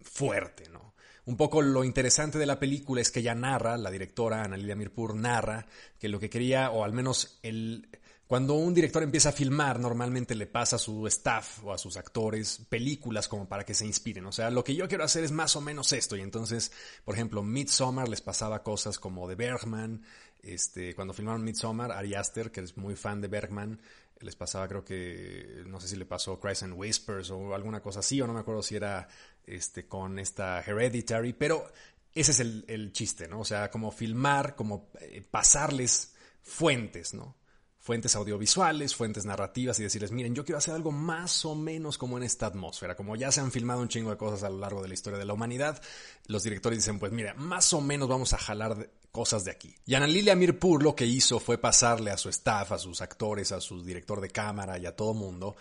fuerte, 0.00 0.68
¿no? 0.68 0.94
Un 1.24 1.36
poco 1.36 1.62
lo 1.62 1.84
interesante 1.84 2.38
de 2.38 2.46
la 2.46 2.58
película 2.58 3.00
es 3.00 3.10
que 3.10 3.20
ella 3.20 3.34
narra, 3.34 3.76
la 3.76 3.92
directora 3.92 4.42
Ana 4.42 4.56
Lilia 4.56 4.74
Mirpur 4.74 5.14
narra 5.14 5.66
que 5.98 6.08
lo 6.08 6.18
que 6.18 6.28
quería, 6.28 6.72
o 6.72 6.82
al 6.82 6.92
menos 6.92 7.38
el, 7.42 7.88
cuando 8.32 8.54
un 8.54 8.72
director 8.72 9.02
empieza 9.02 9.28
a 9.28 9.32
filmar, 9.32 9.78
normalmente 9.78 10.34
le 10.34 10.46
pasa 10.46 10.76
a 10.76 10.78
su 10.78 11.06
staff 11.06 11.62
o 11.64 11.72
a 11.74 11.76
sus 11.76 11.98
actores 11.98 12.64
películas 12.66 13.28
como 13.28 13.46
para 13.46 13.62
que 13.62 13.74
se 13.74 13.84
inspiren. 13.84 14.24
O 14.24 14.32
sea, 14.32 14.48
lo 14.48 14.64
que 14.64 14.74
yo 14.74 14.88
quiero 14.88 15.04
hacer 15.04 15.22
es 15.22 15.32
más 15.32 15.54
o 15.54 15.60
menos 15.60 15.92
esto. 15.92 16.16
Y 16.16 16.22
entonces, 16.22 16.72
por 17.04 17.14
ejemplo, 17.14 17.42
Midsommar 17.42 18.08
les 18.08 18.22
pasaba 18.22 18.62
cosas 18.62 18.98
como 18.98 19.28
de 19.28 19.34
Bergman. 19.34 20.02
Este, 20.42 20.94
cuando 20.94 21.12
filmaron 21.12 21.44
Midsommar, 21.44 21.92
Ari 21.92 22.14
Aster, 22.14 22.50
que 22.50 22.62
es 22.62 22.74
muy 22.78 22.96
fan 22.96 23.20
de 23.20 23.28
Bergman, 23.28 23.82
les 24.22 24.36
pasaba, 24.36 24.68
creo 24.68 24.84
que, 24.84 25.62
no 25.66 25.80
sé 25.80 25.88
si 25.88 25.96
le 25.96 26.06
pasó 26.06 26.38
Cries 26.38 26.62
and 26.62 26.74
Whispers 26.76 27.30
o 27.30 27.54
alguna 27.54 27.80
cosa 27.80 28.00
así, 28.00 28.20
o 28.20 28.26
no 28.26 28.32
me 28.32 28.40
acuerdo 28.40 28.62
si 28.62 28.76
era 28.76 29.08
este, 29.46 29.86
con 29.86 30.18
esta 30.18 30.60
Hereditary, 30.60 31.32
pero 31.32 31.70
ese 32.14 32.32
es 32.32 32.40
el, 32.40 32.92
chiste, 32.92 33.26
¿no? 33.28 33.40
O 33.40 33.44
sea, 33.44 33.70
como 33.70 33.90
filmar, 33.90 34.54
como 34.54 34.90
eh, 35.00 35.22
pasarles 35.30 36.14
fuentes, 36.42 37.14
¿no? 37.14 37.36
Fuentes 37.78 38.14
audiovisuales, 38.14 38.94
fuentes 38.94 39.24
narrativas 39.24 39.80
y 39.80 39.82
decirles, 39.82 40.12
miren, 40.12 40.34
yo 40.34 40.44
quiero 40.44 40.58
hacer 40.58 40.74
algo 40.74 40.92
más 40.92 41.44
o 41.44 41.54
menos 41.56 41.98
como 41.98 42.16
en 42.16 42.22
esta 42.22 42.46
atmósfera. 42.46 42.94
Como 42.94 43.16
ya 43.16 43.32
se 43.32 43.40
han 43.40 43.50
filmado 43.50 43.80
un 43.80 43.88
chingo 43.88 44.10
de 44.10 44.16
cosas 44.16 44.44
a 44.44 44.50
lo 44.50 44.58
largo 44.58 44.82
de 44.82 44.88
la 44.88 44.94
historia 44.94 45.18
de 45.18 45.24
la 45.24 45.32
humanidad, 45.32 45.82
los 46.26 46.44
directores 46.44 46.78
dicen, 46.78 47.00
pues 47.00 47.10
mira, 47.10 47.34
más 47.34 47.72
o 47.72 47.80
menos 47.80 48.08
vamos 48.08 48.34
a 48.34 48.38
jalar 48.38 48.88
cosas 49.12 49.44
de 49.44 49.52
aquí. 49.52 49.74
Y 49.86 49.94
Ana 49.94 50.06
Lilia 50.06 50.34
Mirpur 50.34 50.82
lo 50.82 50.96
que 50.96 51.06
hizo 51.06 51.38
fue 51.38 51.58
pasarle 51.58 52.10
a 52.10 52.16
su 52.16 52.28
staff, 52.30 52.72
a 52.72 52.78
sus 52.78 53.00
actores, 53.02 53.52
a 53.52 53.60
su 53.60 53.84
director 53.84 54.20
de 54.20 54.30
cámara 54.30 54.78
y 54.78 54.86
a 54.86 54.96
todo 54.96 55.14
mundo 55.14 55.54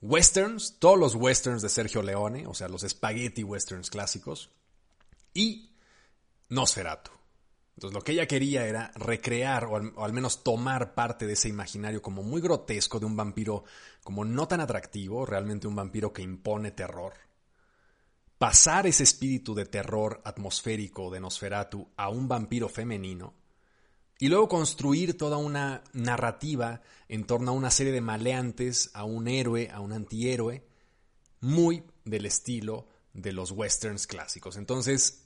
westerns, 0.00 0.78
todos 0.78 0.98
los 0.98 1.14
westerns 1.14 1.62
de 1.62 1.68
Sergio 1.68 2.02
Leone, 2.02 2.46
o 2.46 2.54
sea, 2.54 2.68
los 2.68 2.82
spaghetti 2.82 3.42
westerns 3.42 3.90
clásicos, 3.90 4.50
y 5.34 5.70
Nosferatu. 6.48 7.10
Entonces 7.76 7.94
lo 7.94 8.02
que 8.02 8.12
ella 8.12 8.26
quería 8.26 8.66
era 8.66 8.90
recrear 8.96 9.66
o 9.66 9.76
al, 9.76 9.92
o 9.94 10.04
al, 10.04 10.12
menos 10.12 10.42
tomar 10.42 10.94
parte 10.94 11.26
de 11.26 11.34
ese 11.34 11.48
imaginario 11.48 12.02
como 12.02 12.24
muy 12.24 12.40
grotesco 12.40 12.98
de 12.98 13.06
un 13.06 13.16
vampiro 13.16 13.64
como 14.02 14.24
no 14.24 14.48
tan 14.48 14.60
atractivo, 14.60 15.24
realmente 15.24 15.68
un 15.68 15.76
vampiro 15.76 16.12
que 16.12 16.22
impone 16.22 16.72
terror, 16.72 17.14
pasar 18.38 18.86
ese 18.86 19.02
espíritu 19.02 19.54
de 19.54 19.66
terror 19.66 20.22
atmosférico 20.24 21.10
de 21.10 21.20
Nosferatu 21.20 21.88
a 21.96 22.08
un 22.08 22.28
vampiro 22.28 22.68
femenino 22.68 23.34
y 24.20 24.28
luego 24.28 24.48
construir 24.48 25.16
toda 25.16 25.36
una 25.36 25.82
narrativa 25.92 26.80
en 27.08 27.24
torno 27.24 27.50
a 27.50 27.54
una 27.54 27.70
serie 27.70 27.92
de 27.92 28.00
maleantes, 28.00 28.90
a 28.94 29.04
un 29.04 29.28
héroe, 29.28 29.70
a 29.70 29.80
un 29.80 29.92
antihéroe, 29.92 30.64
muy 31.40 31.84
del 32.04 32.26
estilo 32.26 32.88
de 33.12 33.32
los 33.32 33.52
westerns 33.52 34.06
clásicos. 34.06 34.56
Entonces, 34.56 35.24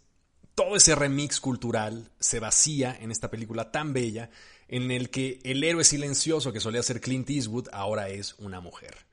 todo 0.54 0.76
ese 0.76 0.94
remix 0.94 1.40
cultural 1.40 2.10
se 2.18 2.38
vacía 2.40 2.96
en 2.98 3.10
esta 3.10 3.30
película 3.30 3.70
tan 3.70 3.92
bella 3.92 4.30
en 4.68 4.90
el 4.90 5.10
que 5.10 5.40
el 5.44 5.64
héroe 5.64 5.84
silencioso 5.84 6.52
que 6.52 6.60
solía 6.60 6.82
ser 6.82 7.00
Clint 7.00 7.28
Eastwood 7.30 7.68
ahora 7.72 8.08
es 8.10 8.34
una 8.38 8.60
mujer. 8.60 9.06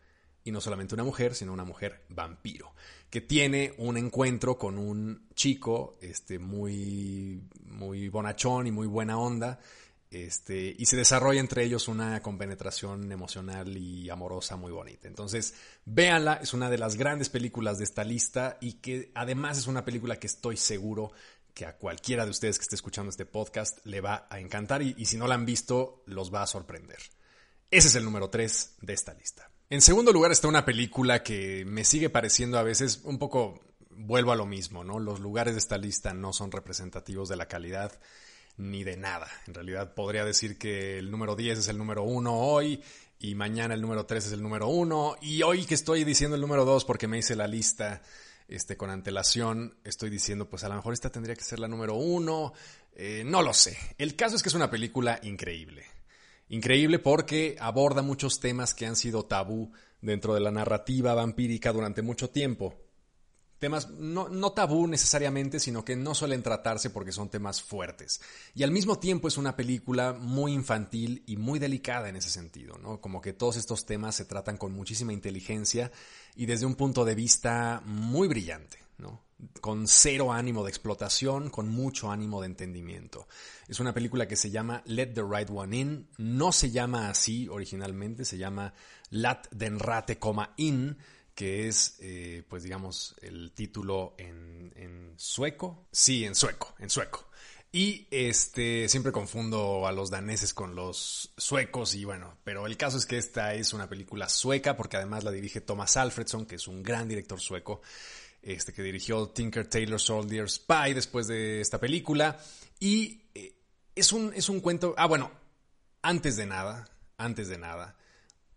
Y 0.43 0.51
no 0.51 0.62
solamente 0.62 0.95
una 0.95 1.03
mujer, 1.03 1.35
sino 1.35 1.53
una 1.53 1.65
mujer 1.65 2.03
vampiro 2.09 2.73
que 3.10 3.22
tiene 3.22 3.74
un 3.78 3.98
encuentro 3.98 4.58
con 4.58 4.78
un 4.78 5.28
chico 5.34 5.98
este, 6.02 6.38
muy, 6.38 7.41
muy 7.65 8.10
bonachón 8.10 8.67
y 8.67 8.72
muy 8.72 8.88
buena 8.88 9.17
onda. 9.17 9.60
Este, 10.12 10.76
y 10.76 10.88
se 10.88 10.98
desarrolla 10.98 11.39
entre 11.39 11.63
ellos 11.63 11.88
una 11.88 12.19
compenetración 12.22 13.12
emocional 13.12 13.78
y 13.78 14.10
amorosa 14.10 14.56
muy 14.56 14.72
bonita. 14.72 15.08
Entonces, 15.08 15.54
véanla, 15.86 16.39
es 16.41 16.54
una 16.54 16.69
de 16.69 16.80
las 16.80 16.95
grandes 16.95 17.30
películas 17.30 17.78
de 17.78 17.84
esta 17.84 18.04
lista 18.04 18.58
y 18.60 18.74
que 18.74 19.12
además 19.13 19.60
es 19.60 19.67
una 19.67 19.86
película 19.86 20.19
que 20.19 20.28
estoy 20.28 20.58
seguro 20.58 21.12
que 21.54 21.65
a 21.65 21.78
cualquiera 21.78 22.26
de 22.26 22.32
ustedes 22.32 22.58
que 22.58 22.63
esté 22.63 22.76
escuchando 22.76 23.10
este 23.10 23.26
podcast 23.26 23.86
le 23.86 24.02
va 24.02 24.28
a 24.30 24.39
encantar 24.39 24.82
y, 24.82 24.95
y 24.98 25.06
si 25.06 25.17
no 25.17 25.28
la 25.28 25.36
han 25.36 25.45
visto, 25.45 26.04
los 26.08 26.34
va 26.34 26.41
a 26.41 26.48
sorprender. 26.48 27.00
Ese 27.69 27.89
es 27.89 27.95
el 27.95 28.04
número 28.06 28.30
3 28.30 28.78
de 28.82 28.93
esta 28.93 29.13
lista. 29.13 29.52
En 29.71 29.82
segundo 29.82 30.12
lugar 30.12 30.32
está 30.32 30.47
una 30.47 30.65
película 30.65 31.21
que 31.21 31.63
me 31.63 31.84
sigue 31.84 32.10
pareciendo 32.10 32.58
a 32.58 32.63
veces 32.63 33.01
un 33.03 33.19
poco, 33.19 33.62
vuelvo 33.91 34.32
a 34.32 34.36
lo 34.36 34.47
mismo, 34.47 34.84
¿no? 34.84 34.97
Los 34.97 35.19
lugares 35.19 35.53
de 35.53 35.60
esta 35.60 35.77
lista 35.77 36.12
no 36.12 36.34
son 36.34 36.51
representativos 36.51 37.29
de 37.29 37.36
la 37.36 37.47
calidad 37.47 37.91
ni 38.58 38.84
de 38.84 38.97
nada. 38.97 39.27
En 39.45 39.53
realidad 39.53 39.93
podría 39.93 40.25
decir 40.25 40.58
que 40.58 40.97
el 40.97 41.12
número 41.12 41.36
10 41.36 41.60
es 41.60 41.67
el 41.67 41.77
número 41.77 42.01
1 42.01 42.34
hoy 42.34 42.82
y 43.19 43.36
mañana 43.36 43.75
el 43.75 43.82
número 43.82 44.08
3 44.08 44.25
es 44.25 44.32
el 44.32 44.41
número 44.41 44.69
1 44.69 45.17
y 45.21 45.43
hoy 45.43 45.65
que 45.65 45.75
estoy 45.75 46.03
diciendo 46.03 46.34
el 46.36 46.41
número 46.41 46.65
2 46.65 46.84
porque 46.86 47.08
me 47.08 47.19
hice 47.19 47.36
la 47.36 47.47
lista 47.47 48.01
este, 48.47 48.75
con 48.75 48.89
antelación, 48.89 49.77
estoy 49.84 50.10
diciendo 50.10 50.49
pues 50.49 50.63
a 50.63 50.69
lo 50.69 50.75
mejor 50.77 50.93
esta 50.93 51.12
tendría 51.12 51.36
que 51.36 51.43
ser 51.43 51.60
la 51.60 51.67
número 51.67 51.93
1, 51.93 52.53
eh, 52.95 53.21
no 53.23 53.43
lo 53.43 53.53
sé. 53.53 53.77
El 53.99 54.15
caso 54.15 54.36
es 54.36 54.41
que 54.41 54.49
es 54.49 54.55
una 54.55 54.71
película 54.71 55.19
increíble. 55.21 55.98
Increíble 56.49 56.99
porque 56.99 57.55
aborda 57.59 58.01
muchos 58.01 58.39
temas 58.39 58.73
que 58.73 58.85
han 58.85 58.95
sido 58.95 59.25
tabú 59.25 59.71
dentro 60.01 60.33
de 60.33 60.39
la 60.39 60.51
narrativa 60.51 61.13
vampírica 61.13 61.71
durante 61.71 62.01
mucho 62.01 62.29
tiempo 62.29 62.75
temas 63.59 63.89
no, 63.91 64.51
tabú 64.53 64.88
necesariamente, 64.88 65.59
sino 65.59 65.85
que 65.85 65.95
no 65.95 66.15
suelen 66.15 66.41
tratarse 66.41 66.89
porque 66.89 67.12
son 67.12 67.29
temas 67.29 67.62
fuertes. 67.62 68.21
Y 68.55 68.63
al 68.63 68.71
mismo 68.71 68.97
tiempo 68.97 69.27
es 69.27 69.38
una 69.38 69.55
película 69.55 70.13
muy 70.13 70.53
infantil 70.53 71.23
y 71.27 71.38
muy 71.38 71.59
delicada 71.59 72.09
en 72.09 72.15
ese 72.15 72.29
sentido, 72.29 72.77
¿no? 72.77 72.99
Como 73.01 73.21
que 73.21 73.33
todos 73.33 73.57
estos 73.57 73.85
temas 73.85 74.15
se 74.15 74.25
tratan 74.25 74.57
con 74.57 74.71
muchísima 74.71 75.13
inteligencia 75.13 75.91
y 76.35 76.45
desde 76.45 76.65
un 76.65 76.75
punto 76.75 77.05
de 77.05 77.15
vista 77.15 77.83
muy 77.85 78.27
brillante, 78.27 78.79
¿no? 78.97 79.21
Con 79.62 79.88
cero 79.88 80.34
ánimo 80.34 80.63
de 80.63 80.69
explotación, 80.69 81.49
con 81.49 81.69
mucho 81.69 82.12
ánimo 82.12 82.41
de 82.41 82.47
entendimiento. 82.47 83.28
Es 83.67 83.80
una 83.80 83.93
película 83.93 84.28
que 84.28 84.36
se 84.36 84.52
llama 84.52 84.82
Let 84.86 85.13
the 85.13 85.23
Right 85.23 85.49
One 85.49 85.78
In. 85.78 86.10
No 86.17 86.52
se 86.52 86.71
llama 86.71 87.10
así 87.10 87.47
originalmente, 87.47 88.25
se 88.25 88.38
llama 88.38 88.73
Lat 89.10 89.47
den 89.52 89.80
Rate, 89.80 90.19
In 90.58 90.97
que 91.39 91.69
es, 91.69 91.95
eh, 92.02 92.43
pues 92.49 92.63
digamos, 92.63 93.15
el 93.21 93.54
título 93.54 94.13
en, 94.17 95.13
sueco. 95.15 95.88
Sí, 95.89 96.25
en 96.25 96.36
sueco, 96.36 96.75
en 96.80 96.89
sueco. 96.89 97.30
Y 97.71 98.10
este, 98.12 98.89
siempre 98.89 99.13
confundo 99.13 99.88
a 99.88 99.93
los 99.93 100.10
daneses 100.10 100.54
con 100.54 100.75
los 100.75 101.32
suecos 101.38 101.95
y 101.95 102.04
bueno, 102.04 102.38
pero 102.43 102.65
el 102.65 102.75
caso 102.75 102.97
es 102.97 103.06
que 103.06 103.17
esta 103.17 103.54
es 103.54 103.71
una 103.71 103.88
película 103.88 104.28
sueca 104.28 104.75
porque 104.75 104.97
además 104.97 105.23
la 105.23 105.32
dirige 105.32 105.62
Thomas 105.62 105.95
Alfredson, 105.95 106.45
que 106.45 106.56
es 106.56 106.67
un 106.67 106.84
gran 106.84 107.08
director 107.08 107.39
sueco, 107.39 107.82
este 108.41 108.73
que 108.73 108.82
dirigió 108.84 109.30
Tinker 109.30 109.67
Tailor 109.67 109.99
Soldier 109.99 110.49
Spy 110.49 110.93
después 110.93 111.28
de 111.28 111.62
esta 111.62 111.80
película. 111.80 112.39
Y 112.80 113.23
eh, 113.36 113.56
es 113.95 114.13
un, 114.13 114.34
es 114.34 114.49
un 114.49 114.60
cuento, 114.62 114.95
ah 114.97 115.08
bueno, 115.08 115.32
antes 116.02 116.38
de 116.38 116.45
nada, 116.45 116.89
antes 117.17 117.49
de 117.49 117.58
nada, 117.58 117.97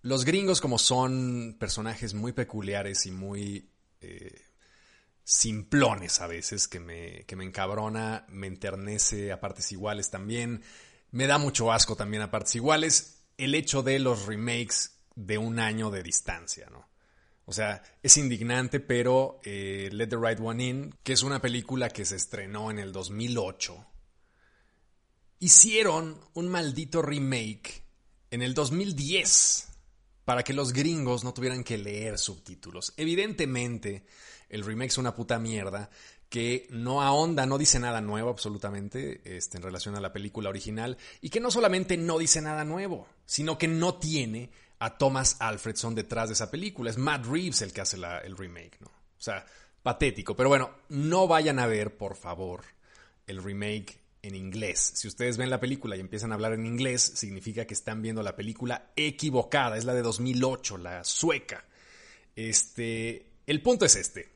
los 0.02 0.24
gringos, 0.24 0.60
como 0.60 0.78
son 0.78 1.56
personajes 1.58 2.14
muy 2.14 2.32
peculiares 2.32 3.06
y 3.06 3.10
muy 3.10 3.70
eh, 4.00 4.42
simplones 5.24 6.20
a 6.20 6.26
veces, 6.26 6.66
que 6.68 6.80
me, 6.80 7.24
que 7.24 7.36
me 7.36 7.44
encabrona, 7.44 8.26
me 8.28 8.48
enternece 8.48 9.32
a 9.32 9.40
partes 9.40 9.70
iguales 9.72 10.10
también, 10.10 10.62
me 11.10 11.26
da 11.26 11.38
mucho 11.38 11.72
asco 11.72 11.94
también 11.94 12.22
a 12.22 12.30
partes 12.30 12.56
iguales, 12.56 13.22
el 13.36 13.54
hecho 13.54 13.82
de 13.82 13.98
los 13.98 14.26
remakes 14.26 14.98
de 15.14 15.38
un 15.38 15.58
año 15.58 15.90
de 15.90 16.02
distancia, 16.02 16.68
¿no? 16.70 16.91
O 17.44 17.52
sea, 17.52 17.82
es 18.02 18.16
indignante, 18.16 18.80
pero 18.80 19.40
eh, 19.44 19.88
Let 19.92 20.08
the 20.08 20.16
Right 20.16 20.38
One 20.40 20.64
In, 20.64 20.94
que 21.02 21.12
es 21.12 21.22
una 21.22 21.40
película 21.40 21.88
que 21.88 22.04
se 22.04 22.16
estrenó 22.16 22.70
en 22.70 22.78
el 22.78 22.92
2008, 22.92 23.84
hicieron 25.40 26.20
un 26.34 26.48
maldito 26.48 27.02
remake 27.02 27.84
en 28.30 28.42
el 28.42 28.54
2010 28.54 29.68
para 30.24 30.44
que 30.44 30.52
los 30.52 30.72
gringos 30.72 31.24
no 31.24 31.34
tuvieran 31.34 31.64
que 31.64 31.78
leer 31.78 32.18
subtítulos. 32.18 32.94
Evidentemente, 32.96 34.06
el 34.48 34.64
remake 34.64 34.90
es 34.90 34.98
una 34.98 35.14
puta 35.14 35.38
mierda 35.38 35.90
que 36.28 36.66
no 36.70 37.02
ahonda, 37.02 37.44
no 37.44 37.58
dice 37.58 37.78
nada 37.78 38.00
nuevo 38.00 38.30
absolutamente 38.30 39.20
este, 39.36 39.58
en 39.58 39.62
relación 39.62 39.96
a 39.96 40.00
la 40.00 40.14
película 40.14 40.48
original 40.48 40.96
y 41.20 41.28
que 41.28 41.40
no 41.40 41.50
solamente 41.50 41.98
no 41.98 42.18
dice 42.18 42.40
nada 42.40 42.64
nuevo, 42.64 43.06
sino 43.26 43.58
que 43.58 43.68
no 43.68 43.96
tiene 43.96 44.50
a 44.82 44.98
Thomas 44.98 45.36
Alfredson 45.38 45.94
detrás 45.94 46.28
de 46.28 46.32
esa 46.32 46.50
película. 46.50 46.90
Es 46.90 46.98
Matt 46.98 47.24
Reeves 47.26 47.62
el 47.62 47.72
que 47.72 47.82
hace 47.82 47.96
el 47.96 48.36
remake, 48.36 48.80
¿no? 48.80 48.88
O 48.88 49.20
sea, 49.20 49.46
patético. 49.80 50.34
Pero 50.34 50.48
bueno, 50.48 50.72
no 50.88 51.28
vayan 51.28 51.60
a 51.60 51.66
ver, 51.66 51.96
por 51.96 52.16
favor, 52.16 52.64
el 53.28 53.40
remake 53.40 54.00
en 54.22 54.34
inglés. 54.34 54.80
Si 54.96 55.06
ustedes 55.06 55.36
ven 55.36 55.50
la 55.50 55.60
película 55.60 55.96
y 55.96 56.00
empiezan 56.00 56.32
a 56.32 56.34
hablar 56.34 56.54
en 56.54 56.66
inglés, 56.66 57.12
significa 57.14 57.64
que 57.64 57.74
están 57.74 58.02
viendo 58.02 58.24
la 58.24 58.34
película 58.34 58.90
equivocada. 58.96 59.76
Es 59.76 59.84
la 59.84 59.94
de 59.94 60.02
2008, 60.02 60.78
la 60.78 61.04
sueca. 61.04 61.64
Este, 62.34 63.30
el 63.46 63.62
punto 63.62 63.84
es 63.84 63.94
este. 63.94 64.30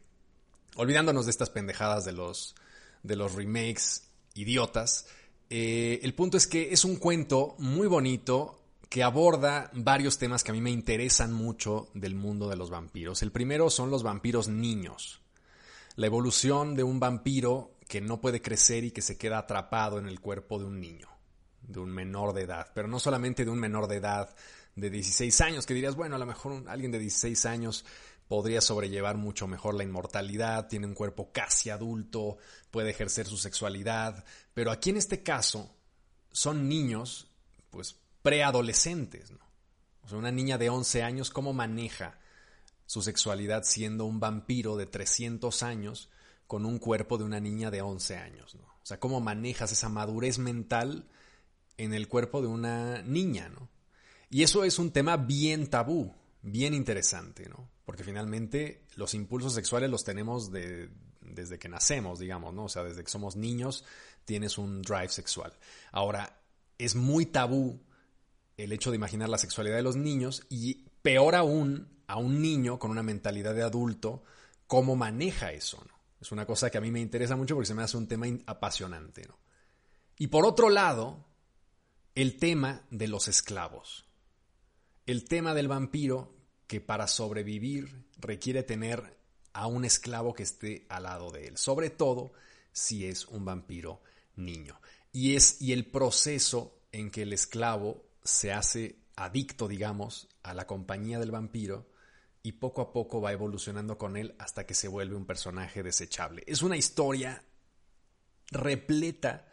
Olvidándonos 0.76 1.26
de 1.26 1.32
estas 1.32 1.50
pendejadas 1.50 2.04
de 2.04 2.12
los, 2.12 2.54
de 3.02 3.16
los 3.16 3.34
remakes 3.34 4.04
idiotas, 4.34 5.08
eh, 5.50 5.98
el 6.04 6.14
punto 6.14 6.36
es 6.36 6.46
que 6.46 6.72
es 6.72 6.84
un 6.84 6.96
cuento 6.96 7.56
muy 7.58 7.88
bonito 7.88 8.62
que 8.88 9.02
aborda 9.02 9.70
varios 9.72 10.18
temas 10.18 10.44
que 10.44 10.52
a 10.52 10.54
mí 10.54 10.60
me 10.60 10.70
interesan 10.70 11.32
mucho 11.32 11.88
del 11.94 12.14
mundo 12.14 12.48
de 12.48 12.56
los 12.56 12.70
vampiros. 12.70 13.22
El 13.22 13.32
primero 13.32 13.70
son 13.70 13.90
los 13.90 14.02
vampiros 14.02 14.48
niños. 14.48 15.20
La 15.96 16.06
evolución 16.06 16.76
de 16.76 16.82
un 16.82 17.00
vampiro 17.00 17.76
que 17.88 18.00
no 18.00 18.20
puede 18.20 18.42
crecer 18.42 18.84
y 18.84 18.90
que 18.90 19.02
se 19.02 19.16
queda 19.16 19.38
atrapado 19.38 19.98
en 19.98 20.06
el 20.06 20.20
cuerpo 20.20 20.58
de 20.58 20.66
un 20.66 20.80
niño, 20.80 21.08
de 21.62 21.80
un 21.80 21.90
menor 21.90 22.32
de 22.32 22.42
edad, 22.42 22.70
pero 22.74 22.88
no 22.88 22.98
solamente 22.98 23.44
de 23.44 23.50
un 23.50 23.58
menor 23.58 23.86
de 23.86 23.96
edad 23.96 24.34
de 24.74 24.90
16 24.90 25.40
años, 25.40 25.66
que 25.66 25.74
dirías, 25.74 25.96
bueno, 25.96 26.16
a 26.16 26.18
lo 26.18 26.26
mejor 26.26 26.64
alguien 26.68 26.92
de 26.92 26.98
16 26.98 27.46
años 27.46 27.84
podría 28.28 28.60
sobrellevar 28.60 29.16
mucho 29.16 29.46
mejor 29.46 29.74
la 29.74 29.84
inmortalidad, 29.84 30.68
tiene 30.68 30.86
un 30.86 30.94
cuerpo 30.94 31.30
casi 31.32 31.70
adulto, 31.70 32.38
puede 32.70 32.90
ejercer 32.90 33.26
su 33.26 33.36
sexualidad, 33.36 34.24
pero 34.52 34.70
aquí 34.70 34.90
en 34.90 34.96
este 34.96 35.22
caso 35.22 35.74
son 36.32 36.68
niños, 36.68 37.30
pues 37.70 37.96
preadolescentes, 38.26 39.30
¿no? 39.30 39.38
O 40.02 40.08
sea, 40.08 40.18
una 40.18 40.32
niña 40.32 40.58
de 40.58 40.68
11 40.68 41.04
años, 41.04 41.30
¿cómo 41.30 41.52
maneja 41.52 42.18
su 42.84 43.00
sexualidad 43.00 43.62
siendo 43.62 44.04
un 44.04 44.18
vampiro 44.18 44.76
de 44.76 44.86
300 44.86 45.62
años 45.62 46.10
con 46.48 46.66
un 46.66 46.80
cuerpo 46.80 47.18
de 47.18 47.24
una 47.24 47.38
niña 47.38 47.70
de 47.70 47.82
11 47.82 48.16
años, 48.16 48.56
¿no? 48.56 48.62
O 48.64 48.84
sea, 48.84 48.98
cómo 48.98 49.20
manejas 49.20 49.70
esa 49.70 49.88
madurez 49.88 50.38
mental 50.38 51.08
en 51.76 51.94
el 51.94 52.08
cuerpo 52.08 52.42
de 52.42 52.48
una 52.48 53.00
niña, 53.02 53.48
¿no? 53.48 53.68
Y 54.28 54.42
eso 54.42 54.64
es 54.64 54.80
un 54.80 54.90
tema 54.90 55.16
bien 55.16 55.68
tabú, 55.68 56.12
bien 56.42 56.74
interesante, 56.74 57.48
¿no? 57.48 57.70
Porque 57.84 58.02
finalmente 58.02 58.88
los 58.96 59.14
impulsos 59.14 59.54
sexuales 59.54 59.88
los 59.88 60.02
tenemos 60.02 60.50
desde 60.50 61.58
que 61.60 61.68
nacemos, 61.68 62.18
digamos, 62.18 62.52
¿no? 62.52 62.64
O 62.64 62.68
sea, 62.68 62.82
desde 62.82 63.04
que 63.04 63.10
somos 63.10 63.36
niños 63.36 63.84
tienes 64.24 64.58
un 64.58 64.82
drive 64.82 65.10
sexual. 65.10 65.52
Ahora, 65.92 66.40
es 66.76 66.96
muy 66.96 67.26
tabú 67.26 67.85
el 68.56 68.72
hecho 68.72 68.90
de 68.90 68.96
imaginar 68.96 69.28
la 69.28 69.38
sexualidad 69.38 69.76
de 69.76 69.82
los 69.82 69.96
niños 69.96 70.46
y 70.48 70.86
peor 71.02 71.34
aún 71.34 71.88
a 72.06 72.16
un 72.16 72.40
niño 72.40 72.78
con 72.78 72.90
una 72.90 73.02
mentalidad 73.02 73.54
de 73.54 73.62
adulto, 73.62 74.22
cómo 74.66 74.96
maneja 74.96 75.52
eso. 75.52 75.84
Es 76.20 76.32
una 76.32 76.46
cosa 76.46 76.70
que 76.70 76.78
a 76.78 76.80
mí 76.80 76.90
me 76.90 77.00
interesa 77.00 77.36
mucho 77.36 77.54
porque 77.54 77.66
se 77.66 77.74
me 77.74 77.82
hace 77.82 77.96
un 77.96 78.08
tema 78.08 78.26
apasionante. 78.46 79.26
¿no? 79.26 79.38
Y 80.18 80.28
por 80.28 80.46
otro 80.46 80.70
lado, 80.70 81.26
el 82.14 82.38
tema 82.38 82.86
de 82.90 83.08
los 83.08 83.28
esclavos. 83.28 84.06
El 85.04 85.24
tema 85.24 85.54
del 85.54 85.68
vampiro 85.68 86.34
que 86.66 86.80
para 86.80 87.06
sobrevivir 87.06 88.06
requiere 88.18 88.62
tener 88.62 89.18
a 89.52 89.66
un 89.66 89.84
esclavo 89.84 90.34
que 90.34 90.42
esté 90.42 90.86
al 90.88 91.04
lado 91.04 91.30
de 91.30 91.46
él, 91.46 91.56
sobre 91.56 91.90
todo 91.90 92.32
si 92.72 93.06
es 93.06 93.26
un 93.26 93.44
vampiro 93.44 94.02
niño. 94.34 94.80
Y 95.12 95.36
es 95.36 95.60
y 95.62 95.72
el 95.72 95.86
proceso 95.86 96.80
en 96.92 97.10
que 97.10 97.22
el 97.22 97.32
esclavo 97.32 98.04
se 98.26 98.52
hace 98.52 98.98
adicto, 99.16 99.68
digamos, 99.68 100.28
a 100.42 100.54
la 100.54 100.66
compañía 100.66 101.18
del 101.18 101.30
vampiro 101.30 101.88
y 102.42 102.52
poco 102.52 102.80
a 102.82 102.92
poco 102.92 103.20
va 103.20 103.32
evolucionando 103.32 103.98
con 103.98 104.16
él 104.16 104.36
hasta 104.38 104.66
que 104.66 104.74
se 104.74 104.88
vuelve 104.88 105.16
un 105.16 105.26
personaje 105.26 105.82
desechable. 105.82 106.44
Es 106.46 106.62
una 106.62 106.76
historia 106.76 107.42
repleta 108.50 109.48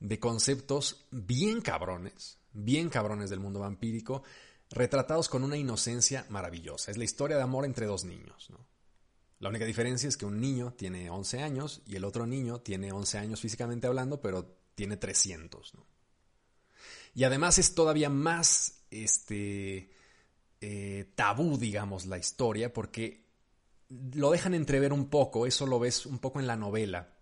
de 0.00 0.18
conceptos 0.18 1.06
bien 1.10 1.60
cabrones, 1.60 2.38
bien 2.52 2.88
cabrones 2.88 3.30
del 3.30 3.40
mundo 3.40 3.60
vampírico, 3.60 4.22
retratados 4.70 5.28
con 5.28 5.44
una 5.44 5.56
inocencia 5.56 6.24
maravillosa. 6.28 6.90
Es 6.90 6.96
la 6.96 7.04
historia 7.04 7.36
de 7.36 7.42
amor 7.42 7.64
entre 7.64 7.86
dos 7.86 8.04
niños. 8.04 8.50
La 9.40 9.48
única 9.48 9.64
diferencia 9.64 10.08
es 10.08 10.16
que 10.16 10.26
un 10.26 10.40
niño 10.40 10.72
tiene 10.72 11.10
11 11.10 11.42
años 11.42 11.82
y 11.86 11.96
el 11.96 12.04
otro 12.04 12.26
niño 12.26 12.60
tiene 12.60 12.92
11 12.92 13.18
años 13.18 13.40
físicamente 13.40 13.86
hablando, 13.86 14.20
pero 14.20 14.56
tiene 14.74 14.96
300. 14.96 15.74
Y 17.14 17.24
además 17.24 17.58
es 17.58 17.74
todavía 17.74 18.08
más 18.08 18.82
este, 18.90 19.90
eh, 20.60 21.12
tabú, 21.14 21.58
digamos, 21.58 22.06
la 22.06 22.18
historia, 22.18 22.72
porque 22.72 23.26
lo 23.88 24.30
dejan 24.30 24.54
entrever 24.54 24.92
un 24.92 25.08
poco, 25.08 25.46
eso 25.46 25.66
lo 25.66 25.78
ves 25.78 26.06
un 26.06 26.18
poco 26.18 26.40
en 26.40 26.46
la 26.46 26.56
novela. 26.56 27.14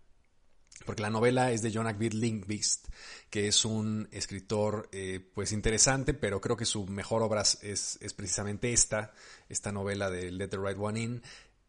Porque 0.84 1.02
la 1.02 1.10
novela 1.10 1.52
es 1.52 1.62
de 1.62 1.72
John 1.72 1.86
Agvid 1.86 2.12
Linkvist, 2.12 2.88
que 3.30 3.48
es 3.48 3.64
un 3.64 4.08
escritor 4.12 4.90
eh, 4.92 5.20
pues 5.34 5.52
interesante, 5.52 6.12
pero 6.12 6.40
creo 6.40 6.56
que 6.56 6.66
su 6.66 6.86
mejor 6.86 7.22
obra 7.22 7.40
es, 7.40 7.98
es 8.00 8.12
precisamente 8.12 8.72
esta, 8.72 9.14
esta 9.48 9.72
novela 9.72 10.10
de 10.10 10.30
Let 10.30 10.48
the 10.48 10.58
Right 10.58 10.76
One 10.78 11.00
In, 11.00 11.22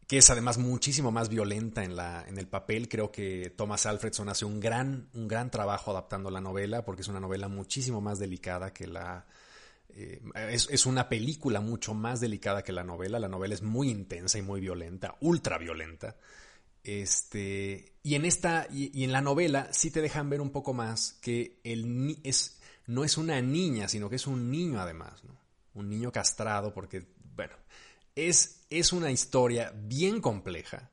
que 0.08 0.16
es 0.16 0.30
además 0.30 0.56
muchísimo 0.56 1.12
más 1.12 1.28
violenta 1.28 1.84
en, 1.84 1.94
la, 1.94 2.24
en 2.26 2.38
el 2.38 2.48
papel. 2.48 2.88
Creo 2.88 3.12
que 3.12 3.52
Thomas 3.54 3.84
Alfredson 3.84 4.30
hace 4.30 4.46
un 4.46 4.58
gran, 4.58 5.10
un 5.12 5.28
gran 5.28 5.50
trabajo 5.50 5.90
adaptando 5.90 6.30
la 6.30 6.40
novela, 6.40 6.82
porque 6.82 7.02
es 7.02 7.08
una 7.08 7.20
novela 7.20 7.48
muchísimo 7.48 8.00
más 8.00 8.18
delicada 8.18 8.72
que 8.72 8.86
la... 8.86 9.26
Eh, 9.90 10.22
es, 10.50 10.86
una 10.86 11.10
película 11.10 11.60
mucho 11.60 11.92
más 11.92 12.20
delicada 12.20 12.64
que 12.64 12.72
la 12.72 12.84
novela. 12.84 13.18
La 13.18 13.28
novela 13.28 13.52
es 13.52 13.60
muy 13.60 13.90
intensa 13.90 14.38
y 14.38 14.42
muy 14.42 14.62
violenta, 14.62 15.16
ultra 15.20 15.58
violenta. 15.58 16.16
Este, 16.82 17.98
y 18.02 18.14
en 18.14 18.24
esta, 18.24 18.66
y, 18.70 19.04
en 19.04 19.12
la 19.12 19.20
novela 19.20 19.68
sí 19.72 19.90
te 19.90 20.00
dejan 20.00 20.30
ver 20.30 20.40
un 20.40 20.50
poco 20.50 20.72
más 20.72 21.18
que 21.20 21.60
el, 21.64 22.18
es, 22.24 22.62
no 22.86 23.04
es 23.04 23.18
una 23.18 23.42
niña, 23.42 23.88
sino 23.88 24.08
que 24.08 24.16
es 24.16 24.26
un 24.26 24.50
niño 24.50 24.80
además, 24.80 25.22
¿no? 25.24 25.36
Un 25.74 25.90
niño 25.90 26.10
castrado, 26.12 26.72
porque, 26.72 27.06
bueno, 27.36 27.56
es, 28.26 28.66
es 28.68 28.92
una 28.92 29.12
historia 29.12 29.72
bien 29.76 30.20
compleja, 30.20 30.90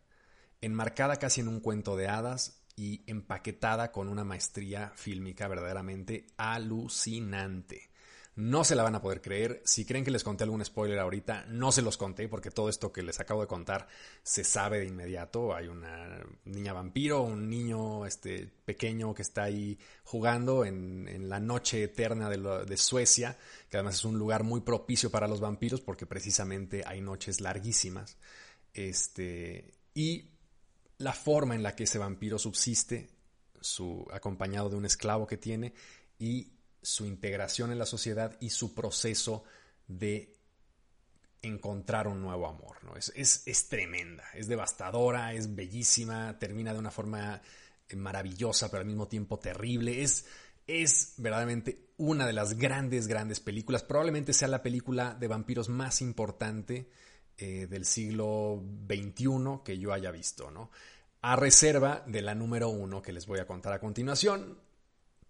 enmarcada 0.61 1.15
casi 1.15 1.41
en 1.41 1.47
un 1.47 1.59
cuento 1.59 1.97
de 1.97 2.07
hadas 2.07 2.61
y 2.75 3.01
empaquetada 3.07 3.91
con 3.91 4.09
una 4.09 4.23
maestría 4.23 4.91
fílmica 4.95 5.47
verdaderamente 5.47 6.27
alucinante. 6.37 7.89
No 8.37 8.65
se 8.65 8.75
la 8.75 8.83
van 8.83 8.95
a 8.95 9.01
poder 9.01 9.21
creer. 9.21 9.61
Si 9.63 9.85
creen 9.85 10.03
que 10.03 10.11
les 10.11 10.23
conté 10.23 10.43
algún 10.43 10.63
spoiler 10.65 10.99
ahorita, 10.99 11.45
no 11.47 11.71
se 11.71 11.81
los 11.81 11.95
conté 11.95 12.27
porque 12.27 12.51
todo 12.51 12.67
esto 12.67 12.91
que 12.91 13.01
les 13.01 13.21
acabo 13.21 13.39
de 13.39 13.47
contar 13.47 13.87
se 14.23 14.43
sabe 14.43 14.79
de 14.79 14.87
inmediato. 14.87 15.55
Hay 15.55 15.67
una 15.67 16.19
niña 16.43 16.73
vampiro, 16.73 17.21
un 17.21 17.49
niño 17.49 18.05
este, 18.05 18.51
pequeño 18.65 19.13
que 19.13 19.21
está 19.21 19.43
ahí 19.43 19.79
jugando 20.03 20.65
en, 20.65 21.29
la 21.29 21.39
noche 21.39 21.83
eterna 21.83 22.29
de, 22.29 22.65
de, 22.65 22.77
Suecia, 22.77 23.37
que 23.69 23.77
además 23.77 23.95
es 23.95 24.05
un 24.05 24.19
lugar 24.19 24.43
muy 24.43 24.59
propicio 24.61 25.09
para 25.09 25.29
los 25.29 25.39
vampiros 25.39 25.79
porque 25.79 26.05
precisamente 26.05 26.83
hay 26.85 26.99
noches 26.99 27.39
larguísimas. 27.39 28.17
Este, 28.73 29.73
y 29.93 30.31
la 30.97 31.13
forma 31.13 31.55
en 31.55 31.63
la 31.63 31.73
que 31.73 31.85
ese 31.85 31.99
vampiro 31.99 32.37
subsiste, 32.37 33.09
su, 33.61 34.05
acompañado 34.11 34.69
de 34.69 34.75
un 34.75 34.85
esclavo 34.85 35.25
que 35.25 35.37
tiene, 35.37 35.73
y 36.19 36.51
su 36.85 37.05
integración 37.05 37.71
en 37.71 37.79
la 37.79 37.85
sociedad 37.85 38.37
y 38.39 38.51
su 38.51 38.73
proceso 38.73 39.43
de 39.87 40.35
encontrar 41.41 42.07
un 42.07 42.21
nuevo 42.21 42.47
amor. 42.47 42.83
¿no? 42.83 42.95
Es, 42.95 43.43
es, 43.45 43.67
tremenda, 43.67 44.23
es 44.33 44.47
devastadora, 44.47 45.33
es 45.33 45.55
bellísima, 45.55 46.37
termina 46.39 46.73
de 46.73 46.79
una 46.79 46.91
forma 46.91 47.41
eh, 47.89 47.95
maravillosa, 47.95 48.69
pero 48.69 48.81
al 48.81 48.87
mismo 48.87 49.07
tiempo 49.07 49.39
terrible. 49.39 50.03
Es, 50.03 50.25
es 50.67 51.13
verdaderamente 51.17 51.89
una 51.97 52.25
de 52.25 52.33
las 52.33 52.57
grandes, 52.57 53.07
grandes 53.07 53.39
películas. 53.39 53.83
Probablemente 53.83 54.33
sea 54.33 54.47
la 54.47 54.63
película 54.63 55.13
de 55.13 55.27
vampiros 55.27 55.69
más 55.69 56.01
importante 56.01 56.89
eh, 57.37 57.67
del 57.69 57.85
siglo 57.85 58.63
XXI 58.87 59.61
que 59.63 59.77
yo 59.77 59.93
haya 59.93 60.11
visto, 60.11 60.51
¿no? 60.51 60.71
A 61.21 61.35
reserva 61.35 62.03
de 62.05 62.21
la 62.21 62.35
número 62.35 62.69
uno 62.69 63.01
que 63.01 63.11
les 63.11 63.25
voy 63.25 63.39
a 63.39 63.47
contar 63.47 63.73
a 63.73 63.79
continuación, 63.79 64.59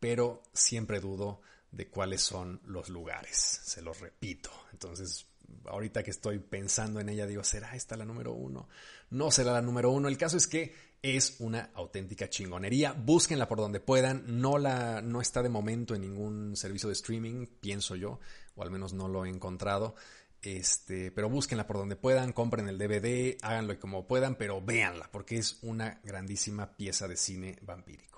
pero 0.05 0.43
siempre 0.53 0.99
dudo 0.99 1.41
de 1.71 1.87
cuáles 1.87 2.21
son 2.21 2.61
los 2.67 2.89
lugares, 2.89 3.59
se 3.63 3.81
los 3.81 3.99
repito. 3.99 4.51
Entonces, 4.71 5.25
ahorita 5.65 6.03
que 6.03 6.11
estoy 6.11 6.37
pensando 6.37 6.99
en 6.99 7.09
ella, 7.09 7.25
digo, 7.25 7.43
¿será 7.43 7.75
esta 7.75 7.97
la 7.97 8.05
número 8.05 8.31
uno? 8.31 8.69
No 9.09 9.31
será 9.31 9.51
la 9.51 9.63
número 9.63 9.89
uno. 9.89 10.07
El 10.07 10.19
caso 10.19 10.37
es 10.37 10.45
que 10.45 10.75
es 11.01 11.37
una 11.39 11.71
auténtica 11.73 12.29
chingonería. 12.29 12.93
Búsquenla 12.93 13.47
por 13.47 13.57
donde 13.57 13.79
puedan. 13.79 14.39
No, 14.39 14.59
la, 14.59 15.01
no 15.01 15.21
está 15.21 15.41
de 15.41 15.49
momento 15.49 15.95
en 15.95 16.01
ningún 16.01 16.55
servicio 16.55 16.89
de 16.89 16.93
streaming, 16.93 17.47
pienso 17.59 17.95
yo, 17.95 18.19
o 18.53 18.61
al 18.61 18.69
menos 18.69 18.93
no 18.93 19.07
lo 19.07 19.25
he 19.25 19.29
encontrado. 19.29 19.95
Este, 20.43 21.09
pero 21.09 21.31
búsquenla 21.31 21.65
por 21.65 21.77
donde 21.77 21.95
puedan, 21.95 22.31
compren 22.31 22.69
el 22.69 22.77
DVD, 22.77 23.37
háganlo 23.41 23.79
como 23.79 24.05
puedan, 24.05 24.35
pero 24.35 24.61
véanla, 24.61 25.09
porque 25.11 25.37
es 25.37 25.57
una 25.63 25.99
grandísima 26.03 26.77
pieza 26.77 27.07
de 27.07 27.17
cine 27.17 27.57
vampírico. 27.63 28.14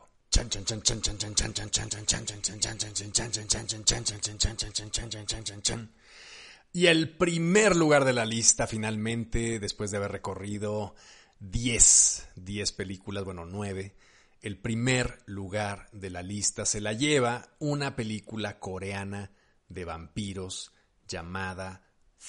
Y 6.73 6.87
el 6.87 7.17
primer 7.17 7.75
lugar 7.75 8.05
de 8.05 8.13
la 8.13 8.25
lista 8.25 8.67
finalmente, 8.67 9.59
después 9.59 9.91
de 9.91 9.97
haber 9.97 10.11
recorrido 10.11 10.95
10, 11.39 12.29
10 12.35 12.71
películas, 12.73 13.23
bueno, 13.23 13.45
9, 13.45 13.95
el 14.41 14.59
primer 14.59 15.23
lugar 15.25 15.89
de 15.91 16.09
la 16.09 16.21
lista 16.21 16.65
se 16.65 16.81
la 16.81 16.93
lleva 16.93 17.49
una 17.59 17.95
película 17.95 18.59
coreana 18.59 19.31
de 19.67 19.85
vampiros 19.85 20.73
llamada 21.07 21.83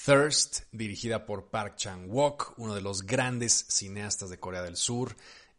Thirst, 0.05 0.65
dirigida 0.73 1.27
por 1.27 1.51
Park 1.51 1.77
Chan-wook, 1.77 2.55
uno 2.59 2.75
de 2.75 2.83
los 2.83 3.03
grandes 3.03 3.67
cineastas 3.69 4.31
de 4.31 4.39
Corea 4.39 4.63
del 4.63 4.77
Sur. 4.77 5.17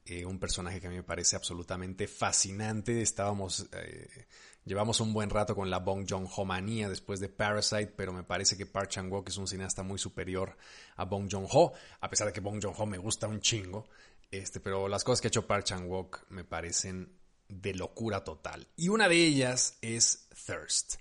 Eh, 0.10 0.26
un 0.26 0.39
personaje 0.39 0.82
que 0.82 0.88
a 0.88 0.89
mí 0.89 0.95
me 0.95 1.04
parece 1.04 1.36
absolutamente 1.36 2.08
fascinante. 2.08 3.00
Estábamos, 3.00 3.67
eh, 3.74 4.26
llevamos 4.65 5.00
un 5.02 5.13
buen 5.13 5.30
rato 5.30 5.56
con 5.56 5.69
la 5.69 5.78
Bong 5.78 6.08
Joon-ho 6.10 6.45
manía 6.45 6.89
después 6.89 7.19
de 7.19 7.30
Parasite, 7.30 7.93
pero 7.95 8.12
me 8.12 8.24
parece 8.24 8.58
que 8.58 8.65
Park 8.65 8.89
Chan-wook 8.89 9.28
es 9.30 9.38
un 9.38 9.48
cineasta 9.48 9.84
muy 9.84 10.00
superior 10.00 10.58
a 10.95 11.06
Bong 11.06 11.30
Joon-ho, 11.32 11.74
a 12.02 12.10
pesar 12.10 12.26
de 12.26 12.34
que 12.34 12.39
Bong 12.39 12.60
Joon-ho 12.60 12.88
me 12.88 12.98
gusta 12.98 13.28
un 13.28 13.39
chingo. 13.39 13.88
Este, 14.32 14.60
pero 14.60 14.88
las 14.88 15.04
cosas 15.04 15.22
que 15.22 15.28
ha 15.28 15.30
hecho 15.30 15.45
Park 15.45 15.65
Chan-wook 15.65 16.26
me 16.30 16.43
parecen 16.43 17.13
de 17.48 17.76
locura 17.76 18.24
total. 18.24 18.67
Y 18.78 18.89
una 18.89 19.08
de 19.10 19.15
ellas 19.15 19.78
es 19.82 20.28
Thirst. 20.43 20.95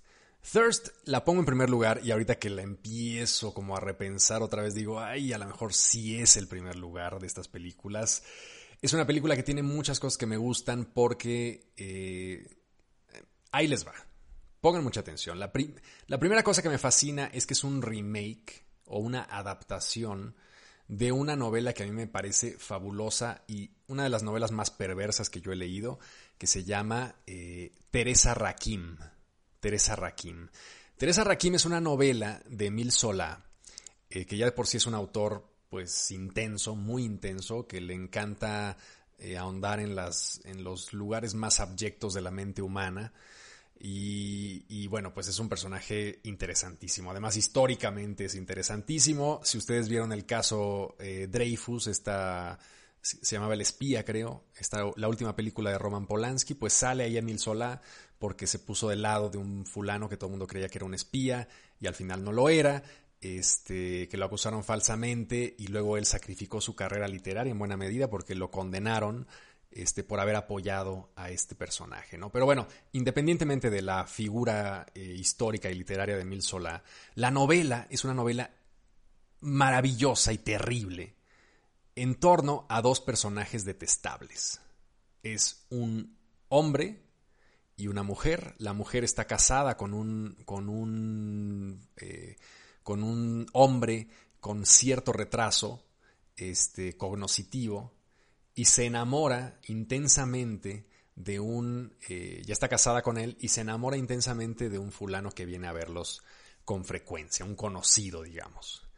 Thirst 0.53 0.89
la 1.05 1.25
pongo 1.25 1.41
en 1.41 1.47
primer 1.47 1.71
lugar 1.71 2.01
y 2.05 2.11
ahorita 2.11 2.39
que 2.39 2.51
la 2.51 2.61
empiezo 2.61 3.55
como 3.55 3.75
a 3.75 3.81
repensar 3.81 4.43
otra 4.43 4.63
vez 4.63 4.75
digo, 4.75 5.01
ay, 5.01 5.33
a 5.33 5.39
lo 5.39 5.47
mejor 5.47 5.73
sí 5.73 6.19
es 6.21 6.37
el 6.37 6.47
primer 6.47 6.77
lugar 6.77 7.19
de 7.19 7.27
estas 7.27 7.49
películas. 7.49 8.23
Es 8.81 8.93
una 8.93 9.07
película 9.07 9.35
que 9.35 9.43
tiene 9.43 9.63
muchas 9.63 9.99
cosas 9.99 10.17
que 10.17 10.27
me 10.27 10.37
gustan 10.37 10.85
porque 10.95 11.73
eh, 11.77 12.47
ahí 13.51 13.67
les 13.67 13.87
va. 13.87 13.95
Pongan 14.61 14.85
mucha 14.85 15.01
atención. 15.01 15.39
La, 15.39 15.53
primera 15.53 16.43
cosa 16.43 16.63
que 16.63 16.69
me 16.69 16.79
fascina 16.79 17.27
es 17.33 17.47
que 17.47 17.55
es 17.55 17.65
un 17.65 17.83
remake 17.83 18.65
o 18.87 18.99
una 18.99 19.23
adaptación 19.23 20.35
de 20.87 21.13
una 21.13 21.37
novela 21.37 21.73
que 21.73 21.83
a 21.83 21.87
mí 21.87 21.93
me 21.93 22.07
parece 22.07 22.57
fabulosa 22.59 23.45
y 23.47 23.71
una 23.89 24.05
de 24.05 24.09
las 24.11 24.23
novelas 24.23 24.53
más 24.53 24.71
perversas 24.71 25.29
que 25.29 25.41
yo 25.41 25.53
he 25.53 25.57
leído, 25.57 25.99
que 26.39 26.47
se 26.47 26.65
llama 26.65 27.17
eh, 27.27 27.73
Teresa 27.91 28.35
Rakim. 28.35 28.97
Teresa 29.61 29.97
Rakim. 29.97 30.49
Teresa 30.97 31.25
Rakim 31.25 31.57
es 31.57 31.67
una 31.67 31.81
novela 31.81 32.41
de 32.49 32.67
Emil 32.67 32.91
Solá, 32.91 33.45
eh, 34.09 34.25
que 34.25 34.37
ya 34.37 34.47
de 34.47 34.53
por 34.53 34.67
sí 34.67 34.79
es 34.79 34.87
un 34.87 34.95
autor 34.95 35.49
pues 35.69 36.11
intenso, 36.11 36.75
muy 36.75 37.05
intenso, 37.05 37.67
que 37.67 37.81
le 37.81 37.95
encanta 37.95 38.77
eh, 39.19 39.37
ahondar 39.37 39.81
en, 39.81 39.95
las, 39.95 40.41
en 40.45 40.65
los 40.65 40.93
lugares 40.93 41.35
más 41.35 41.61
abyectos 41.61 42.15
de 42.15 42.23
la 42.23 42.31
mente 42.31 42.63
humana. 42.63 43.13
Y, 43.81 44.89
bueno, 44.89 45.15
pues 45.15 45.29
es 45.29 45.39
un 45.39 45.49
personaje 45.49 46.19
interesantísimo. 46.25 47.13
Además, 47.13 47.37
históricamente 47.37 48.25
es 48.25 48.35
interesantísimo. 48.35 49.41
Si 49.45 49.57
ustedes 49.57 49.89
vieron 49.89 50.13
el 50.13 50.27
caso 50.27 50.97
eh, 50.99 51.29
Dreyfus, 51.31 51.85
se 51.85 53.37
llamaba 53.37 53.55
El 53.55 53.61
Espía, 53.61 54.05
creo, 54.05 54.43
esta, 54.57 54.83
la 54.97 55.09
última 55.09 55.37
película 55.37 55.71
de 55.71 55.79
Roman 55.79 56.07
Polanski, 56.07 56.55
pues 56.55 56.73
sale 56.73 57.05
ahí 57.05 57.17
Emil 57.17 57.39
Solá 57.39 57.81
porque 58.19 58.49
se 58.49 58.59
puso 58.59 58.89
del 58.89 59.03
lado 59.03 59.31
de 59.31 59.39
un 59.39 59.65
fulano 59.65 60.09
que 60.09 60.17
todo 60.17 60.27
el 60.27 60.33
mundo 60.33 60.49
creía 60.49 60.69
que 60.69 60.79
era 60.79 60.85
un 60.85 60.95
espía 60.95 61.49
y 61.81 61.87
al 61.87 61.95
final 61.95 62.25
no 62.25 62.33
lo 62.33 62.49
era 62.49 62.83
este, 63.21 64.09
que 64.09 64.17
lo 64.17 64.27
acusaron 64.27 64.65
falsamente 64.65 65.55
y 65.59 65.69
luego 65.69 65.97
él 65.97 66.07
sacrificó 66.07 66.61
su 66.61 66.75
carrera 66.75 67.09
literaria 67.09 67.51
en 67.51 67.59
buena 67.59 67.77
medida 67.77 68.09
porque 68.09 68.35
lo 68.35 68.51
condenaron 68.51 69.27
este, 69.71 70.03
por 70.03 70.21
haber 70.21 70.37
apoyado 70.37 71.11
a 71.17 71.31
este 71.31 71.55
personaje, 71.55 72.17
¿no? 72.17 72.31
Pero 72.31 72.47
bueno, 72.47 72.67
independientemente 72.93 73.71
de 73.71 73.83
la 73.83 74.07
figura 74.07 74.87
eh, 74.95 75.01
histórica 75.01 75.71
y 75.71 75.75
literaria 75.75 76.17
de 76.17 76.23
Emil 76.23 76.43
Solá, 76.43 76.83
la 77.15 77.31
novela 77.31 77.87
es 77.91 78.05
una 78.05 78.15
novela 78.15 78.51
maravillosa 79.41 80.33
y 80.33 80.39
terrible 80.39 81.15
en 81.97 82.15
torno 82.15 82.67
a 82.69 82.81
dos 82.81 83.01
personajes 83.01 83.65
detestables. 83.65 84.61
Es 85.23 85.67
un 85.71 86.17
hombre 86.49 87.03
y 87.77 87.89
una 87.89 88.03
mujer. 88.03 88.55
La 88.59 88.73
mujer 88.73 89.05
está 89.05 89.27
casada 89.27 89.77
con 89.77 89.95
un, 89.95 90.37
con 90.45 90.69
un 90.69 91.89
eh, 91.97 92.37
con 92.89 93.03
un 93.03 93.47
hombre 93.53 94.09
con 94.41 94.65
cierto 94.65 95.13
retraso 95.13 95.85
este, 96.37 96.97
cognoscitivo 96.97 97.93
y 98.55 98.65
se 98.65 98.87
enamora 98.87 99.61
intensamente 99.67 100.89
de 101.15 101.39
un, 101.39 101.99
eh, 102.09 102.41
ya 102.47 102.55
está 102.55 102.67
casada 102.67 103.03
con 103.03 103.19
él 103.19 103.37
y 103.41 103.49
se 103.49 103.61
enamora 103.61 103.99
intensamente 103.99 104.71
de 104.71 104.79
un 104.79 104.91
fulano 104.91 105.33
que 105.33 105.45
viene 105.45 105.67
a 105.69 105.73
verlos 105.73 106.23
con 106.65 106.87
frecuencia, 106.87 107.45
un 107.45 107.57
conocido, 107.57 108.23
digamos. 108.23 108.89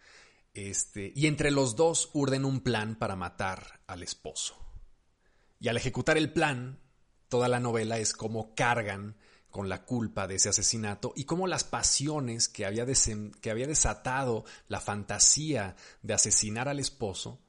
Este, 0.55 1.12
y 1.16 1.26
entre 1.26 1.51
los 1.51 1.74
dos 1.74 2.11
urden 2.12 2.45
un 2.45 2.61
plan 2.61 2.95
para 2.95 3.16
matar 3.16 3.80
al 3.88 4.05
esposo. 4.05 4.57
Y 5.59 5.66
al 5.66 5.76
ejecutar 5.76 6.16
el 6.16 6.32
plan, 6.32 6.78
toda 7.28 7.49
la 7.49 7.59
novela 7.59 7.99
es 7.99 8.12
como 8.12 8.55
cargan 8.55 9.16
con 9.51 9.68
la 9.68 9.84
culpa 9.84 10.26
de 10.26 10.36
ese 10.36 10.48
asesinato 10.48 11.12
y 11.16 11.24
cómo 11.24 11.46
las 11.46 11.64
pasiones 11.64 12.48
que 12.48 12.66
había, 12.66 12.86
que 13.40 13.51
había 13.51 13.66
desatado 13.66 14.44
la 14.68 14.80
fantasía 14.80 15.76
de 16.03 16.14
asesinar 16.14 16.68
al 16.68 16.80
esposo 16.80 17.40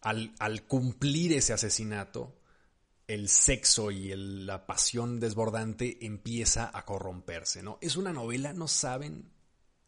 al, 0.00 0.34
al 0.38 0.62
cumplir 0.64 1.32
ese 1.32 1.52
asesinato, 1.52 2.38
el 3.06 3.28
sexo 3.28 3.90
y 3.90 4.12
la 4.14 4.66
pasión 4.66 5.18
desbordante 5.18 6.04
empieza 6.04 6.70
a 6.72 6.84
corromperse, 6.84 7.62
¿no? 7.62 7.78
Es 7.80 7.96
una 7.96 8.12
novela, 8.12 8.52
no 8.52 8.68
saben 8.68 9.32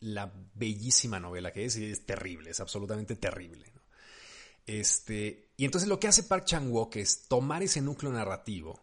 la 0.00 0.32
bellísima 0.54 1.20
novela 1.20 1.52
que 1.52 1.66
es, 1.66 1.76
y 1.76 1.84
es 1.84 2.06
terrible, 2.06 2.50
es 2.50 2.60
absolutamente 2.60 3.16
terrible. 3.16 3.72
Este, 4.66 5.52
y 5.56 5.64
entonces 5.64 5.88
lo 5.88 6.00
que 6.00 6.08
hace 6.08 6.22
Park 6.22 6.44
Chan-wook 6.46 6.96
es 6.96 7.28
tomar 7.28 7.62
ese 7.62 7.82
núcleo 7.82 8.10
narrativo 8.10 8.80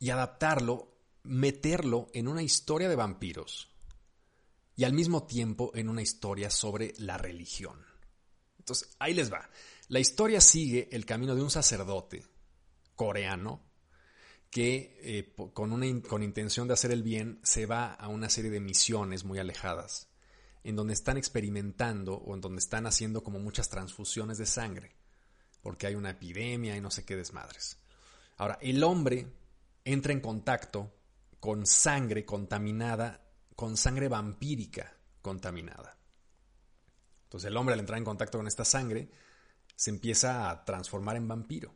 y 0.00 0.10
adaptarlo, 0.10 0.93
meterlo 1.24 2.08
en 2.12 2.28
una 2.28 2.42
historia 2.42 2.88
de 2.88 2.96
vampiros 2.96 3.70
y 4.76 4.84
al 4.84 4.92
mismo 4.92 5.24
tiempo 5.24 5.70
en 5.74 5.88
una 5.88 6.02
historia 6.02 6.50
sobre 6.50 6.94
la 6.98 7.18
religión. 7.18 7.84
Entonces, 8.58 8.96
ahí 8.98 9.14
les 9.14 9.32
va. 9.32 9.48
La 9.88 10.00
historia 10.00 10.40
sigue 10.40 10.88
el 10.92 11.04
camino 11.04 11.34
de 11.34 11.42
un 11.42 11.50
sacerdote 11.50 12.24
coreano 12.94 13.62
que 14.50 14.98
eh, 15.02 15.34
con, 15.52 15.72
una, 15.72 15.86
con 16.08 16.22
intención 16.22 16.68
de 16.68 16.74
hacer 16.74 16.92
el 16.92 17.02
bien 17.02 17.40
se 17.42 17.66
va 17.66 17.92
a 17.92 18.08
una 18.08 18.28
serie 18.28 18.50
de 18.50 18.60
misiones 18.60 19.24
muy 19.24 19.38
alejadas, 19.38 20.08
en 20.62 20.76
donde 20.76 20.94
están 20.94 21.16
experimentando 21.16 22.14
o 22.14 22.34
en 22.34 22.40
donde 22.40 22.60
están 22.60 22.86
haciendo 22.86 23.22
como 23.22 23.40
muchas 23.40 23.68
transfusiones 23.68 24.38
de 24.38 24.46
sangre, 24.46 24.96
porque 25.60 25.86
hay 25.86 25.96
una 25.96 26.10
epidemia 26.10 26.76
y 26.76 26.80
no 26.80 26.90
sé 26.90 27.04
qué 27.04 27.16
desmadres. 27.16 27.78
Ahora, 28.36 28.58
el 28.62 28.82
hombre 28.84 29.26
entra 29.84 30.12
en 30.12 30.20
contacto 30.20 30.92
con 31.44 31.66
sangre 31.66 32.24
contaminada, 32.24 33.20
con 33.54 33.76
sangre 33.76 34.08
vampírica 34.08 34.96
contaminada. 35.20 35.98
Entonces 37.24 37.48
el 37.48 37.56
hombre 37.58 37.74
al 37.74 37.80
entrar 37.80 37.98
en 37.98 38.04
contacto 38.06 38.38
con 38.38 38.46
esta 38.46 38.64
sangre 38.64 39.10
se 39.76 39.90
empieza 39.90 40.48
a 40.48 40.64
transformar 40.64 41.16
en 41.16 41.28
vampiro. 41.28 41.74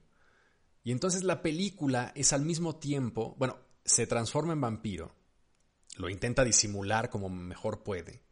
Y 0.82 0.90
entonces 0.90 1.22
la 1.22 1.42
película 1.42 2.12
es 2.14 2.32
al 2.32 2.46
mismo 2.46 2.76
tiempo, 2.76 3.36
bueno, 3.38 3.58
se 3.84 4.06
transforma 4.06 4.54
en 4.54 4.62
vampiro, 4.62 5.14
lo 5.98 6.08
intenta 6.08 6.44
disimular 6.44 7.10
como 7.10 7.28
mejor 7.28 7.82
puede. 7.82 8.22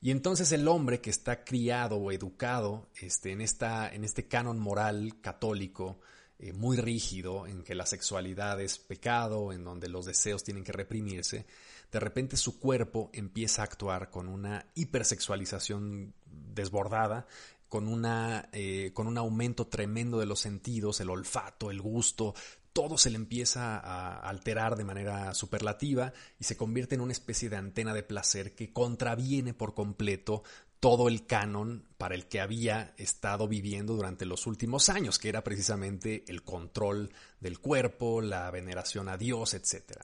Y 0.00 0.10
entonces 0.10 0.50
el 0.50 0.66
hombre 0.66 1.00
que 1.00 1.10
está 1.10 1.44
criado 1.44 1.98
o 1.98 2.10
educado 2.10 2.90
este, 2.96 3.30
en, 3.30 3.42
esta, 3.42 3.94
en 3.94 4.02
este 4.02 4.26
canon 4.26 4.58
moral 4.58 5.20
católico 5.20 6.00
eh, 6.38 6.52
muy 6.52 6.76
rígido, 6.76 7.46
en 7.46 7.62
que 7.62 7.74
la 7.74 7.86
sexualidad 7.86 8.60
es 8.60 8.78
pecado, 8.78 9.52
en 9.52 9.64
donde 9.64 9.88
los 9.88 10.06
deseos 10.06 10.44
tienen 10.44 10.64
que 10.64 10.72
reprimirse, 10.72 11.46
de 11.92 12.00
repente 12.00 12.36
su 12.36 12.58
cuerpo 12.58 13.10
empieza 13.12 13.62
a 13.62 13.66
actuar 13.66 14.10
con 14.10 14.28
una 14.28 14.66
hipersexualización 14.74 16.12
desbordada 16.26 17.26
con, 17.74 17.88
una, 17.88 18.48
eh, 18.52 18.92
con 18.94 19.08
un 19.08 19.18
aumento 19.18 19.66
tremendo 19.66 20.20
de 20.20 20.26
los 20.26 20.38
sentidos, 20.38 21.00
el 21.00 21.10
olfato, 21.10 21.72
el 21.72 21.80
gusto, 21.80 22.32
todo 22.72 22.98
se 22.98 23.10
le 23.10 23.16
empieza 23.16 23.78
a 23.78 24.28
alterar 24.28 24.76
de 24.76 24.84
manera 24.84 25.34
superlativa 25.34 26.12
y 26.38 26.44
se 26.44 26.56
convierte 26.56 26.94
en 26.94 27.00
una 27.00 27.12
especie 27.12 27.48
de 27.48 27.56
antena 27.56 27.92
de 27.92 28.04
placer 28.04 28.54
que 28.54 28.72
contraviene 28.72 29.54
por 29.54 29.74
completo 29.74 30.44
todo 30.84 31.08
el 31.08 31.24
canon 31.24 31.88
para 31.96 32.14
el 32.14 32.28
que 32.28 32.42
había 32.42 32.92
estado 32.98 33.48
viviendo 33.48 33.94
durante 33.94 34.26
los 34.26 34.46
últimos 34.46 34.90
años, 34.90 35.18
que 35.18 35.30
era 35.30 35.42
precisamente 35.42 36.26
el 36.28 36.42
control 36.42 37.10
del 37.40 37.58
cuerpo, 37.58 38.20
la 38.20 38.50
veneración 38.50 39.08
a 39.08 39.16
Dios, 39.16 39.54
etc. 39.54 40.02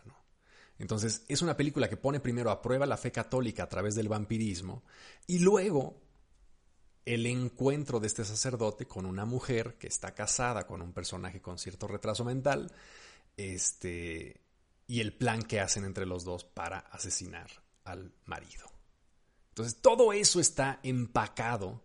Entonces 0.78 1.22
es 1.28 1.42
una 1.42 1.54
película 1.54 1.90
que 1.90 1.98
pone 1.98 2.18
primero 2.18 2.50
a 2.50 2.62
prueba 2.62 2.86
la 2.86 2.96
fe 2.96 3.12
católica 3.12 3.64
a 3.64 3.68
través 3.68 3.94
del 3.94 4.08
vampirismo 4.08 4.82
y 5.26 5.40
luego 5.40 6.00
el 7.04 7.26
encuentro 7.26 8.00
de 8.00 8.06
este 8.06 8.24
sacerdote 8.24 8.86
con 8.86 9.04
una 9.04 9.26
mujer 9.26 9.76
que 9.76 9.88
está 9.88 10.14
casada 10.14 10.66
con 10.66 10.80
un 10.80 10.94
personaje 10.94 11.42
con 11.42 11.58
cierto 11.58 11.88
retraso 11.88 12.24
mental, 12.24 12.72
este, 13.36 14.40
y 14.86 15.00
el 15.00 15.12
plan 15.12 15.42
que 15.42 15.60
hacen 15.60 15.84
entre 15.84 16.06
los 16.06 16.24
dos 16.24 16.44
para 16.44 16.78
asesinar 16.78 17.50
al 17.84 18.14
marido. 18.24 18.79
Entonces, 19.50 19.80
todo 19.80 20.12
eso 20.12 20.40
está 20.40 20.80
empacado 20.82 21.84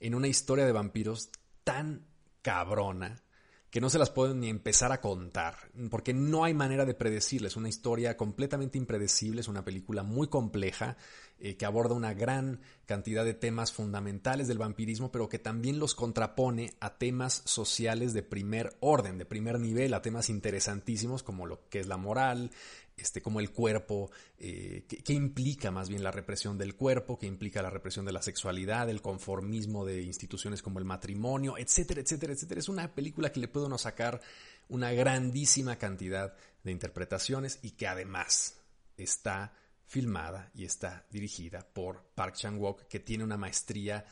en 0.00 0.14
una 0.14 0.28
historia 0.28 0.64
de 0.64 0.72
vampiros 0.72 1.30
tan 1.64 2.06
cabrona 2.42 3.22
que 3.70 3.80
no 3.80 3.90
se 3.90 3.98
las 3.98 4.10
pueden 4.10 4.40
ni 4.40 4.48
empezar 4.48 4.92
a 4.92 5.00
contar, 5.00 5.70
porque 5.90 6.14
no 6.14 6.44
hay 6.44 6.54
manera 6.54 6.86
de 6.86 6.94
predecirles. 6.94 7.52
Es 7.52 7.56
una 7.56 7.68
historia 7.68 8.16
completamente 8.16 8.78
impredecible, 8.78 9.40
es 9.40 9.48
una 9.48 9.64
película 9.64 10.02
muy 10.02 10.28
compleja 10.28 10.96
eh, 11.40 11.56
que 11.56 11.66
aborda 11.66 11.94
una 11.94 12.14
gran 12.14 12.60
cantidad 12.84 13.24
de 13.24 13.34
temas 13.34 13.72
fundamentales 13.72 14.48
del 14.48 14.58
vampirismo, 14.58 15.12
pero 15.12 15.28
que 15.28 15.38
también 15.38 15.78
los 15.78 15.94
contrapone 15.94 16.74
a 16.80 16.98
temas 16.98 17.42
sociales 17.44 18.12
de 18.12 18.22
primer 18.22 18.76
orden, 18.80 19.18
de 19.18 19.24
primer 19.24 19.60
nivel, 19.60 19.94
a 19.94 20.02
temas 20.02 20.30
interesantísimos 20.30 21.22
como 21.22 21.46
lo 21.46 21.68
que 21.68 21.80
es 21.80 21.86
la 21.86 21.96
moral, 21.96 22.50
este, 22.96 23.22
como 23.22 23.38
el 23.38 23.52
cuerpo, 23.52 24.10
eh, 24.38 24.84
que, 24.88 25.12
implica 25.12 25.70
más 25.70 25.88
bien 25.88 26.02
la 26.02 26.10
represión 26.10 26.58
del 26.58 26.74
cuerpo, 26.74 27.18
que 27.18 27.26
implica 27.26 27.62
la 27.62 27.70
represión 27.70 28.04
de 28.04 28.12
la 28.12 28.22
sexualidad, 28.22 28.90
el 28.90 29.00
conformismo 29.00 29.84
de 29.84 30.02
instituciones 30.02 30.62
como 30.62 30.80
el 30.80 30.84
matrimonio, 30.84 31.56
etcétera, 31.56 32.00
etcétera, 32.00 32.32
etcétera. 32.32 32.58
Es 32.58 32.68
una 32.68 32.92
película 32.92 33.30
que 33.30 33.38
le 33.38 33.48
puede 33.48 33.66
uno 33.66 33.78
sacar 33.78 34.20
una 34.68 34.92
grandísima 34.92 35.76
cantidad 35.76 36.34
de 36.64 36.72
interpretaciones 36.72 37.60
y 37.62 37.72
que 37.72 37.86
además 37.86 38.56
está 38.96 39.52
filmada 39.88 40.50
y 40.54 40.64
está 40.64 41.06
dirigida 41.10 41.66
por 41.66 42.04
Park 42.14 42.36
Chan-wook, 42.36 42.82
que 42.88 43.00
tiene 43.00 43.24
una 43.24 43.38
maestría 43.38 44.04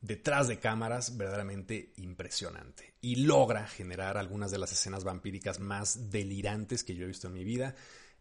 detrás 0.00 0.46
de 0.46 0.60
cámaras 0.60 1.16
verdaderamente 1.16 1.92
impresionante 1.96 2.94
y 3.00 3.16
logra 3.16 3.66
generar 3.66 4.16
algunas 4.16 4.52
de 4.52 4.58
las 4.58 4.72
escenas 4.72 5.02
vampíricas 5.02 5.58
más 5.58 6.10
delirantes 6.10 6.84
que 6.84 6.94
yo 6.94 7.04
he 7.04 7.08
visto 7.08 7.26
en 7.26 7.34
mi 7.34 7.44
vida. 7.44 7.74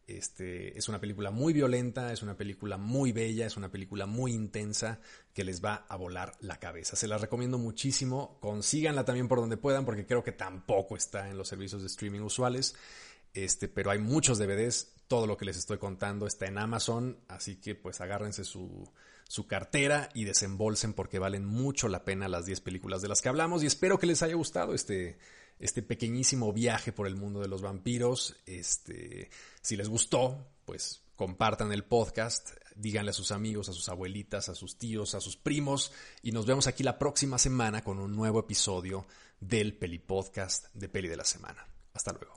Este, 0.07 0.75
es 0.77 0.87
una 0.87 0.99
película 0.99 1.31
muy 1.31 1.53
violenta, 1.53 2.11
es 2.13 2.23
una 2.23 2.35
película 2.35 2.77
muy 2.77 3.11
bella, 3.11 3.45
es 3.45 3.57
una 3.57 3.69
película 3.69 4.05
muy 4.05 4.33
intensa 4.33 4.99
que 5.33 5.43
les 5.43 5.63
va 5.63 5.85
a 5.87 5.97
volar 5.97 6.33
la 6.39 6.59
cabeza. 6.59 6.95
Se 6.95 7.07
la 7.07 7.17
recomiendo 7.19 7.59
muchísimo, 7.59 8.39
consíganla 8.39 9.05
también 9.05 9.27
por 9.27 9.39
donde 9.39 9.57
puedan 9.57 9.85
porque 9.85 10.07
creo 10.07 10.23
que 10.23 10.31
tampoco 10.31 10.95
está 10.95 11.29
en 11.29 11.37
los 11.37 11.47
servicios 11.47 11.81
de 11.81 11.87
streaming 11.87 12.21
usuales. 12.21 12.73
Este, 13.33 13.67
pero 13.67 13.91
hay 13.91 13.99
muchos 13.99 14.39
DVDs, 14.39 14.93
todo 15.07 15.27
lo 15.27 15.37
que 15.37 15.45
les 15.45 15.57
estoy 15.57 15.77
contando 15.77 16.27
está 16.27 16.47
en 16.47 16.57
Amazon, 16.57 17.19
así 17.27 17.55
que 17.55 17.75
pues 17.75 18.01
agárrense 18.01 18.43
su, 18.43 18.89
su 19.27 19.47
cartera 19.47 20.09
y 20.13 20.25
desembolsen 20.25 20.93
porque 20.93 21.19
valen 21.19 21.45
mucho 21.45 21.87
la 21.87 22.03
pena 22.05 22.27
las 22.27 22.45
10 22.45 22.61
películas 22.61 23.01
de 23.01 23.07
las 23.07 23.21
que 23.21 23.29
hablamos 23.29 23.63
y 23.63 23.67
espero 23.67 23.99
que 23.99 24.07
les 24.07 24.21
haya 24.21 24.35
gustado 24.35 24.73
este, 24.73 25.17
este 25.59 25.81
pequeñísimo 25.81 26.53
viaje 26.53 26.91
por 26.91 27.07
el 27.07 27.15
mundo 27.15 27.39
de 27.39 27.47
los 27.47 27.61
vampiros. 27.61 28.35
Este, 28.45 29.29
si 29.61 29.75
les 29.75 29.89
gustó, 29.89 30.47
pues 30.65 31.03
compartan 31.15 31.71
el 31.71 31.83
podcast, 31.83 32.51
díganle 32.75 33.11
a 33.11 33.13
sus 33.13 33.31
amigos, 33.31 33.69
a 33.69 33.73
sus 33.73 33.89
abuelitas, 33.89 34.49
a 34.49 34.55
sus 34.55 34.77
tíos, 34.77 35.15
a 35.15 35.21
sus 35.21 35.35
primos 35.35 35.91
y 36.21 36.31
nos 36.31 36.45
vemos 36.45 36.67
aquí 36.67 36.83
la 36.83 36.99
próxima 36.99 37.37
semana 37.37 37.83
con 37.83 37.99
un 37.99 38.15
nuevo 38.15 38.39
episodio 38.39 39.07
del 39.39 39.77
Peli 39.77 39.99
Podcast 39.99 40.73
de 40.73 40.89
Peli 40.89 41.07
de 41.07 41.17
la 41.17 41.25
Semana. 41.25 41.67
Hasta 41.93 42.11
luego. 42.11 42.36